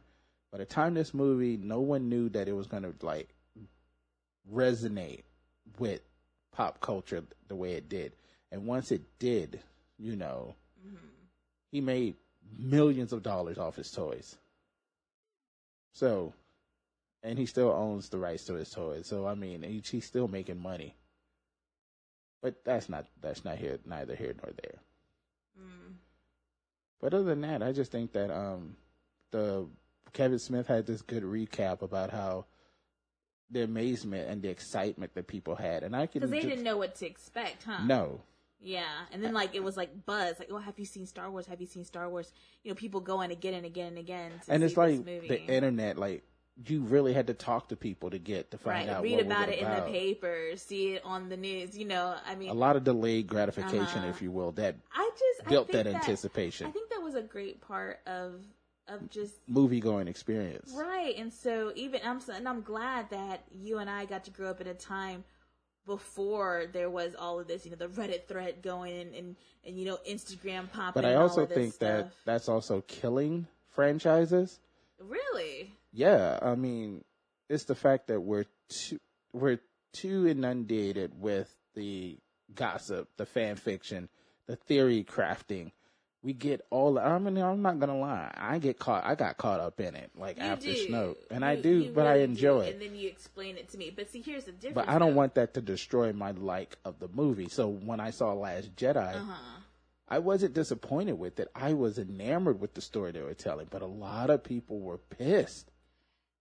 By 0.52 0.58
the 0.58 0.66
time 0.66 0.94
this 0.94 1.14
movie, 1.14 1.56
no 1.56 1.80
one 1.80 2.08
knew 2.08 2.28
that 2.30 2.48
it 2.48 2.52
was 2.52 2.66
going 2.66 2.82
to 2.82 2.94
like 3.00 3.30
resonate 4.52 5.22
with 5.78 6.02
pop 6.52 6.80
culture 6.80 7.24
the 7.48 7.56
way 7.56 7.72
it 7.72 7.88
did, 7.88 8.12
and 8.52 8.66
once 8.66 8.92
it 8.92 9.02
did, 9.18 9.60
you 9.98 10.16
know, 10.16 10.54
mm-hmm. 10.86 10.96
he 11.72 11.80
made 11.80 12.14
millions 12.58 13.12
of 13.14 13.22
dollars 13.22 13.56
off 13.56 13.76
his 13.76 13.90
toys. 13.90 14.36
So, 15.92 16.34
and 17.26 17.38
he 17.38 17.44
still 17.44 17.70
owns 17.70 18.08
the 18.08 18.18
rights 18.18 18.44
to 18.44 18.54
his 18.54 18.70
toys. 18.70 19.06
So 19.06 19.26
I 19.26 19.34
mean, 19.34 19.62
he, 19.62 19.82
he's 19.84 20.06
still 20.06 20.28
making 20.28 20.60
money. 20.62 20.94
But 22.40 22.64
that's 22.64 22.88
not 22.88 23.06
that's 23.20 23.44
not 23.44 23.58
here 23.58 23.78
neither 23.84 24.14
here 24.14 24.34
nor 24.42 24.52
there. 24.52 24.78
mm. 25.60 25.94
But 27.00 27.14
other 27.14 27.24
than 27.24 27.40
that, 27.40 27.62
I 27.62 27.72
just 27.72 27.90
think 27.90 28.12
that 28.12 28.30
um 28.30 28.76
the 29.32 29.66
Kevin 30.12 30.38
Smith 30.38 30.68
had 30.68 30.86
this 30.86 31.02
good 31.02 31.24
recap 31.24 31.82
about 31.82 32.10
how 32.10 32.46
the 33.50 33.62
amazement 33.62 34.28
and 34.28 34.40
the 34.40 34.48
excitement 34.48 35.14
that 35.14 35.26
people 35.26 35.56
had, 35.56 35.82
and 35.82 35.94
I 35.94 36.06
can 36.06 36.20
because 36.20 36.30
they 36.30 36.38
just- 36.38 36.48
didn't 36.48 36.64
know 36.64 36.76
what 36.76 36.94
to 36.96 37.06
expect 37.06 37.64
huh 37.64 37.84
no. 37.84 38.20
Yeah, 38.58 38.84
and 39.12 39.22
then 39.22 39.34
like 39.34 39.54
it 39.54 39.62
was 39.62 39.76
like 39.76 40.06
buzz, 40.06 40.38
like, 40.38 40.48
"Oh, 40.50 40.56
have 40.56 40.78
you 40.78 40.86
seen 40.86 41.06
Star 41.06 41.30
Wars? 41.30 41.46
Have 41.46 41.60
you 41.60 41.66
seen 41.66 41.84
Star 41.84 42.08
Wars?" 42.08 42.32
You 42.64 42.70
know, 42.70 42.74
people 42.74 43.00
going 43.00 43.30
again 43.30 43.52
and 43.52 43.66
again 43.66 43.88
and 43.88 43.98
again. 43.98 44.32
And 44.48 44.62
it's 44.64 44.78
like 44.78 45.04
the 45.04 45.42
internet, 45.42 45.98
like 45.98 46.24
you 46.64 46.80
really 46.80 47.12
had 47.12 47.26
to 47.26 47.34
talk 47.34 47.68
to 47.68 47.76
people 47.76 48.08
to 48.10 48.18
get 48.18 48.50
to 48.50 48.58
find 48.58 48.88
right? 48.88 48.96
out. 48.96 49.02
Read 49.02 49.20
about 49.20 49.48
it 49.50 49.60
about. 49.60 49.86
in 49.86 49.92
the 49.92 49.98
paper, 49.98 50.50
see 50.56 50.94
it 50.94 51.02
on 51.04 51.28
the 51.28 51.36
news. 51.36 51.76
You 51.76 51.84
know, 51.84 52.16
I 52.26 52.34
mean, 52.34 52.48
A 52.50 52.54
lot 52.54 52.76
of 52.76 52.84
delayed 52.84 53.26
gratification, 53.26 53.80
Uh-huh. 53.98 54.08
if 54.08 54.22
you 54.22 54.30
will, 54.30 54.52
that 54.52 54.74
I 54.94 55.10
just 55.18 55.48
built 55.48 55.68
I 55.68 55.72
think 55.72 55.84
that 55.84 55.94
anticipation. 55.94 56.66
I 56.66 56.70
think 56.70 56.88
that 56.90 57.02
was 57.02 57.14
a 57.14 57.22
great 57.22 57.60
part 57.60 58.00
of 58.06 58.40
of 58.88 59.10
just 59.10 59.34
movie 59.48 59.80
going 59.80 60.06
experience. 60.08 60.72
right. 60.74 61.14
And 61.18 61.32
so 61.32 61.72
even 61.74 62.00
I'm 62.04 62.20
and 62.32 62.48
I'm 62.48 62.62
glad 62.62 63.10
that 63.10 63.42
you 63.52 63.78
and 63.78 63.90
I 63.90 64.04
got 64.04 64.24
to 64.24 64.30
grow 64.30 64.48
up 64.50 64.60
at 64.60 64.66
a 64.68 64.74
time 64.74 65.24
before 65.86 66.66
there 66.72 66.88
was 66.90 67.14
all 67.14 67.38
of 67.38 67.46
this. 67.48 67.64
You 67.64 67.72
know, 67.72 67.76
the 67.76 67.88
Reddit 67.88 68.26
thread 68.28 68.62
going 68.62 68.96
and 68.98 69.14
and, 69.14 69.36
and 69.64 69.78
you 69.78 69.84
know 69.86 69.98
Instagram 70.08 70.70
popping. 70.72 71.02
But 71.02 71.04
I 71.04 71.14
also 71.16 71.46
think 71.46 71.78
that 71.78 72.12
that's 72.24 72.48
also 72.48 72.80
killing 72.86 73.46
franchises. 73.70 74.60
really. 75.00 75.72
Yeah, 75.96 76.38
I 76.42 76.54
mean, 76.56 77.04
it's 77.48 77.64
the 77.64 77.74
fact 77.74 78.08
that 78.08 78.20
we're 78.20 78.44
too 78.68 79.00
we're 79.32 79.60
too 79.94 80.28
inundated 80.28 81.18
with 81.18 81.54
the 81.74 82.18
gossip, 82.54 83.08
the 83.16 83.24
fan 83.24 83.56
fiction, 83.56 84.10
the 84.46 84.56
theory 84.56 85.04
crafting. 85.04 85.72
We 86.22 86.34
get 86.34 86.60
all. 86.70 86.98
I 86.98 87.16
mean, 87.18 87.38
I'm 87.38 87.62
not 87.62 87.78
gonna 87.78 87.96
lie. 87.98 88.30
I 88.36 88.58
get 88.58 88.78
caught. 88.78 89.06
I 89.06 89.14
got 89.14 89.38
caught 89.38 89.60
up 89.60 89.80
in 89.80 89.94
it, 89.94 90.10
like 90.14 90.36
You 90.36 90.42
after 90.42 90.66
do. 90.72 90.88
Snoke, 90.88 91.16
and 91.30 91.42
I 91.42 91.56
do, 91.56 91.84
you 91.84 91.92
but 91.94 92.06
I 92.06 92.16
enjoy 92.16 92.58
do, 92.58 92.60
it. 92.66 92.72
And 92.74 92.82
then 92.82 92.94
you 92.94 93.08
explain 93.08 93.56
it 93.56 93.70
to 93.70 93.78
me. 93.78 93.90
But 93.94 94.10
see, 94.10 94.20
here's 94.20 94.44
the 94.44 94.52
difference. 94.52 94.74
But 94.74 94.88
I 94.90 94.98
don't 94.98 95.12
though. 95.12 95.16
want 95.16 95.34
that 95.36 95.54
to 95.54 95.62
destroy 95.62 96.12
my 96.12 96.32
like 96.32 96.76
of 96.84 96.98
the 96.98 97.08
movie. 97.08 97.48
So 97.48 97.68
when 97.68 98.00
I 98.00 98.10
saw 98.10 98.34
Last 98.34 98.76
Jedi, 98.76 99.14
Uh-huh. 99.16 99.60
I 100.08 100.18
wasn't 100.18 100.52
disappointed 100.54 101.14
with 101.18 101.40
it. 101.40 101.48
I 101.54 101.72
was 101.72 101.98
enamored 101.98 102.60
with 102.60 102.74
the 102.74 102.80
story 102.80 103.12
they 103.12 103.22
were 103.22 103.34
telling, 103.34 103.68
but 103.70 103.82
a 103.82 103.86
lot 103.86 104.28
of 104.28 104.44
people 104.44 104.78
were 104.80 104.98
pissed. 104.98 105.70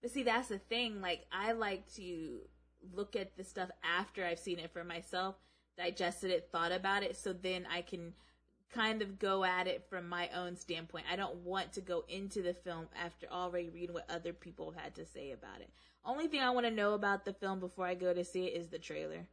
See, 0.07 0.23
that's 0.23 0.49
the 0.49 0.59
thing. 0.59 1.01
Like, 1.01 1.25
I 1.31 1.53
like 1.53 1.91
to 1.95 2.41
look 2.93 3.15
at 3.15 3.35
the 3.37 3.43
stuff 3.43 3.69
after 3.83 4.23
I've 4.23 4.39
seen 4.39 4.59
it 4.59 4.71
for 4.71 4.83
myself, 4.83 5.35
digested 5.77 6.31
it, 6.31 6.49
thought 6.51 6.71
about 6.71 7.03
it, 7.03 7.15
so 7.15 7.33
then 7.33 7.65
I 7.71 7.81
can 7.81 8.13
kind 8.73 9.01
of 9.01 9.19
go 9.19 9.43
at 9.43 9.67
it 9.67 9.85
from 9.89 10.09
my 10.09 10.29
own 10.35 10.55
standpoint. 10.55 11.05
I 11.11 11.15
don't 11.15 11.37
want 11.37 11.73
to 11.73 11.81
go 11.81 12.03
into 12.07 12.41
the 12.41 12.53
film 12.53 12.87
after 13.01 13.27
already 13.31 13.69
reading 13.69 13.93
what 13.93 14.09
other 14.09 14.33
people 14.33 14.73
had 14.77 14.95
to 14.95 15.05
say 15.05 15.31
about 15.31 15.61
it. 15.61 15.69
Only 16.03 16.27
thing 16.27 16.41
I 16.41 16.51
want 16.51 16.65
to 16.65 16.71
know 16.71 16.93
about 16.93 17.25
the 17.25 17.33
film 17.33 17.59
before 17.59 17.85
I 17.85 17.95
go 17.95 18.13
to 18.13 18.23
see 18.23 18.45
it 18.45 18.59
is 18.59 18.67
the 18.67 18.79
trailer. 18.79 19.27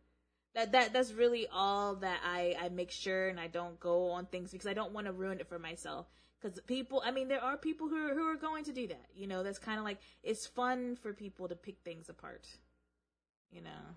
That 0.55 0.73
that 0.73 0.93
that's 0.93 1.13
really 1.13 1.47
all 1.51 1.97
that 1.97 2.21
I 2.25 2.57
I 2.61 2.69
make 2.69 2.91
sure 2.91 3.29
and 3.29 3.41
I 3.41 3.47
don't 3.47 3.81
go 3.81 4.11
on 4.11 4.27
things 4.27 4.51
because 4.53 4.67
I 4.67 4.75
don't 4.75 4.93
want 4.93 5.07
to 5.07 5.13
ruin 5.13 5.41
it 5.41 5.49
for 5.49 5.59
myself. 5.59 6.07
Because 6.41 6.61
people, 6.63 7.03
I 7.05 7.13
mean, 7.13 7.29
there 7.29 7.43
are 7.43 7.57
people 7.57 7.89
who 7.89 7.97
are, 7.97 8.15
who 8.15 8.25
are 8.25 8.37
going 8.37 8.65
to 8.65 8.73
do 8.73 8.89
that. 8.89 9.07
You 9.15 9.29
know, 9.29 9.45
that's 9.45 9.61
kind 9.61 9.79
of 9.79 9.85
like 9.85 9.99
it's 10.25 10.45
fun 10.45 10.97
for 10.97 11.13
people 11.13 11.49
to 11.49 11.55
pick 11.55 11.77
things 11.85 12.09
apart. 12.09 12.49
You 13.51 13.63
know. 13.63 13.97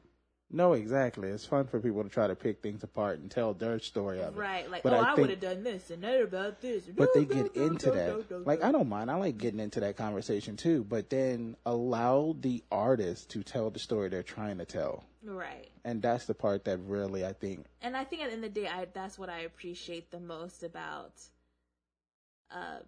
No, 0.51 0.73
exactly. 0.73 1.29
It's 1.29 1.45
fun 1.45 1.65
for 1.67 1.79
people 1.79 2.03
to 2.03 2.09
try 2.09 2.27
to 2.27 2.35
pick 2.35 2.61
things 2.61 2.83
apart 2.83 3.19
and 3.19 3.29
tell 3.29 3.53
their 3.53 3.79
story 3.79 4.21
of 4.21 4.37
it. 4.37 4.39
Right, 4.39 4.69
like 4.69 4.83
But 4.83 4.93
oh, 4.93 4.97
I 4.97 5.11
I, 5.11 5.13
would 5.15 5.29
have 5.31 5.39
done 5.39 5.63
this 5.63 5.89
and 5.89 6.03
that 6.03 6.21
about 6.21 6.61
this. 6.61 6.85
But 6.85 7.13
they 7.13 7.25
No, 7.25 7.25
get 7.25 7.55
no, 7.55 7.63
into 7.65 7.91
that. 7.91 8.45
Like. 8.45 8.63
I 8.63 8.71
don't 8.71 8.87
mind. 8.87 9.09
I 9.11 9.15
like 9.15 9.37
getting 9.37 9.59
into 9.59 9.79
that 9.81 9.97
conversation 9.97 10.55
too. 10.55 10.83
But 10.83 11.09
then 11.09 11.57
allow 11.65 12.35
the 12.39 12.63
artist 12.71 13.29
to 13.31 13.43
tell 13.43 13.69
the 13.71 13.79
story 13.79 14.09
they're 14.09 14.23
trying 14.23 14.59
to 14.59 14.65
tell, 14.65 15.03
right. 15.23 15.69
and 15.83 16.01
that's 16.01 16.25
the 16.25 16.33
part 16.35 16.63
that 16.65 16.77
really 16.79 17.25
I 17.25 17.33
think. 17.33 17.65
and 17.81 17.97
I 17.97 18.03
think 18.03 18.21
at 18.21 18.27
the 18.29 18.33
end 18.35 18.45
of 18.45 18.53
the 18.53 18.61
day, 18.61 18.67
I 18.67 18.85
that's 18.93 19.17
what 19.17 19.29
I 19.29 19.39
appreciate 19.39 20.11
the 20.11 20.19
most 20.19 20.63
about, 20.63 21.13
uh, 22.51 22.79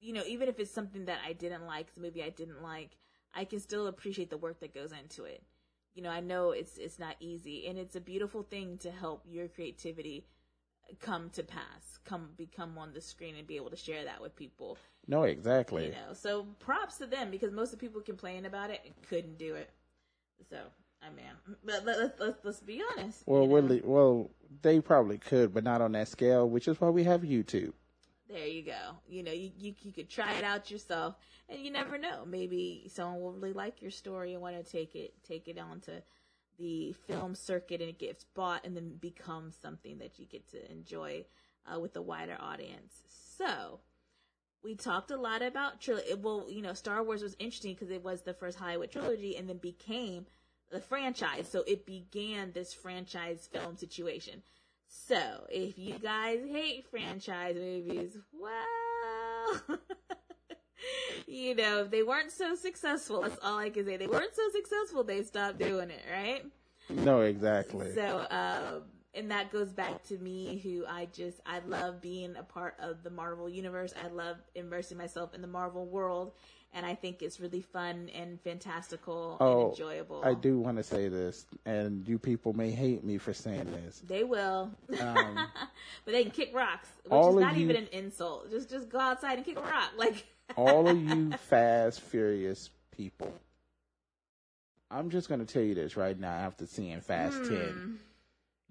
you 0.00 0.12
know, 0.14 0.24
even 0.26 0.48
if 0.48 0.58
it's 0.58 0.70
something 0.70 1.04
that 1.04 1.18
I 1.24 1.34
didn't 1.34 1.66
like, 1.66 1.94
the 1.94 2.00
movie 2.00 2.22
I 2.24 2.30
didn't 2.30 2.62
like, 2.62 2.96
I 3.34 3.44
can 3.44 3.60
still 3.60 3.86
appreciate 3.86 4.30
the 4.30 4.38
work 4.38 4.60
that 4.60 4.74
goes 4.74 4.92
into 4.92 5.24
it. 5.24 5.42
You 5.94 6.02
know, 6.02 6.10
I 6.10 6.20
know 6.20 6.50
it's 6.52 6.78
it's 6.78 6.98
not 6.98 7.16
easy, 7.20 7.66
and 7.66 7.78
it's 7.78 7.96
a 7.96 8.00
beautiful 8.00 8.42
thing 8.42 8.78
to 8.78 8.90
help 8.90 9.24
your 9.28 9.48
creativity 9.48 10.26
come 11.00 11.30
to 11.30 11.42
pass, 11.42 11.98
come 12.04 12.30
become 12.36 12.78
on 12.78 12.92
the 12.92 13.00
screen, 13.00 13.36
and 13.36 13.46
be 13.46 13.56
able 13.56 13.70
to 13.70 13.76
share 13.76 14.04
that 14.04 14.20
with 14.20 14.34
people. 14.36 14.78
No, 15.06 15.24
exactly. 15.24 15.86
You 15.86 15.92
know, 15.92 16.12
so 16.12 16.46
props 16.58 16.98
to 16.98 17.06
them 17.06 17.30
because 17.30 17.52
most 17.52 17.72
of 17.72 17.78
the 17.78 17.86
people 17.86 18.00
complain 18.00 18.46
about 18.46 18.70
it 18.70 18.80
and 18.84 18.94
couldn't 19.08 19.38
do 19.38 19.54
it. 19.54 19.70
So. 20.48 20.58
I 21.02 21.08
mean, 21.08 21.56
but 21.64 21.86
let, 21.86 21.98
let, 21.98 22.20
let's 22.20 22.44
let's 22.44 22.60
be 22.60 22.82
honest. 22.92 23.22
Well, 23.24 23.48
really, 23.48 23.80
well, 23.82 24.30
they 24.60 24.80
probably 24.80 25.16
could, 25.16 25.54
but 25.54 25.64
not 25.64 25.80
on 25.80 25.92
that 25.92 26.08
scale, 26.08 26.46
which 26.46 26.68
is 26.68 26.78
why 26.78 26.90
we 26.90 27.04
have 27.04 27.22
YouTube. 27.22 27.72
There 28.30 28.46
you 28.46 28.62
go. 28.62 28.96
You 29.08 29.24
know, 29.24 29.32
you, 29.32 29.50
you 29.58 29.74
you 29.82 29.92
could 29.92 30.08
try 30.08 30.34
it 30.34 30.44
out 30.44 30.70
yourself, 30.70 31.16
and 31.48 31.60
you 31.60 31.70
never 31.70 31.98
know. 31.98 32.24
Maybe 32.24 32.88
someone 32.92 33.20
will 33.20 33.32
really 33.32 33.52
like 33.52 33.82
your 33.82 33.90
story 33.90 34.34
and 34.34 34.42
want 34.42 34.56
to 34.56 34.70
take 34.70 34.94
it 34.94 35.14
take 35.26 35.48
it 35.48 35.58
onto 35.58 35.92
the 36.58 36.92
film 37.08 37.34
circuit, 37.34 37.80
and 37.80 37.90
it 37.90 37.98
gets 37.98 38.24
bought, 38.24 38.64
and 38.64 38.76
then 38.76 38.96
becomes 39.00 39.56
something 39.60 39.98
that 39.98 40.18
you 40.18 40.26
get 40.26 40.48
to 40.50 40.70
enjoy 40.70 41.24
uh, 41.66 41.80
with 41.80 41.96
a 41.96 42.02
wider 42.02 42.36
audience. 42.38 43.02
So, 43.36 43.80
we 44.62 44.76
talked 44.76 45.10
a 45.10 45.16
lot 45.16 45.42
about 45.42 45.80
trilogy. 45.80 46.14
Well, 46.14 46.46
you 46.48 46.62
know, 46.62 46.74
Star 46.74 47.02
Wars 47.02 47.22
was 47.22 47.34
interesting 47.40 47.74
because 47.74 47.90
it 47.90 48.04
was 48.04 48.22
the 48.22 48.34
first 48.34 48.58
Hollywood 48.58 48.92
trilogy, 48.92 49.36
and 49.36 49.48
then 49.48 49.56
became 49.56 50.26
the 50.70 50.80
franchise. 50.80 51.48
So 51.50 51.64
it 51.66 51.84
began 51.84 52.52
this 52.52 52.72
franchise 52.72 53.48
film 53.52 53.76
situation. 53.76 54.42
So, 54.92 55.46
if 55.48 55.78
you 55.78 55.94
guys 56.00 56.40
hate 56.50 56.84
franchise 56.90 57.54
movies, 57.54 58.16
well, 58.32 59.78
you 61.28 61.54
know, 61.54 61.82
if 61.82 61.92
they 61.92 62.02
weren't 62.02 62.32
so 62.32 62.56
successful, 62.56 63.22
that's 63.22 63.38
all 63.40 63.56
I 63.56 63.70
can 63.70 63.86
say. 63.86 63.96
They 63.96 64.08
weren't 64.08 64.34
so 64.34 64.42
successful, 64.52 65.04
they 65.04 65.22
stopped 65.22 65.60
doing 65.60 65.90
it, 65.90 66.02
right? 66.12 66.44
No, 66.88 67.20
exactly. 67.20 67.94
So, 67.94 68.26
um, 68.30 68.82
and 69.14 69.30
that 69.30 69.52
goes 69.52 69.72
back 69.72 70.02
to 70.08 70.18
me, 70.18 70.58
who 70.58 70.84
I 70.86 71.06
just, 71.12 71.40
I 71.46 71.60
love 71.60 72.00
being 72.00 72.34
a 72.34 72.42
part 72.42 72.74
of 72.80 73.04
the 73.04 73.10
Marvel 73.10 73.48
universe. 73.48 73.94
I 74.04 74.08
love 74.08 74.38
immersing 74.56 74.98
myself 74.98 75.34
in 75.34 75.40
the 75.40 75.48
Marvel 75.48 75.86
world. 75.86 76.32
And 76.72 76.86
I 76.86 76.94
think 76.94 77.20
it's 77.20 77.40
really 77.40 77.62
fun 77.62 78.10
and 78.14 78.40
fantastical 78.40 79.36
Oh, 79.40 79.62
and 79.62 79.70
enjoyable. 79.70 80.22
I 80.24 80.34
do 80.34 80.58
want 80.60 80.76
to 80.76 80.84
say 80.84 81.08
this, 81.08 81.44
and 81.66 82.06
you 82.06 82.16
people 82.16 82.52
may 82.52 82.70
hate 82.70 83.02
me 83.02 83.18
for 83.18 83.32
saying 83.32 83.72
this. 83.72 84.02
They 84.06 84.22
will. 84.24 84.70
Um, 85.00 85.34
but 86.04 86.12
they 86.12 86.22
can 86.22 86.30
kick 86.30 86.54
rocks, 86.54 86.88
which 87.04 87.12
is 87.12 87.34
not 87.36 87.56
you- 87.56 87.64
even 87.64 87.76
an 87.76 87.88
insult. 87.92 88.50
Just 88.50 88.70
just 88.70 88.88
go 88.88 89.00
outside 89.00 89.36
and 89.38 89.44
kick 89.44 89.58
a 89.58 89.62
rock. 89.62 89.90
Like 89.96 90.26
all 90.56 90.88
of 90.88 90.96
you 90.96 91.32
fast, 91.32 92.00
furious 92.02 92.70
people. 92.96 93.32
I'm 94.90 95.10
just 95.10 95.28
going 95.28 95.44
to 95.44 95.52
tell 95.52 95.62
you 95.62 95.74
this 95.74 95.96
right 95.96 96.18
now 96.18 96.32
after 96.32 96.66
seeing 96.66 97.00
Fast 97.00 97.36
Hmm. 97.38 97.48
10. 97.48 97.98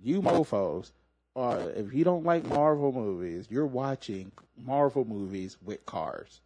You 0.01 0.21
mofos 0.21 0.91
are, 1.35 1.69
if 1.71 1.93
you 1.93 2.03
don't 2.03 2.23
like 2.25 2.45
Marvel 2.45 2.91
movies, 2.91 3.47
you're 3.49 3.65
watching 3.65 4.31
Marvel 4.57 5.05
movies 5.05 5.57
with 5.63 5.85
cars. 5.85 6.41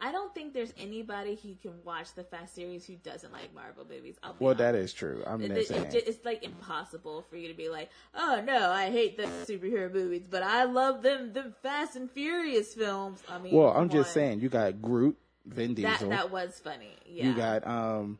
I 0.00 0.12
don't 0.12 0.34
think 0.34 0.52
there's 0.52 0.72
anybody 0.76 1.38
who 1.42 1.54
can 1.54 1.78
watch 1.84 2.12
the 2.14 2.24
Fast 2.24 2.54
series 2.54 2.84
who 2.84 2.96
doesn't 2.96 3.32
like 3.32 3.54
Marvel 3.54 3.86
movies. 3.88 4.16
I'll 4.22 4.32
be 4.34 4.44
Well, 4.44 4.48
honest. 4.50 4.58
that 4.58 4.74
is 4.74 4.92
true. 4.92 5.22
I'm 5.26 5.40
It- 5.40 5.54
just 5.54 5.70
it- 5.70 5.74
saying. 5.74 5.86
it 5.94 6.08
it's 6.08 6.24
like 6.24 6.42
impossible 6.42 7.22
for 7.22 7.36
you 7.36 7.48
to 7.48 7.54
be 7.54 7.68
like, 7.68 7.90
oh 8.14 8.42
no, 8.44 8.70
I 8.70 8.90
hate 8.90 9.16
the 9.16 9.22
superhero 9.46 9.92
movies, 9.92 10.26
but 10.28 10.42
I 10.42 10.64
love 10.64 11.02
them, 11.02 11.32
them 11.32 11.54
Fast 11.62 11.96
and 11.96 12.10
Furious 12.10 12.74
films. 12.74 13.22
I 13.28 13.38
mean, 13.38 13.54
well, 13.54 13.70
I'm 13.70 13.88
just 13.88 14.08
on. 14.08 14.14
saying, 14.14 14.40
you 14.40 14.48
got 14.48 14.82
Groot, 14.82 15.16
Vin 15.46 15.74
that 15.76 15.98
Diesel. 15.98 16.10
that 16.10 16.30
was 16.30 16.58
funny. 16.58 16.96
Yeah, 17.06 17.28
You 17.28 17.34
got 17.36 17.66
um 17.66 18.18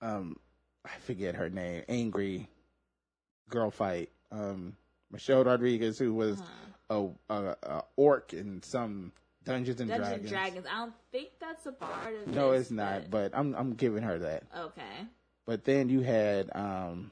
um 0.00 0.36
I 0.84 0.90
forget 1.00 1.34
her 1.34 1.48
name. 1.50 1.84
Angry 1.88 2.48
girl 3.48 3.70
fight. 3.70 4.10
Um 4.30 4.76
Michelle 5.10 5.44
Rodriguez 5.44 5.98
who 5.98 6.14
was 6.14 6.40
Uh-huh. 6.40 7.08
a, 7.28 7.34
a, 7.34 7.56
a 7.62 7.84
orc 7.96 8.32
in 8.32 8.62
some 8.62 9.12
Dungeons 9.44 9.80
and 9.80 9.88
Dungeons 9.88 10.08
Dragons. 10.08 10.30
Dragons. 10.30 10.66
I 10.70 10.76
don't 10.78 10.94
think 11.10 11.28
that's 11.40 11.66
a 11.66 11.72
part 11.72 12.14
of. 12.14 12.28
No, 12.28 12.52
this, 12.52 12.62
it's 12.62 12.70
not, 12.70 13.10
but 13.10 13.32
I'm 13.34 13.54
I'm 13.54 13.74
giving 13.74 14.02
her 14.02 14.18
that. 14.18 14.44
okay. 14.56 15.06
But 15.44 15.64
then 15.64 15.88
you 15.88 16.00
had 16.00 16.50
um 16.54 17.10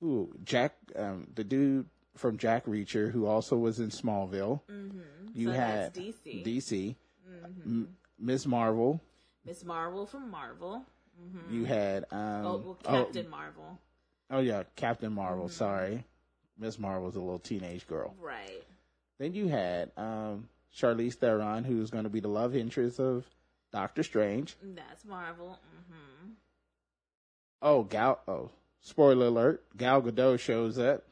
who 0.00 0.32
Jack 0.44 0.76
um 0.96 1.28
the 1.34 1.44
dude 1.44 1.86
from 2.16 2.38
Jack 2.38 2.66
Reacher 2.66 3.10
who 3.10 3.26
also 3.26 3.56
was 3.56 3.80
in 3.80 3.90
Smallville. 3.90 4.60
Mm-hmm. 4.70 4.98
You 5.34 5.48
so 5.48 5.54
had 5.54 5.94
that's 5.94 5.98
DC. 5.98 6.44
DC, 6.44 6.94
mm-hmm. 7.28 7.84
Miss 8.18 8.46
Marvel. 8.46 9.00
Miss 9.44 9.64
Marvel 9.64 10.06
from 10.06 10.30
Marvel. 10.30 10.84
Mm-hmm. 11.20 11.54
You 11.54 11.64
had 11.64 12.04
um 12.10 12.46
oh, 12.46 12.56
well, 12.64 12.78
oh, 12.86 13.04
Captain 13.04 13.28
Marvel. 13.28 13.78
Oh 14.30 14.40
yeah, 14.40 14.62
Captain 14.74 15.12
Marvel. 15.12 15.46
Mhm. 15.46 15.52
Sorry, 15.52 16.04
Miss 16.58 16.78
Marvel's 16.78 17.16
a 17.16 17.20
little 17.20 17.38
teenage 17.38 17.86
girl. 17.86 18.14
Right. 18.20 18.64
Then 19.18 19.34
you 19.34 19.48
had 19.48 19.92
um, 19.96 20.48
Charlize 20.76 21.14
Theron, 21.14 21.64
who's 21.64 21.90
going 21.90 22.04
to 22.04 22.10
be 22.10 22.20
the 22.20 22.28
love 22.28 22.54
interest 22.54 23.00
of 23.00 23.24
Doctor 23.72 24.02
Strange. 24.02 24.56
That's 24.62 25.04
Marvel. 25.04 25.58
Mm-hmm. 25.74 26.30
Oh, 27.62 27.82
Gal. 27.84 28.20
Oh, 28.28 28.50
spoiler 28.80 29.26
alert: 29.26 29.64
Gal 29.76 30.02
Gadot 30.02 30.38
shows 30.38 30.78
up. 30.78 31.02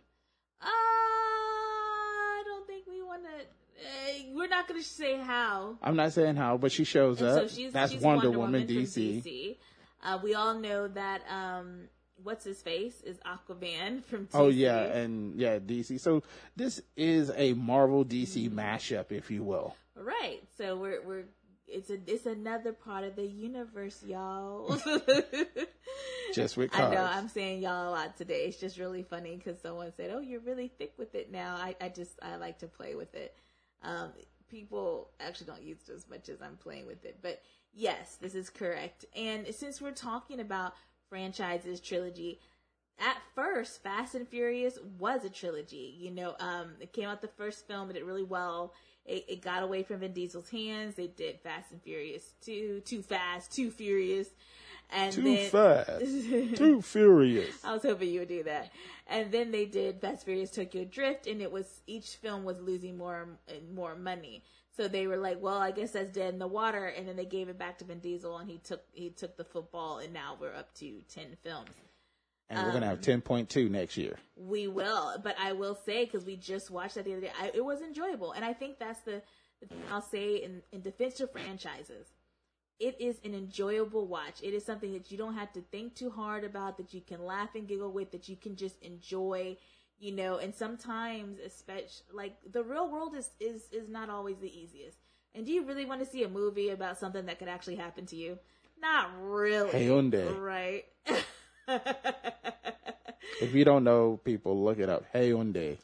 Uh, 0.60 0.66
I 0.66 2.42
don't 2.44 2.66
think 2.66 2.86
we 2.86 3.02
want 3.02 3.22
to. 3.22 3.28
Uh, 3.30 4.34
we're 4.34 4.48
not 4.48 4.68
going 4.68 4.80
to 4.80 4.86
say 4.86 5.16
how. 5.16 5.76
I'm 5.82 5.96
not 5.96 6.12
saying 6.12 6.36
how, 6.36 6.56
but 6.58 6.70
she 6.72 6.84
shows 6.84 7.20
And 7.20 7.30
up. 7.30 7.48
so 7.48 7.54
she's, 7.56 7.72
That's 7.72 7.92
she's 7.92 8.00
Wonder, 8.02 8.30
Wonder, 8.30 8.38
Woman, 8.60 8.66
from 8.66 8.76
DC. 8.76 9.22
DC. 9.24 9.56
Uh, 10.02 10.18
we 10.22 10.34
all 10.34 10.54
know 10.58 10.88
that. 10.88 11.22
Um, 11.30 11.88
what's 12.22 12.44
his 12.44 12.62
face 12.62 13.00
is 13.02 13.18
Aquaman 13.26 14.02
from. 14.04 14.26
DC. 14.26 14.30
Oh 14.34 14.48
yeah, 14.48 14.82
and 14.84 15.34
yeah, 15.38 15.58
DC. 15.58 16.00
So 16.00 16.22
this 16.56 16.80
is 16.96 17.30
a 17.36 17.54
Marvel 17.54 18.04
DC 18.04 18.48
Mm-hmm. 18.48 18.58
mashup, 18.58 19.12
if 19.12 19.30
you 19.30 19.42
will. 19.42 19.76
Right. 19.96 20.42
So 20.56 20.76
we're 20.76 21.02
we're 21.02 21.24
it's 21.66 21.90
a 21.90 21.98
it's 22.06 22.26
another 22.26 22.72
part 22.72 23.04
of 23.04 23.16
the 23.16 23.26
universe, 23.26 24.02
y'all. 24.06 24.76
Just 26.34 26.56
with 26.56 26.70
I 26.74 26.92
know 26.92 27.04
I'm 27.04 27.28
saying 27.28 27.62
y'all 27.62 27.90
a 27.90 27.92
lot 27.92 28.16
today. 28.16 28.46
It's 28.46 28.56
just 28.56 28.78
really 28.78 29.02
funny 29.04 29.36
because 29.36 29.60
someone 29.60 29.92
said, 29.96 30.10
"Oh, 30.12 30.18
you're 30.20 30.40
really 30.40 30.68
thick 30.68 30.94
with 30.98 31.14
it 31.14 31.30
now." 31.30 31.54
I 31.56 31.76
I 31.80 31.88
just 31.88 32.18
I 32.22 32.36
like 32.36 32.58
to 32.60 32.66
play 32.66 32.96
with 32.96 33.14
it. 33.14 33.36
Um, 33.82 34.10
people 34.50 35.10
actually 35.20 35.46
don't 35.46 35.62
use 35.62 35.78
it 35.88 35.92
as 35.92 36.08
much 36.08 36.28
as 36.28 36.42
I'm 36.42 36.56
playing 36.56 36.86
with 36.86 37.04
it, 37.04 37.18
but 37.22 37.40
yes, 37.72 38.16
this 38.20 38.34
is 38.34 38.50
correct. 38.50 39.04
And 39.14 39.46
since 39.54 39.80
we're 39.80 39.92
talking 39.92 40.40
about 40.40 40.74
franchises, 41.08 41.80
trilogy, 41.80 42.40
at 42.98 43.16
first, 43.34 43.82
Fast 43.82 44.14
and 44.14 44.28
Furious 44.28 44.78
was 44.98 45.24
a 45.24 45.28
trilogy. 45.28 45.96
You 45.98 46.10
know, 46.10 46.36
um, 46.38 46.74
it 46.80 46.92
came 46.92 47.08
out 47.08 47.20
the 47.20 47.28
first 47.28 47.66
film, 47.66 47.90
it 47.90 47.94
did 47.94 48.04
really 48.04 48.22
well. 48.22 48.72
It, 49.04 49.24
it 49.28 49.42
got 49.42 49.62
away 49.62 49.82
from 49.82 50.00
Vin 50.00 50.12
Diesel's 50.12 50.48
hands. 50.48 50.94
They 50.94 51.08
did 51.08 51.40
Fast 51.40 51.72
and 51.72 51.82
Furious 51.82 52.34
2, 52.42 52.82
Too 52.84 53.02
Fast, 53.02 53.52
Too 53.52 53.70
Furious. 53.70 54.28
And 54.90 55.12
Too 55.12 55.22
then, 55.22 55.50
fast, 55.50 56.00
too 56.56 56.80
furious. 56.82 57.56
I 57.64 57.72
was 57.72 57.82
hoping 57.82 58.10
you 58.10 58.20
would 58.20 58.28
do 58.28 58.42
that. 58.44 58.70
And 59.06 59.32
then 59.32 59.50
they 59.50 59.64
did 59.64 60.00
Fast 60.00 60.12
and 60.12 60.22
Furious 60.22 60.50
Tokyo 60.50 60.84
Drift, 60.84 61.26
and 61.26 61.42
it 61.42 61.50
was 61.50 61.80
each 61.86 62.16
film 62.16 62.44
was 62.44 62.60
losing 62.60 62.96
more 62.96 63.28
and 63.48 63.74
more 63.74 63.94
money. 63.96 64.42
So 64.76 64.88
they 64.88 65.06
were 65.06 65.16
like, 65.16 65.40
"Well, 65.40 65.58
I 65.58 65.70
guess 65.70 65.92
that's 65.92 66.12
dead 66.12 66.32
in 66.32 66.38
the 66.38 66.48
water." 66.48 66.86
And 66.86 67.06
then 67.06 67.16
they 67.16 67.24
gave 67.24 67.48
it 67.48 67.58
back 67.58 67.78
to 67.78 67.84
Vin 67.84 68.00
Diesel, 68.00 68.38
and 68.38 68.50
he 68.50 68.58
took 68.58 68.82
he 68.92 69.10
took 69.10 69.36
the 69.36 69.44
football, 69.44 69.98
and 69.98 70.12
now 70.12 70.36
we're 70.40 70.54
up 70.54 70.74
to 70.76 71.00
ten 71.08 71.36
films. 71.42 71.70
And 72.50 72.66
we're 72.66 72.72
gonna 72.72 72.86
have 72.86 72.98
um, 72.98 73.02
ten 73.02 73.20
point 73.20 73.48
two 73.48 73.68
next 73.68 73.96
year. 73.96 74.18
We 74.36 74.68
will, 74.68 75.16
but 75.22 75.36
I 75.40 75.52
will 75.52 75.74
say 75.86 76.04
because 76.04 76.24
we 76.24 76.36
just 76.36 76.70
watched 76.70 76.96
that 76.96 77.04
the 77.04 77.12
other 77.12 77.22
day, 77.22 77.32
I, 77.40 77.52
it 77.54 77.64
was 77.64 77.80
enjoyable, 77.80 78.32
and 78.32 78.44
I 78.44 78.52
think 78.52 78.78
that's 78.78 79.00
the, 79.00 79.22
the 79.60 79.66
thing 79.66 79.82
I'll 79.90 80.02
say 80.02 80.36
in 80.36 80.62
in 80.72 80.82
defense 80.82 81.20
of 81.20 81.30
franchises. 81.32 82.08
It 82.80 83.00
is 83.00 83.20
an 83.24 83.34
enjoyable 83.34 84.08
watch. 84.08 84.42
It 84.42 84.52
is 84.52 84.64
something 84.64 84.92
that 84.94 85.12
you 85.12 85.16
don't 85.16 85.34
have 85.34 85.52
to 85.52 85.60
think 85.60 85.94
too 85.94 86.10
hard 86.10 86.42
about, 86.42 86.76
that 86.78 86.92
you 86.92 87.00
can 87.00 87.24
laugh 87.24 87.54
and 87.54 87.68
giggle 87.68 87.92
with, 87.92 88.10
that 88.10 88.28
you 88.28 88.34
can 88.36 88.56
just 88.56 88.82
enjoy, 88.82 89.56
you 89.98 90.12
know. 90.12 90.38
And 90.38 90.54
sometimes, 90.54 91.38
especially 91.44 92.06
like 92.12 92.36
the 92.50 92.62
real 92.62 92.90
world 92.90 93.14
is 93.14 93.30
is 93.40 93.68
is 93.72 93.88
not 93.88 94.10
always 94.10 94.38
the 94.38 94.56
easiest. 94.56 94.98
And 95.34 95.44
do 95.44 95.52
you 95.52 95.64
really 95.64 95.84
want 95.84 96.00
to 96.00 96.06
see 96.06 96.22
a 96.22 96.28
movie 96.28 96.70
about 96.70 96.98
something 96.98 97.26
that 97.26 97.38
could 97.38 97.48
actually 97.48 97.76
happen 97.76 98.06
to 98.06 98.16
you? 98.16 98.38
Not 98.80 99.10
really. 99.20 99.70
Hyundai. 99.70 100.38
Right. 100.38 100.84
If 103.40 103.54
you 103.54 103.64
don't 103.64 103.84
know, 103.84 104.20
people 104.24 104.62
look 104.62 104.78
it 104.78 104.88
up. 104.88 105.04
Hyundai. 105.12 105.78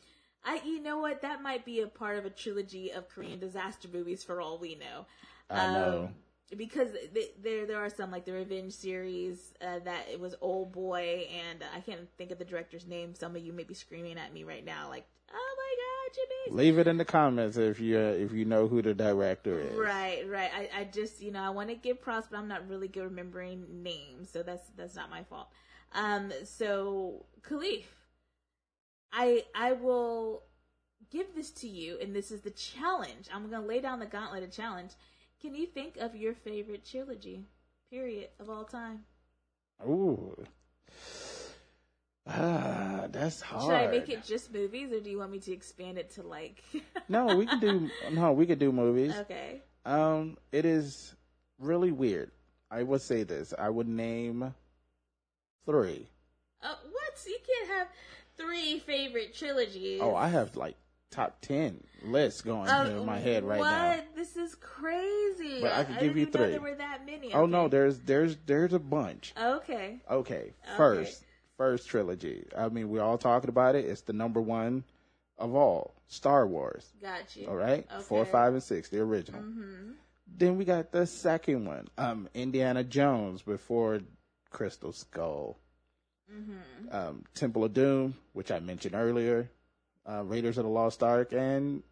I, 0.44 0.61
you 0.64 0.80
know 0.80 0.98
what? 0.98 1.22
That 1.22 1.42
might 1.42 1.64
be 1.64 1.80
a 1.80 1.86
part 1.86 2.18
of 2.18 2.24
a 2.24 2.30
trilogy 2.30 2.90
of 2.90 3.08
Korean 3.08 3.38
disaster 3.38 3.88
movies, 3.92 4.24
for 4.24 4.40
all 4.40 4.58
we 4.58 4.76
know. 4.76 5.06
I 5.50 5.72
know. 5.72 6.04
Um, 6.08 6.14
because 6.57 6.88
th- 7.14 7.34
there, 7.42 7.66
there 7.66 7.78
are 7.78 7.90
some 7.90 8.11
like 8.11 8.24
the 8.24 8.32
Revenge 8.32 8.72
series 8.72 9.55
uh, 9.61 9.78
that 9.84 10.09
it 10.11 10.18
was 10.18 10.34
Old 10.40 10.72
Boy, 10.72 11.28
and 11.48 11.62
uh, 11.62 11.66
I 11.76 11.80
can't 11.80 12.09
think 12.18 12.30
of 12.30 12.38
the 12.38 12.44
director's 12.44 12.86
name. 12.86 13.14
Some 13.14 13.36
of 13.36 13.42
you 13.42 13.53
may 13.53 13.62
be 13.62 13.74
screaming 13.74 14.18
at 14.18 14.32
me 14.32 14.44
right 14.44 14.64
now, 14.64 14.88
like, 14.88 15.07
"Oh 15.32 15.57
my 15.57 15.76
God, 15.76 16.14
Jimmy!" 16.16 16.57
Leave 16.57 16.78
it 16.78 16.88
in 16.88 16.96
the 16.96 17.05
comments 17.05 17.57
if 17.57 17.78
you 17.80 17.98
uh, 17.98 18.12
if 18.12 18.32
you 18.32 18.44
know 18.44 18.66
who 18.66 18.82
the 18.82 18.94
director 18.94 19.61
is. 19.61 19.76
Right, 19.78 20.28
right. 20.28 20.51
I, 20.55 20.80
I 20.80 20.84
just, 20.84 21.22
you 21.22 21.30
know, 21.30 21.42
I 21.42 21.51
want 21.51 21.68
to 21.68 21.76
give 21.76 22.01
props, 22.01 22.28
but 22.30 22.38
I'm 22.38 22.48
not 22.48 22.68
really 22.68 22.88
good 22.88 23.05
remembering 23.05 23.82
names, 23.82 24.30
so 24.30 24.42
that's 24.42 24.68
that's 24.76 24.96
not 24.96 25.09
my 25.09 25.22
fault. 25.22 25.48
Um, 25.92 26.32
so 26.44 27.26
Caliph, 27.46 27.94
I 29.12 29.44
I 29.55 29.72
will 29.72 30.42
give 31.11 31.34
this 31.36 31.51
to 31.51 31.68
you, 31.68 31.98
and 32.01 32.14
this 32.14 32.32
is 32.32 32.40
the 32.40 32.51
challenge. 32.51 33.26
I'm 33.32 33.48
gonna 33.48 33.64
lay 33.64 33.80
down 33.80 34.01
the 34.01 34.07
gauntlet 34.07 34.42
of 34.42 34.51
challenge. 34.51 34.92
Can 35.41 35.55
you 35.55 35.66
think 35.66 35.97
of 35.97 36.14
your 36.14 36.34
favorite 36.34 36.84
trilogy, 36.84 37.47
period, 37.91 38.28
of 38.38 38.51
all 38.51 38.64
time? 38.64 39.05
Ooh. 39.82 40.36
Ah, 42.26 43.07
that's 43.11 43.41
hard. 43.41 43.62
Should 43.62 43.88
I 43.88 43.91
make 43.91 44.09
it 44.11 44.22
just 44.22 44.53
movies, 44.53 44.93
or 44.93 45.01
do 45.01 45.09
you 45.09 45.18
want 45.18 45.32
me 45.32 45.38
to 45.41 45.53
expand 45.53 45.97
it 45.97 46.11
to 46.11 46.22
like? 46.22 46.62
no, 47.09 47.34
we 47.34 47.47
can 47.47 47.59
do 47.59 47.91
no, 48.12 48.32
we 48.32 48.45
could 48.47 48.59
do 48.59 48.70
movies. 48.70 49.14
okay. 49.16 49.62
Um, 49.86 50.36
it 50.53 50.66
is 50.66 51.14
really 51.59 51.91
weird. 51.91 52.30
I 52.70 52.82
would 52.82 53.01
say 53.01 53.22
this. 53.22 53.55
I 53.59 53.70
would 53.70 53.88
name 53.88 54.55
three. 55.64 56.07
Uh, 56.62 56.74
what? 56.91 57.26
You 57.26 57.38
can't 57.47 57.78
have 57.78 57.88
three 58.36 58.78
favorite 58.80 59.34
trilogies. 59.34 60.01
Oh, 60.03 60.14
I 60.14 60.28
have 60.28 60.55
like 60.55 60.76
top 61.11 61.40
ten 61.40 61.82
lists 62.02 62.40
going 62.42 62.68
Uh, 62.68 62.84
in 62.98 63.04
my 63.06 63.18
head 63.18 63.44
right 63.44 63.61
now. 63.61 63.88
what? 63.88 63.96
now. 63.98 64.02
This 64.14 64.36
is 64.36 64.54
crazy. 64.54 65.61
But 65.61 65.72
I 65.72 65.84
could 65.84 65.96
I 65.96 66.00
give 66.00 66.16
you 66.16 66.26
three. 66.26 66.50
there 66.52 66.61
were 66.61 66.74
that 66.74 67.04
many. 67.06 67.32
Oh 67.32 67.46
no, 67.46 67.68
there's 67.68 67.98
there's 68.00 68.36
there's 68.46 68.72
a 68.72 68.78
bunch. 68.78 69.34
Okay. 69.40 70.00
Okay, 70.11 70.52
first 70.76 71.24
first 71.56 71.88
trilogy. 71.88 72.46
I 72.56 72.68
mean, 72.68 72.88
we're 72.88 73.02
all 73.02 73.18
talking 73.18 73.50
about 73.50 73.74
it. 73.74 73.84
It's 73.84 74.02
the 74.02 74.12
number 74.12 74.40
one 74.40 74.84
of 75.38 75.54
all. 75.54 75.94
Star 76.08 76.46
Wars. 76.46 76.88
Got 77.00 77.36
you. 77.36 77.46
All 77.46 77.54
right, 77.56 77.86
four, 78.02 78.24
five, 78.24 78.52
and 78.52 78.62
six, 78.62 78.88
the 78.88 78.98
original. 79.00 79.40
Mm-hmm. 79.42 79.92
Then 80.26 80.56
we 80.56 80.64
got 80.64 80.90
the 80.92 81.06
second 81.06 81.66
one, 81.66 81.88
um, 81.98 82.28
Indiana 82.34 82.82
Jones 82.84 83.42
before 83.42 84.00
Crystal 84.50 84.92
Skull, 84.92 85.56
Mm-hmm. 86.32 86.94
um, 86.94 87.24
Temple 87.34 87.64
of 87.64 87.72
Doom, 87.74 88.14
which 88.32 88.50
I 88.52 88.61
mentioned 88.61 88.94
earlier, 88.94 89.50
uh, 90.09 90.22
Raiders 90.24 90.59
of 90.59 90.64
the 90.64 90.70
Lost 90.70 91.03
Ark, 91.03 91.32
and 91.32 91.82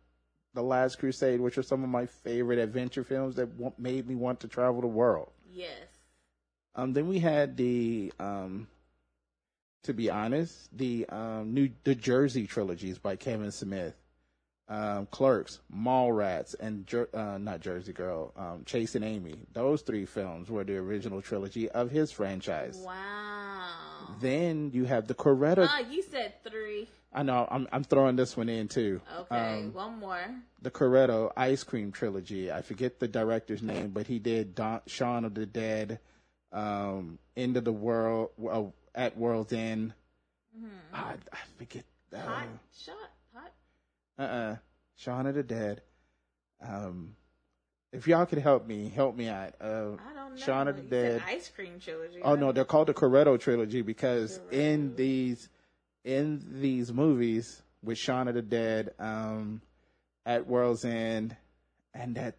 The 0.55 0.63
Last 0.63 0.99
Crusade, 0.99 1.41
which 1.41 1.59
are 1.59 1.63
some 1.63 1.83
of 1.83 1.91
my 1.91 2.07
favorite 2.07 2.59
adventure 2.59 3.05
films 3.05 3.37
that 3.37 3.51
w- 3.57 3.73
made 3.79 4.09
me 4.09 4.15
want 4.15 4.41
to 4.41 4.49
travel 4.49 4.81
the 4.81 4.87
world. 4.87 5.31
Yes. 5.53 5.71
Um, 6.75 6.93
then 6.93 7.09
we 7.09 7.19
had 7.19 7.57
the, 7.57 8.13
um, 8.21 8.69
to 9.85 9.93
be 9.95 10.11
honest, 10.11 10.77
the 10.77 11.07
um, 11.09 11.53
new 11.55 11.71
the 11.85 11.95
Jersey 11.95 12.47
trilogies 12.47 12.99
by 12.99 13.17
Kevin 13.17 13.51
Smith, 13.51 13.95
um, 14.69 15.07
Clerks, 15.07 15.61
Mallrats, 15.75 16.55
and 16.61 16.87
Jer- 16.87 17.09
uh, 17.15 17.39
not 17.39 17.61
Jersey 17.61 17.93
Girl, 17.93 18.33
um, 18.37 18.63
Chasing 18.65 19.03
Amy. 19.03 19.41
Those 19.55 19.83
three 19.83 20.05
films 20.05 20.51
were 20.51 20.63
the 20.65 20.77
original 20.77 21.21
trilogy 21.23 21.69
of 21.71 21.91
his 21.91 22.13
franchise. 22.13 22.77
Wow. 22.85 24.17
Then 24.21 24.71
you 24.73 24.85
have 24.85 25.07
the 25.09 25.15
Coretta. 25.15 25.67
Ah, 25.69 25.81
you 25.81 26.03
said 26.03 26.35
three. 26.45 26.89
I 27.19 27.25
know 27.25 27.49
I'm 27.51 27.67
I'm 27.73 27.83
throwing 27.83 28.15
this 28.15 28.37
one 28.37 28.49
in 28.49 28.69
too. 28.69 29.01
Okay, 29.23 29.59
Um, 29.59 29.73
one 29.73 29.99
more. 29.99 30.21
the 30.63 30.71
Coretto 30.71 31.33
ice 31.37 31.65
cream 31.65 31.91
trilogy. 31.91 32.53
I 32.53 32.63
forget 32.63 33.01
the 33.01 33.09
director's 33.09 33.61
name, 33.61 33.89
but 33.89 34.07
he 34.07 34.21
did 34.21 34.55
Dawn, 34.55 34.83
Shaun 34.87 35.25
of 35.25 35.35
the 35.35 35.45
Dead, 35.45 35.99
um, 36.53 37.19
End 37.37 37.57
of 37.57 37.65
the 37.65 37.73
World, 37.73 38.31
well, 38.37 38.73
at 38.95 39.17
World's 39.17 39.53
End. 39.53 39.95
I, 40.95 41.15
I 41.33 41.39
forget. 41.57 41.85
Uh, 42.15 42.19
Hot 42.21 42.47
shot. 42.73 42.95
Hot. 43.35 43.53
uh-uh. 44.19 44.57
Shaun 44.95 45.27
of 45.27 45.35
the 45.35 45.43
Dead. 45.43 45.83
Um, 46.65 47.17
if 47.93 48.07
y'all 48.07 48.27
could 48.27 48.39
help 48.39 48.65
me, 48.67 48.91
help 48.95 49.17
me 49.17 49.27
out. 49.29 49.55
Uh, 49.61 49.65
I 49.65 50.15
don't 50.15 50.35
know. 50.35 50.37
Shaun 50.37 50.69
of 50.69 50.77
the 50.77 50.83
You 50.83 50.89
Dead. 50.89 51.23
ice 51.27 51.51
cream 51.53 51.81
trilogy. 51.81 52.21
Oh 52.23 52.37
no, 52.37 52.53
they're 52.53 52.65
called 52.65 52.87
the 52.89 52.95
Coretto 52.95 53.41
trilogy 53.41 53.83
because 53.83 54.41
in 54.53 54.95
these 54.95 55.49
in 56.05 56.61
these 56.61 56.93
movies 56.93 57.63
with 57.83 57.99
Shaun 57.99 58.29
of 58.29 58.35
the 58.35 58.43
Dead, 58.43 58.91
um, 58.99 59.61
at 60.27 60.47
World's 60.47 60.85
End, 60.85 61.37
and 61.95 62.15
that 62.17 62.37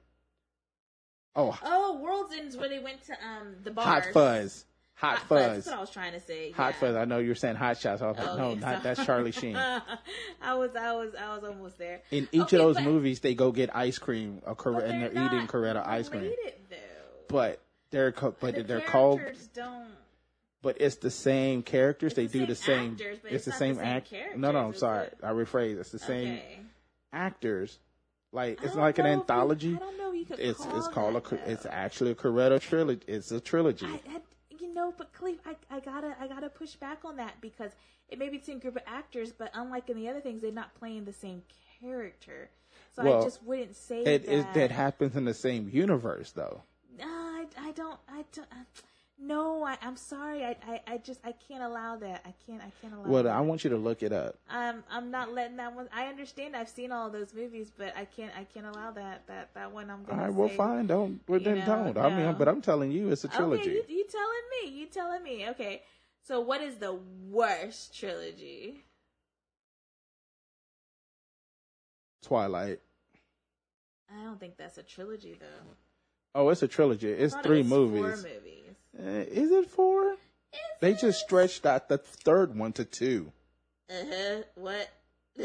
oh 1.35 1.57
Oh, 1.63 1.99
World's 2.01 2.33
End's 2.35 2.57
where 2.57 2.69
they 2.69 2.79
went 2.79 3.03
to 3.05 3.13
um 3.13 3.55
the 3.63 3.71
bars. 3.71 3.85
Hot 4.05 4.13
Fuzz, 4.13 4.65
Hot, 4.95 5.17
Hot 5.19 5.27
Fuzz, 5.29 5.55
That's 5.55 5.67
what 5.67 5.77
I 5.77 5.81
was 5.81 5.89
trying 5.89 6.13
to 6.13 6.19
say. 6.19 6.51
Hot 6.51 6.73
yeah. 6.73 6.79
Fuzz. 6.79 6.95
I 6.95 7.05
know 7.05 7.19
you're 7.19 7.35
saying 7.35 7.55
Hot 7.55 7.77
Shots. 7.77 8.01
I 8.01 8.07
was 8.07 8.17
like, 8.17 8.27
Oh, 8.27 8.37
no, 8.37 8.49
yeah, 8.53 8.59
not 8.59 8.77
so- 8.77 8.83
that's 8.83 9.05
Charlie 9.05 9.31
Sheen. 9.31 9.55
I 10.41 10.53
was, 10.55 10.75
I 10.75 10.93
was, 10.93 11.13
I 11.15 11.35
was 11.35 11.43
almost 11.43 11.77
there. 11.77 12.01
In 12.11 12.27
each 12.31 12.41
Okay, 12.41 12.57
of 12.57 12.63
those 12.63 12.75
but- 12.75 12.83
movies, 12.83 13.19
they 13.21 13.33
go 13.35 13.51
get 13.51 13.75
ice 13.75 13.97
cream, 13.97 14.41
a 14.45 14.55
Cor- 14.55 14.79
and 14.81 15.01
they're, 15.01 15.11
eating 15.11 15.47
Coretta 15.47 15.85
ice 15.87 16.09
cream. 16.09 16.23
related. 16.23 16.53
But 17.27 17.61
they're 17.91 18.11
co- 18.11 18.35
but 18.39 18.55
the 18.55 18.63
they're 18.63 18.81
called. 18.81 19.21
Don't. 19.53 19.87
But 20.61 20.81
it's 20.81 20.95
the 20.97 21.11
same 21.11 21.63
characters. 21.63 22.11
It's 22.11 22.15
they 22.17 22.25
the 22.27 22.39
do 22.39 22.45
the 22.47 22.55
same 22.55 22.65
same. 22.65 22.91
actors, 22.93 23.19
but 23.23 23.31
it's, 23.31 23.45
the 23.45 23.51
same 23.53 23.75
the 23.75 23.81
same 23.81 23.87
act. 23.87 24.13
No, 24.35 24.51
no, 24.51 24.59
I'm 24.59 24.73
sorry. 24.73 25.07
it? 25.07 25.17
I 25.23 25.29
rephrase. 25.31 25.79
It's 25.79 25.91
the 25.91 25.99
same 25.99 26.33
Okay. 26.35 26.59
actors. 27.13 27.79
Like 28.31 28.61
it's 28.63 28.75
like 28.75 28.99
an 28.99 29.05
anthology. 29.05 29.75
I 29.75 29.79
don't 29.79 29.97
know. 29.97 30.11
You 30.11 30.25
could 30.25 30.39
It's 30.39 30.65
it's 30.73 30.87
called 30.89 31.15
a. 31.15 31.21
cor- 31.21 31.39
It's 31.45 31.65
actually 31.65 32.11
a 32.11 32.15
Corretto 32.15 32.59
trilogy. 32.59 33.01
It's 33.07 33.31
a 33.31 33.39
trilogy. 33.39 33.85
I, 33.87 34.01
I, 34.15 34.19
you 34.59 34.73
know, 34.73 34.93
but 34.97 35.13
Cleve, 35.13 35.39
I, 35.45 35.55
I 35.75 35.79
gotta, 35.79 36.15
I 36.19 36.27
gotta 36.27 36.49
push 36.49 36.75
back 36.75 37.05
on 37.05 37.15
that 37.15 37.39
because 37.41 37.71
it 38.09 38.19
may 38.19 38.27
be 38.29 38.37
the 38.37 38.43
same 38.45 38.59
group 38.59 38.75
of 38.75 38.83
actors, 38.85 39.31
but 39.31 39.49
unlike 39.53 39.89
in 39.89 39.95
the 39.97 40.09
other 40.09 40.19
things, 40.19 40.41
they're 40.41 40.51
not 40.51 40.75
playing 40.75 41.05
the 41.05 41.13
same 41.13 41.41
character. 41.81 42.49
So 42.95 43.01
I 43.19 43.23
just 43.23 43.41
wouldn't 43.43 43.75
say 43.75 44.03
It 44.03 44.25
that. 44.27 44.53
that 44.53 44.71
happens 44.71 45.15
in 45.15 45.23
the 45.25 45.33
same 45.33 45.69
universe 45.71 46.31
though. 46.31 46.61
No, 46.99 47.05
I, 47.07 47.45
I 47.57 47.71
don't, 47.71 47.97
I 48.09 48.25
don't. 48.33 48.47
I, 48.51 48.57
no, 49.21 49.63
I, 49.63 49.77
I'm 49.81 49.97
sorry. 49.97 50.43
I, 50.43 50.55
I, 50.65 50.81
I 50.87 50.97
just, 50.97 51.19
I 51.23 51.33
can't 51.47 51.63
allow 51.63 51.97
that. 51.97 52.21
I 52.25 52.33
can't, 52.45 52.61
I 52.61 52.71
can't 52.81 52.93
allow. 52.93 53.07
Well, 53.07 53.23
that. 53.23 53.35
I 53.35 53.41
want 53.41 53.63
you 53.63 53.69
to 53.71 53.77
look 53.77 54.01
it 54.01 54.13
up. 54.13 54.37
Um, 54.49 54.83
I'm 54.89 55.11
not 55.11 55.33
letting 55.33 55.57
that 55.57 55.75
one. 55.75 55.89
I 55.93 56.05
understand. 56.05 56.55
I've 56.55 56.69
seen 56.69 56.91
all 56.91 57.07
of 57.07 57.13
those 57.13 57.33
movies, 57.33 57.71
but 57.75 57.93
I 57.97 58.05
can't. 58.05 58.31
I 58.37 58.45
can't 58.45 58.65
allow 58.65 58.91
that. 58.91 59.27
That 59.27 59.53
that 59.55 59.71
one. 59.71 59.89
I'm 59.89 60.03
gonna. 60.05 60.21
right, 60.23 60.33
well, 60.33 60.49
fine. 60.49 60.87
Don't. 60.87 61.19
Well, 61.27 61.39
then 61.39 61.59
know, 61.59 61.91
don't. 61.93 61.97
I 61.97 62.09
mean, 62.15 62.35
but 62.37 62.47
I'm 62.47 62.61
telling 62.61 62.91
you, 62.91 63.11
it's 63.11 63.23
a 63.23 63.27
trilogy. 63.27 63.61
Okay, 63.61 63.71
you, 63.71 63.83
you 63.97 64.05
telling 64.09 64.73
me? 64.73 64.79
You 64.79 64.85
telling 64.85 65.23
me? 65.23 65.49
Okay. 65.49 65.81
So, 66.21 66.39
what 66.39 66.61
is 66.61 66.77
the 66.77 66.97
worst 67.29 67.97
trilogy? 67.97 68.83
Twilight. 72.21 72.79
I 74.11 74.23
don't 74.23 74.39
think 74.39 74.57
that's 74.57 74.77
a 74.77 74.83
trilogy, 74.83 75.35
though. 75.39 75.75
Oh, 76.35 76.49
it's 76.49 76.61
a 76.61 76.67
trilogy. 76.67 77.11
It's 77.11 77.33
thought 77.33 77.45
it 77.45 77.47
three 77.47 77.63
Four 77.63 78.17
movies. 78.17 78.58
Uh, 78.99 79.23
is 79.31 79.51
it 79.51 79.69
four? 79.69 80.15
They 80.81 80.93
just 80.93 81.19
stretched 81.21 81.65
out 81.65 81.87
the 81.89 81.97
third 81.97 82.57
one 82.57 82.73
to 82.73 82.83
two. 82.85 83.31
Uh 83.89 84.03
huh. 84.11 84.41
What? 84.55 84.89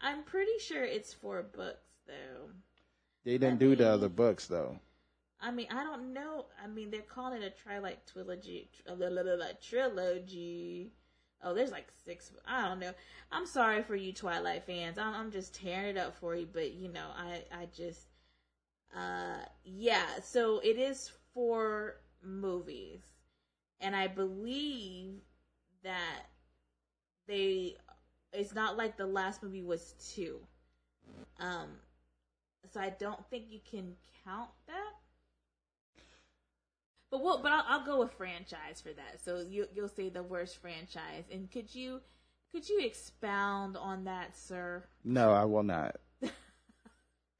I'm 0.00 0.22
pretty 0.24 0.58
sure 0.60 0.84
it's 0.84 1.12
four 1.12 1.42
books, 1.42 1.90
though. 2.06 2.50
They 3.24 3.32
didn't 3.32 3.54
Let 3.54 3.58
do 3.58 3.76
the 3.76 3.88
other 3.88 4.08
books 4.08 4.46
though. 4.46 4.78
I 5.40 5.50
mean, 5.50 5.66
I 5.70 5.84
don't 5.84 6.12
know. 6.12 6.46
I 6.62 6.66
mean, 6.66 6.90
they're 6.90 7.02
calling 7.02 7.42
it 7.42 7.54
a 7.58 7.62
Twilight 7.62 8.06
trilogy. 8.06 8.70
tr- 8.74 8.94
blah, 8.94 9.08
blah, 9.10 9.22
blah, 9.22 9.36
blah, 9.36 9.46
trilogy. 9.62 10.92
Oh, 11.42 11.54
there's 11.54 11.70
like 11.70 11.86
six. 12.04 12.32
I 12.46 12.66
don't 12.68 12.80
know. 12.80 12.92
I'm 13.30 13.46
sorry 13.46 13.82
for 13.82 13.94
you 13.94 14.12
Twilight 14.12 14.64
fans. 14.64 14.98
I'm, 14.98 15.14
I'm 15.14 15.30
just 15.30 15.54
tearing 15.54 15.96
it 15.96 15.98
up 15.98 16.16
for 16.16 16.34
you, 16.34 16.48
but 16.52 16.72
you 16.72 16.88
know, 16.88 17.06
I, 17.16 17.44
I 17.52 17.68
just, 17.76 18.08
uh, 18.96 19.44
yeah. 19.64 20.06
So 20.24 20.60
it 20.64 20.78
is 20.78 21.12
four 21.34 22.00
movies, 22.22 23.00
and 23.80 23.94
I 23.94 24.06
believe 24.06 25.20
that 25.84 26.26
they 27.26 27.76
it's 28.32 28.54
not 28.54 28.76
like 28.76 28.96
the 28.96 29.06
last 29.06 29.42
movie 29.42 29.62
was 29.62 29.94
two. 30.14 30.40
Um, 31.40 31.68
so 32.72 32.80
I 32.80 32.90
don't 32.90 33.24
think 33.30 33.46
you 33.48 33.60
can 33.70 33.94
count 34.24 34.50
that. 34.66 34.92
But 37.10 37.22
what? 37.22 37.42
But 37.42 37.52
I'll, 37.52 37.64
I'll 37.68 37.86
go 37.86 38.00
with 38.00 38.12
franchise 38.12 38.80
for 38.82 38.92
that. 38.92 39.20
So 39.24 39.40
you 39.40 39.66
you'll 39.74 39.88
say 39.88 40.08
the 40.08 40.22
worst 40.22 40.58
franchise, 40.58 41.24
and 41.32 41.50
could 41.50 41.74
you 41.74 42.00
could 42.52 42.68
you 42.68 42.80
expound 42.80 43.76
on 43.76 44.04
that, 44.04 44.36
sir? 44.36 44.84
No, 45.04 45.32
I 45.32 45.44
will 45.44 45.62
not. 45.62 45.96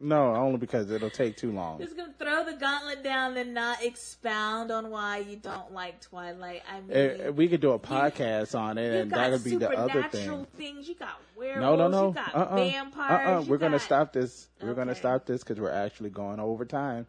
No, 0.01 0.35
only 0.35 0.59
because 0.59 0.91
it'll 0.91 1.11
take 1.11 1.37
too 1.37 1.51
long. 1.53 1.79
Just 1.81 1.97
gonna 1.97 2.13
throw 2.19 2.45
the 2.45 2.53
gauntlet 2.55 3.03
down 3.03 3.37
and 3.37 3.53
not 3.55 3.83
expound 3.83 4.71
on 4.71 4.91
why 4.91 5.19
you 5.19 5.37
don't 5.37 5.73
like 5.73 6.01
Twilight. 6.01 6.63
I 6.73 6.81
mean, 6.81 6.91
Eh, 6.97 7.29
we 7.31 7.49
could 7.49 7.61
do 7.61 7.73
a 7.73 7.79
podcast 7.79 8.59
on 8.59 8.79
it, 8.79 9.03
and 9.03 9.11
that 9.13 9.31
would 9.33 9.45
be 9.45 9.57
the 9.57 9.71
other 9.71 10.05
thing. 10.05 10.47
things. 10.57 10.89
You 10.89 10.95
got 10.95 11.21
werewolves. 11.37 11.61
No, 11.61 11.77
no, 11.77 11.89
no. 11.89 12.09
You 12.09 12.15
got 12.15 12.35
Uh-uh. 12.35 12.57
vampires. 12.57 13.29
Uh-uh. 13.29 13.43
We're 13.49 13.59
gonna 13.59 13.79
stop 13.79 14.13
this. 14.13 14.49
We're 14.63 14.75
gonna 14.75 14.95
stop 14.95 15.27
this 15.27 15.43
because 15.43 15.59
we're 15.61 15.71
actually 15.71 16.11
going 16.11 16.41
over 16.41 16.65
time. 16.65 17.07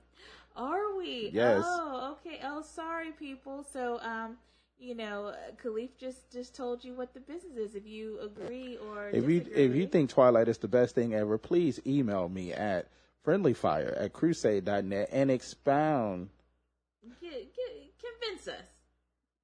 Are 0.56 0.96
we? 0.98 1.30
Yes. 1.34 1.64
Oh, 1.66 2.18
okay. 2.26 2.40
Oh, 2.44 2.62
sorry, 2.64 3.12
people. 3.12 3.66
So, 3.72 4.00
um, 4.02 4.38
you 4.80 4.96
know, 4.96 5.34
Caliph 5.62 5.98
just 5.98 6.32
just 6.32 6.56
told 6.56 6.84
you 6.84 6.94
what 6.94 7.14
the 7.14 7.20
business 7.20 7.58
is. 7.58 7.76
If 7.76 7.86
you 7.86 8.20
agree 8.22 8.78
or 8.78 9.10
If 9.10 9.28
you 9.30 9.46
if 9.54 9.76
you 9.76 9.88
think 9.88 10.10
Twilight 10.10 10.48
is 10.48 10.58
the 10.58 10.68
best 10.68 10.96
thing 10.96 11.14
ever, 11.14 11.38
please 11.38 11.80
email 11.86 12.30
me 12.30 12.54
at 12.54 12.88
friendlyfire 13.26 14.02
at 14.02 14.14
crusade.net 14.14 15.10
and 15.12 15.30
expound. 15.30 16.30
Get, 17.22 17.32
get, 17.32 17.94
convince 18.00 18.48
us. 18.48 18.66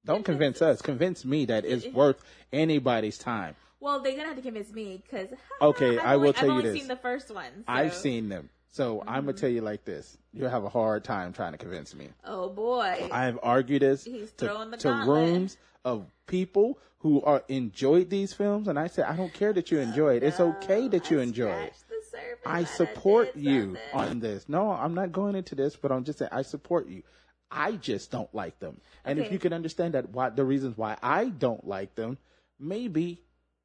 Don't 0.04 0.24
convince 0.24 0.62
us. 0.62 0.80
Convince 0.80 1.24
me 1.24 1.44
that 1.46 1.64
it's 1.64 1.86
worth 1.94 2.22
anybody's 2.52 3.18
time. 3.18 3.54
Well, 3.78 4.00
they're 4.00 4.12
gonna 4.16 4.28
have 4.28 4.36
to 4.36 4.42
convince 4.42 4.72
me 4.72 5.02
because 5.04 5.28
Okay, 5.60 5.98
I 5.98 6.16
will 6.16 6.28
only, 6.28 6.32
tell 6.32 6.50
I've 6.50 6.56
you 6.64 6.70
this. 6.72 6.80
seen 6.80 6.88
the 6.88 6.96
first 6.96 7.32
one. 7.34 7.50
so- 7.58 7.64
I've 7.68 7.94
seen 7.94 8.28
them. 8.30 8.48
So 8.76 9.02
I'm 9.06 9.24
gonna 9.24 9.32
tell 9.32 9.48
mm-hmm. 9.48 9.56
you 9.56 9.62
like 9.62 9.86
this: 9.86 10.18
you'll 10.34 10.50
have 10.50 10.64
a 10.64 10.68
hard 10.68 11.02
time 11.02 11.32
trying 11.32 11.52
to 11.52 11.58
convince 11.58 11.94
me. 11.94 12.10
Oh 12.26 12.50
boy. 12.50 13.08
I 13.10 13.24
have 13.24 13.38
argued 13.42 13.80
this 13.80 14.04
He's 14.04 14.30
to, 14.32 14.68
the 14.70 14.76
to 14.76 14.92
rooms 15.06 15.56
of 15.82 16.04
people 16.26 16.78
who 16.98 17.22
are 17.22 17.42
enjoyed 17.48 18.10
these 18.10 18.34
films, 18.34 18.68
and 18.68 18.78
I 18.78 18.88
said, 18.88 19.06
I 19.06 19.16
don't 19.16 19.32
care 19.32 19.54
that 19.54 19.70
you 19.70 19.78
enjoy 19.78 20.16
it. 20.16 20.22
It's 20.22 20.40
oh, 20.40 20.50
okay 20.58 20.88
that 20.88 21.10
you 21.10 21.20
I 21.20 21.22
enjoy 21.22 21.48
it. 21.48 21.74
scratched 21.74 21.88
the 21.88 22.18
surface 22.18 22.42
I 22.44 22.64
support 22.64 23.34
did 23.34 23.44
you 23.44 23.62
something. 23.92 24.10
on 24.10 24.20
this. 24.20 24.46
No, 24.46 24.70
I'm 24.70 24.92
not 24.92 25.10
going 25.10 25.36
into 25.36 25.54
this, 25.54 25.74
but 25.74 25.90
I'm 25.90 26.04
just 26.04 26.18
saying 26.18 26.30
I 26.30 26.42
support 26.42 26.86
you. 26.86 27.02
I 27.50 27.72
just 27.72 28.10
don't 28.10 28.34
like 28.34 28.58
them. 28.58 28.82
And 29.06 29.18
if 29.18 29.32
you 29.32 29.38
can 29.38 29.54
understand 29.54 29.94
that 29.94 30.10
why 30.10 30.28
the 30.28 30.44
reasons 30.44 30.76
why 30.76 30.98
I 31.02 31.30
don't 31.30 31.66
like 31.66 31.94
them, 31.94 32.18
maybe 32.60 33.22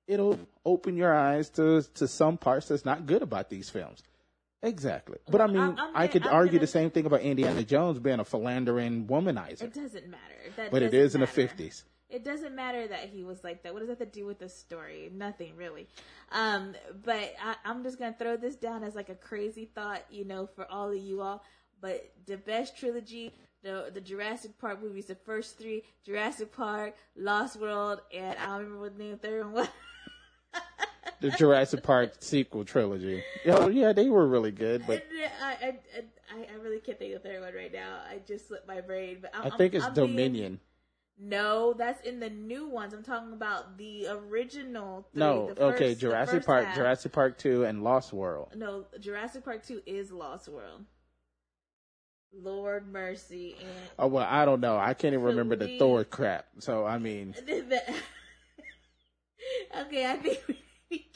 it'll 0.07 0.39
open 0.65 0.95
your 0.95 1.13
eyes 1.13 1.49
to 1.49 1.81
to 1.95 2.07
some 2.07 2.37
parts 2.37 2.69
that's 2.69 2.85
not 2.85 3.07
good 3.07 3.23
about 3.23 3.49
these 3.49 3.69
films. 3.69 4.03
Exactly. 4.63 5.17
But 5.29 5.41
I 5.41 5.47
mean, 5.47 5.57
I'm- 5.57 5.75
I'm 5.79 5.91
I 5.95 6.07
could 6.07 6.25
I'm 6.27 6.33
argue 6.33 6.51
gonna- 6.53 6.61
the 6.61 6.67
same 6.67 6.91
thing 6.91 7.05
about 7.05 7.21
Indiana 7.21 7.63
Jones 7.63 7.99
being 7.99 8.19
a 8.19 8.25
philandering 8.25 9.07
womanizer. 9.07 9.63
It 9.63 9.73
doesn't 9.73 10.07
matter. 10.07 10.51
That 10.55 10.71
but 10.71 10.81
it 10.83 10.87
doesn't 10.87 10.99
is 10.99 11.15
in 11.15 11.21
the 11.21 11.27
50s. 11.27 11.83
It 12.09 12.23
doesn't 12.25 12.53
matter 12.53 12.87
that 12.87 13.05
he 13.09 13.23
was 13.23 13.41
like 13.43 13.63
that. 13.63 13.73
What 13.73 13.79
does 13.79 13.87
that 13.87 13.97
have 13.99 14.11
to 14.11 14.19
do 14.19 14.25
with 14.25 14.39
the 14.39 14.49
story? 14.49 15.09
Nothing 15.13 15.55
really. 15.55 15.87
Um, 16.31 16.75
but 17.03 17.33
I, 17.41 17.55
I'm 17.63 17.83
just 17.83 17.97
gonna 17.97 18.15
throw 18.19 18.35
this 18.37 18.55
down 18.55 18.83
as 18.83 18.95
like 18.95 19.09
a 19.09 19.15
crazy 19.15 19.65
thought, 19.65 20.03
you 20.11 20.25
know, 20.25 20.45
for 20.45 20.69
all 20.69 20.89
of 20.91 20.97
you 20.97 21.21
all. 21.21 21.43
But 21.79 22.11
the 22.27 22.37
best 22.37 22.77
trilogy, 22.77 23.33
the 23.63 23.89
the 23.93 24.01
Jurassic 24.01 24.57
Park 24.59 24.83
movies, 24.83 25.05
the 25.05 25.15
first 25.15 25.57
three, 25.57 25.83
Jurassic 26.05 26.51
Park, 26.51 26.95
Lost 27.15 27.55
World, 27.59 28.01
and 28.13 28.37
I 28.37 28.45
don't 28.45 28.57
remember 28.65 28.81
what 28.81 28.97
the 28.97 29.03
name 29.03 29.13
of 29.13 29.21
the 29.21 29.27
third 29.27 29.45
one 29.45 29.53
was. 29.53 29.67
The 31.21 31.31
Jurassic 31.31 31.83
Park 31.83 32.13
sequel 32.19 32.65
trilogy. 32.65 33.23
Oh, 33.45 33.67
yeah, 33.69 33.93
they 33.93 34.09
were 34.09 34.27
really 34.27 34.51
good, 34.51 34.83
but 34.87 34.97
uh, 34.99 35.27
I, 35.45 35.51
I, 35.65 35.75
I, 36.33 36.47
I 36.53 36.55
really 36.63 36.79
can't 36.79 36.97
think 36.99 37.13
of 37.15 37.21
the 37.23 37.29
third 37.29 37.41
one 37.41 37.53
right 37.53 37.71
now. 37.71 37.99
I 38.09 38.19
just 38.27 38.47
slipped 38.47 38.67
my 38.67 38.81
brain. 38.81 39.19
But 39.21 39.31
I'm, 39.35 39.51
I 39.51 39.55
think 39.55 39.73
it's 39.75 39.85
I'm 39.85 39.93
being- 39.93 40.07
Dominion. 40.07 40.59
No, 41.23 41.73
that's 41.77 42.01
in 42.07 42.19
the 42.19 42.31
new 42.31 42.67
ones. 42.67 42.93
I'm 42.95 43.03
talking 43.03 43.33
about 43.33 43.77
the 43.77 44.07
original. 44.07 45.07
Three, 45.13 45.19
No, 45.19 45.53
the 45.53 45.63
okay, 45.65 45.77
first- 45.89 45.99
the 45.99 46.07
Jurassic 46.07 46.45
Park, 46.45 46.65
half. 46.65 46.75
Jurassic 46.75 47.11
Park 47.11 47.37
2 47.37 47.65
and 47.65 47.83
Lost 47.83 48.11
World. 48.11 48.53
No, 48.55 48.85
Jurassic 48.99 49.45
Park 49.45 49.63
Two 49.63 49.81
is 49.85 50.11
Lost 50.11 50.47
World. 50.49 50.83
Lord 52.33 52.87
mercy 52.91 53.55
and 53.59 53.69
Oh 53.99 54.07
well, 54.07 54.25
I 54.27 54.45
don't 54.45 54.61
know. 54.61 54.77
I 54.77 54.93
can't 54.93 55.13
even 55.13 55.25
remember 55.25 55.55
the. 55.55 55.77
Thor 55.77 56.03
crap. 56.05 56.47
So 56.59 56.85
I 56.85 56.97
mean, 56.97 57.35
okay, 59.81 60.05
I 60.09 60.15
think 60.15 60.39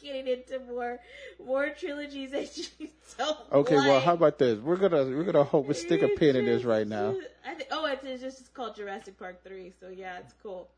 getting 0.02 0.28
into 0.28 0.60
more 0.60 1.00
more 1.44 1.70
trilogies 1.70 2.32
that 2.32 2.58
you 2.58 2.90
don't. 3.18 3.38
okay, 3.52 3.76
well, 3.76 4.00
how 4.00 4.14
about 4.14 4.38
this? 4.40 4.60
We're 4.60 4.78
gonna 4.78 5.06
we're 5.06 5.24
gonna 5.24 5.44
hope 5.44 5.68
we 5.68 5.74
stick 5.74 6.02
a 6.02 6.10
pin 6.10 6.36
in 6.36 6.46
this 6.46 6.64
right 6.64 6.88
now. 6.88 7.16
I 7.46 7.54
think, 7.54 7.70
oh, 7.72 7.86
it's, 7.86 8.04
it's 8.06 8.22
just 8.22 8.54
called 8.54 8.76
Jurassic 8.76 9.18
Park 9.18 9.44
Three, 9.44 9.74
so 9.80 9.90
yeah, 9.90 10.20
it's 10.20 10.34
cool. 10.42 10.70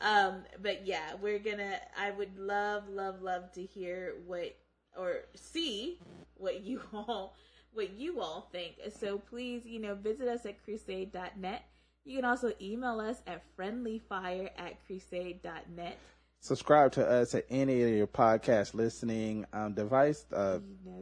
Um, 0.00 0.44
but 0.62 0.86
yeah, 0.86 1.14
we're 1.20 1.38
gonna. 1.38 1.78
I 1.98 2.10
would 2.10 2.38
love, 2.38 2.88
love, 2.88 3.22
love 3.22 3.52
to 3.52 3.62
hear 3.62 4.14
what 4.26 4.56
or 4.96 5.20
see 5.34 5.98
what 6.34 6.62
you 6.62 6.80
all 6.92 7.34
what 7.72 7.90
you 7.92 8.20
all 8.20 8.48
think. 8.52 8.76
So 8.98 9.18
please, 9.18 9.62
you 9.64 9.78
know, 9.78 9.94
visit 9.94 10.28
us 10.28 10.46
at 10.46 10.62
crusade.net. 10.64 11.64
You 12.04 12.16
can 12.16 12.24
also 12.24 12.52
email 12.60 13.00
us 13.00 13.20
at 13.26 13.42
friendlyfire 13.56 14.50
at 14.56 14.84
crusade.net. 14.86 15.98
Subscribe 16.46 16.92
to 16.92 17.04
us 17.04 17.34
at 17.34 17.44
any 17.50 17.82
of 17.82 17.88
your 17.88 18.06
podcast 18.06 18.72
listening 18.72 19.44
um, 19.52 19.72
device 19.72 20.24
uh, 20.32 20.60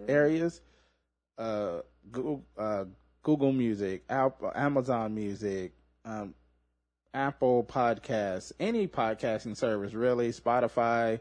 areas. 0.08 0.62
Uh, 1.36 1.80
Google, 2.10 2.42
uh, 2.56 2.86
Google 3.22 3.52
Music, 3.52 4.04
Apple, 4.08 4.50
Amazon 4.54 5.14
Music, 5.14 5.74
um, 6.06 6.32
Apple 7.12 7.62
Podcasts, 7.62 8.52
any 8.58 8.88
podcasting 8.88 9.54
service 9.54 9.92
really, 9.92 10.30
Spotify. 10.30 11.20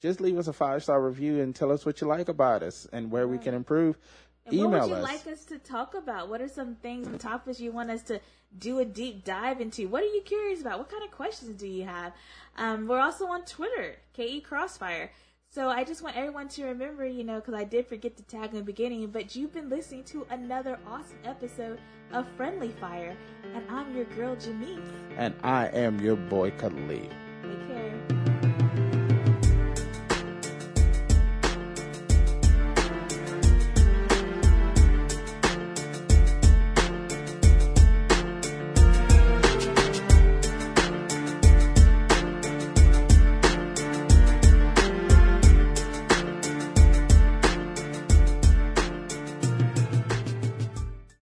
Just 0.00 0.20
leave 0.20 0.38
us 0.38 0.46
a 0.46 0.52
five 0.52 0.84
star 0.84 1.02
review 1.02 1.40
and 1.40 1.52
tell 1.52 1.72
us 1.72 1.84
what 1.84 2.00
you 2.00 2.06
like 2.06 2.28
about 2.28 2.62
us 2.62 2.86
and 2.92 3.10
where 3.10 3.26
we 3.26 3.36
can 3.36 3.52
improve. 3.52 3.98
And 4.46 4.54
Email 4.54 4.70
what 4.70 4.80
would 4.82 4.88
you 4.88 4.94
us. 4.94 5.02
like 5.02 5.26
us 5.26 5.44
to 5.46 5.58
talk 5.58 5.94
about? 5.94 6.28
What 6.28 6.40
are 6.40 6.48
some 6.48 6.76
things 6.76 7.08
and 7.08 7.18
topics 7.18 7.60
you 7.60 7.72
want 7.72 7.90
us 7.90 8.02
to 8.04 8.20
do 8.58 8.78
a 8.78 8.84
deep 8.84 9.24
dive 9.24 9.60
into? 9.60 9.88
What 9.88 10.02
are 10.02 10.06
you 10.06 10.22
curious 10.24 10.60
about? 10.60 10.78
What 10.78 10.88
kind 10.88 11.02
of 11.02 11.10
questions 11.10 11.60
do 11.60 11.66
you 11.66 11.84
have? 11.84 12.12
Um, 12.56 12.86
we're 12.86 13.00
also 13.00 13.26
on 13.26 13.44
Twitter, 13.44 13.96
KE 14.14 14.40
Crossfire. 14.42 15.10
So 15.50 15.68
I 15.68 15.84
just 15.84 16.02
want 16.02 16.16
everyone 16.16 16.48
to 16.48 16.64
remember, 16.64 17.06
you 17.06 17.24
know, 17.24 17.36
because 17.36 17.54
I 17.54 17.64
did 17.64 17.86
forget 17.86 18.16
to 18.18 18.22
tag 18.24 18.50
in 18.50 18.56
the 18.56 18.62
beginning, 18.62 19.06
but 19.08 19.34
you've 19.34 19.52
been 19.52 19.68
listening 19.68 20.04
to 20.04 20.26
another 20.30 20.78
awesome 20.86 21.18
episode 21.24 21.80
of 22.12 22.26
Friendly 22.36 22.72
Fire, 22.80 23.16
and 23.54 23.64
I'm 23.70 23.94
your 23.96 24.04
girl, 24.06 24.36
Jamese. 24.36 24.92
And 25.16 25.34
I 25.42 25.66
am 25.68 25.98
your 26.00 26.16
boy, 26.16 26.50
Khalid. 26.52 27.10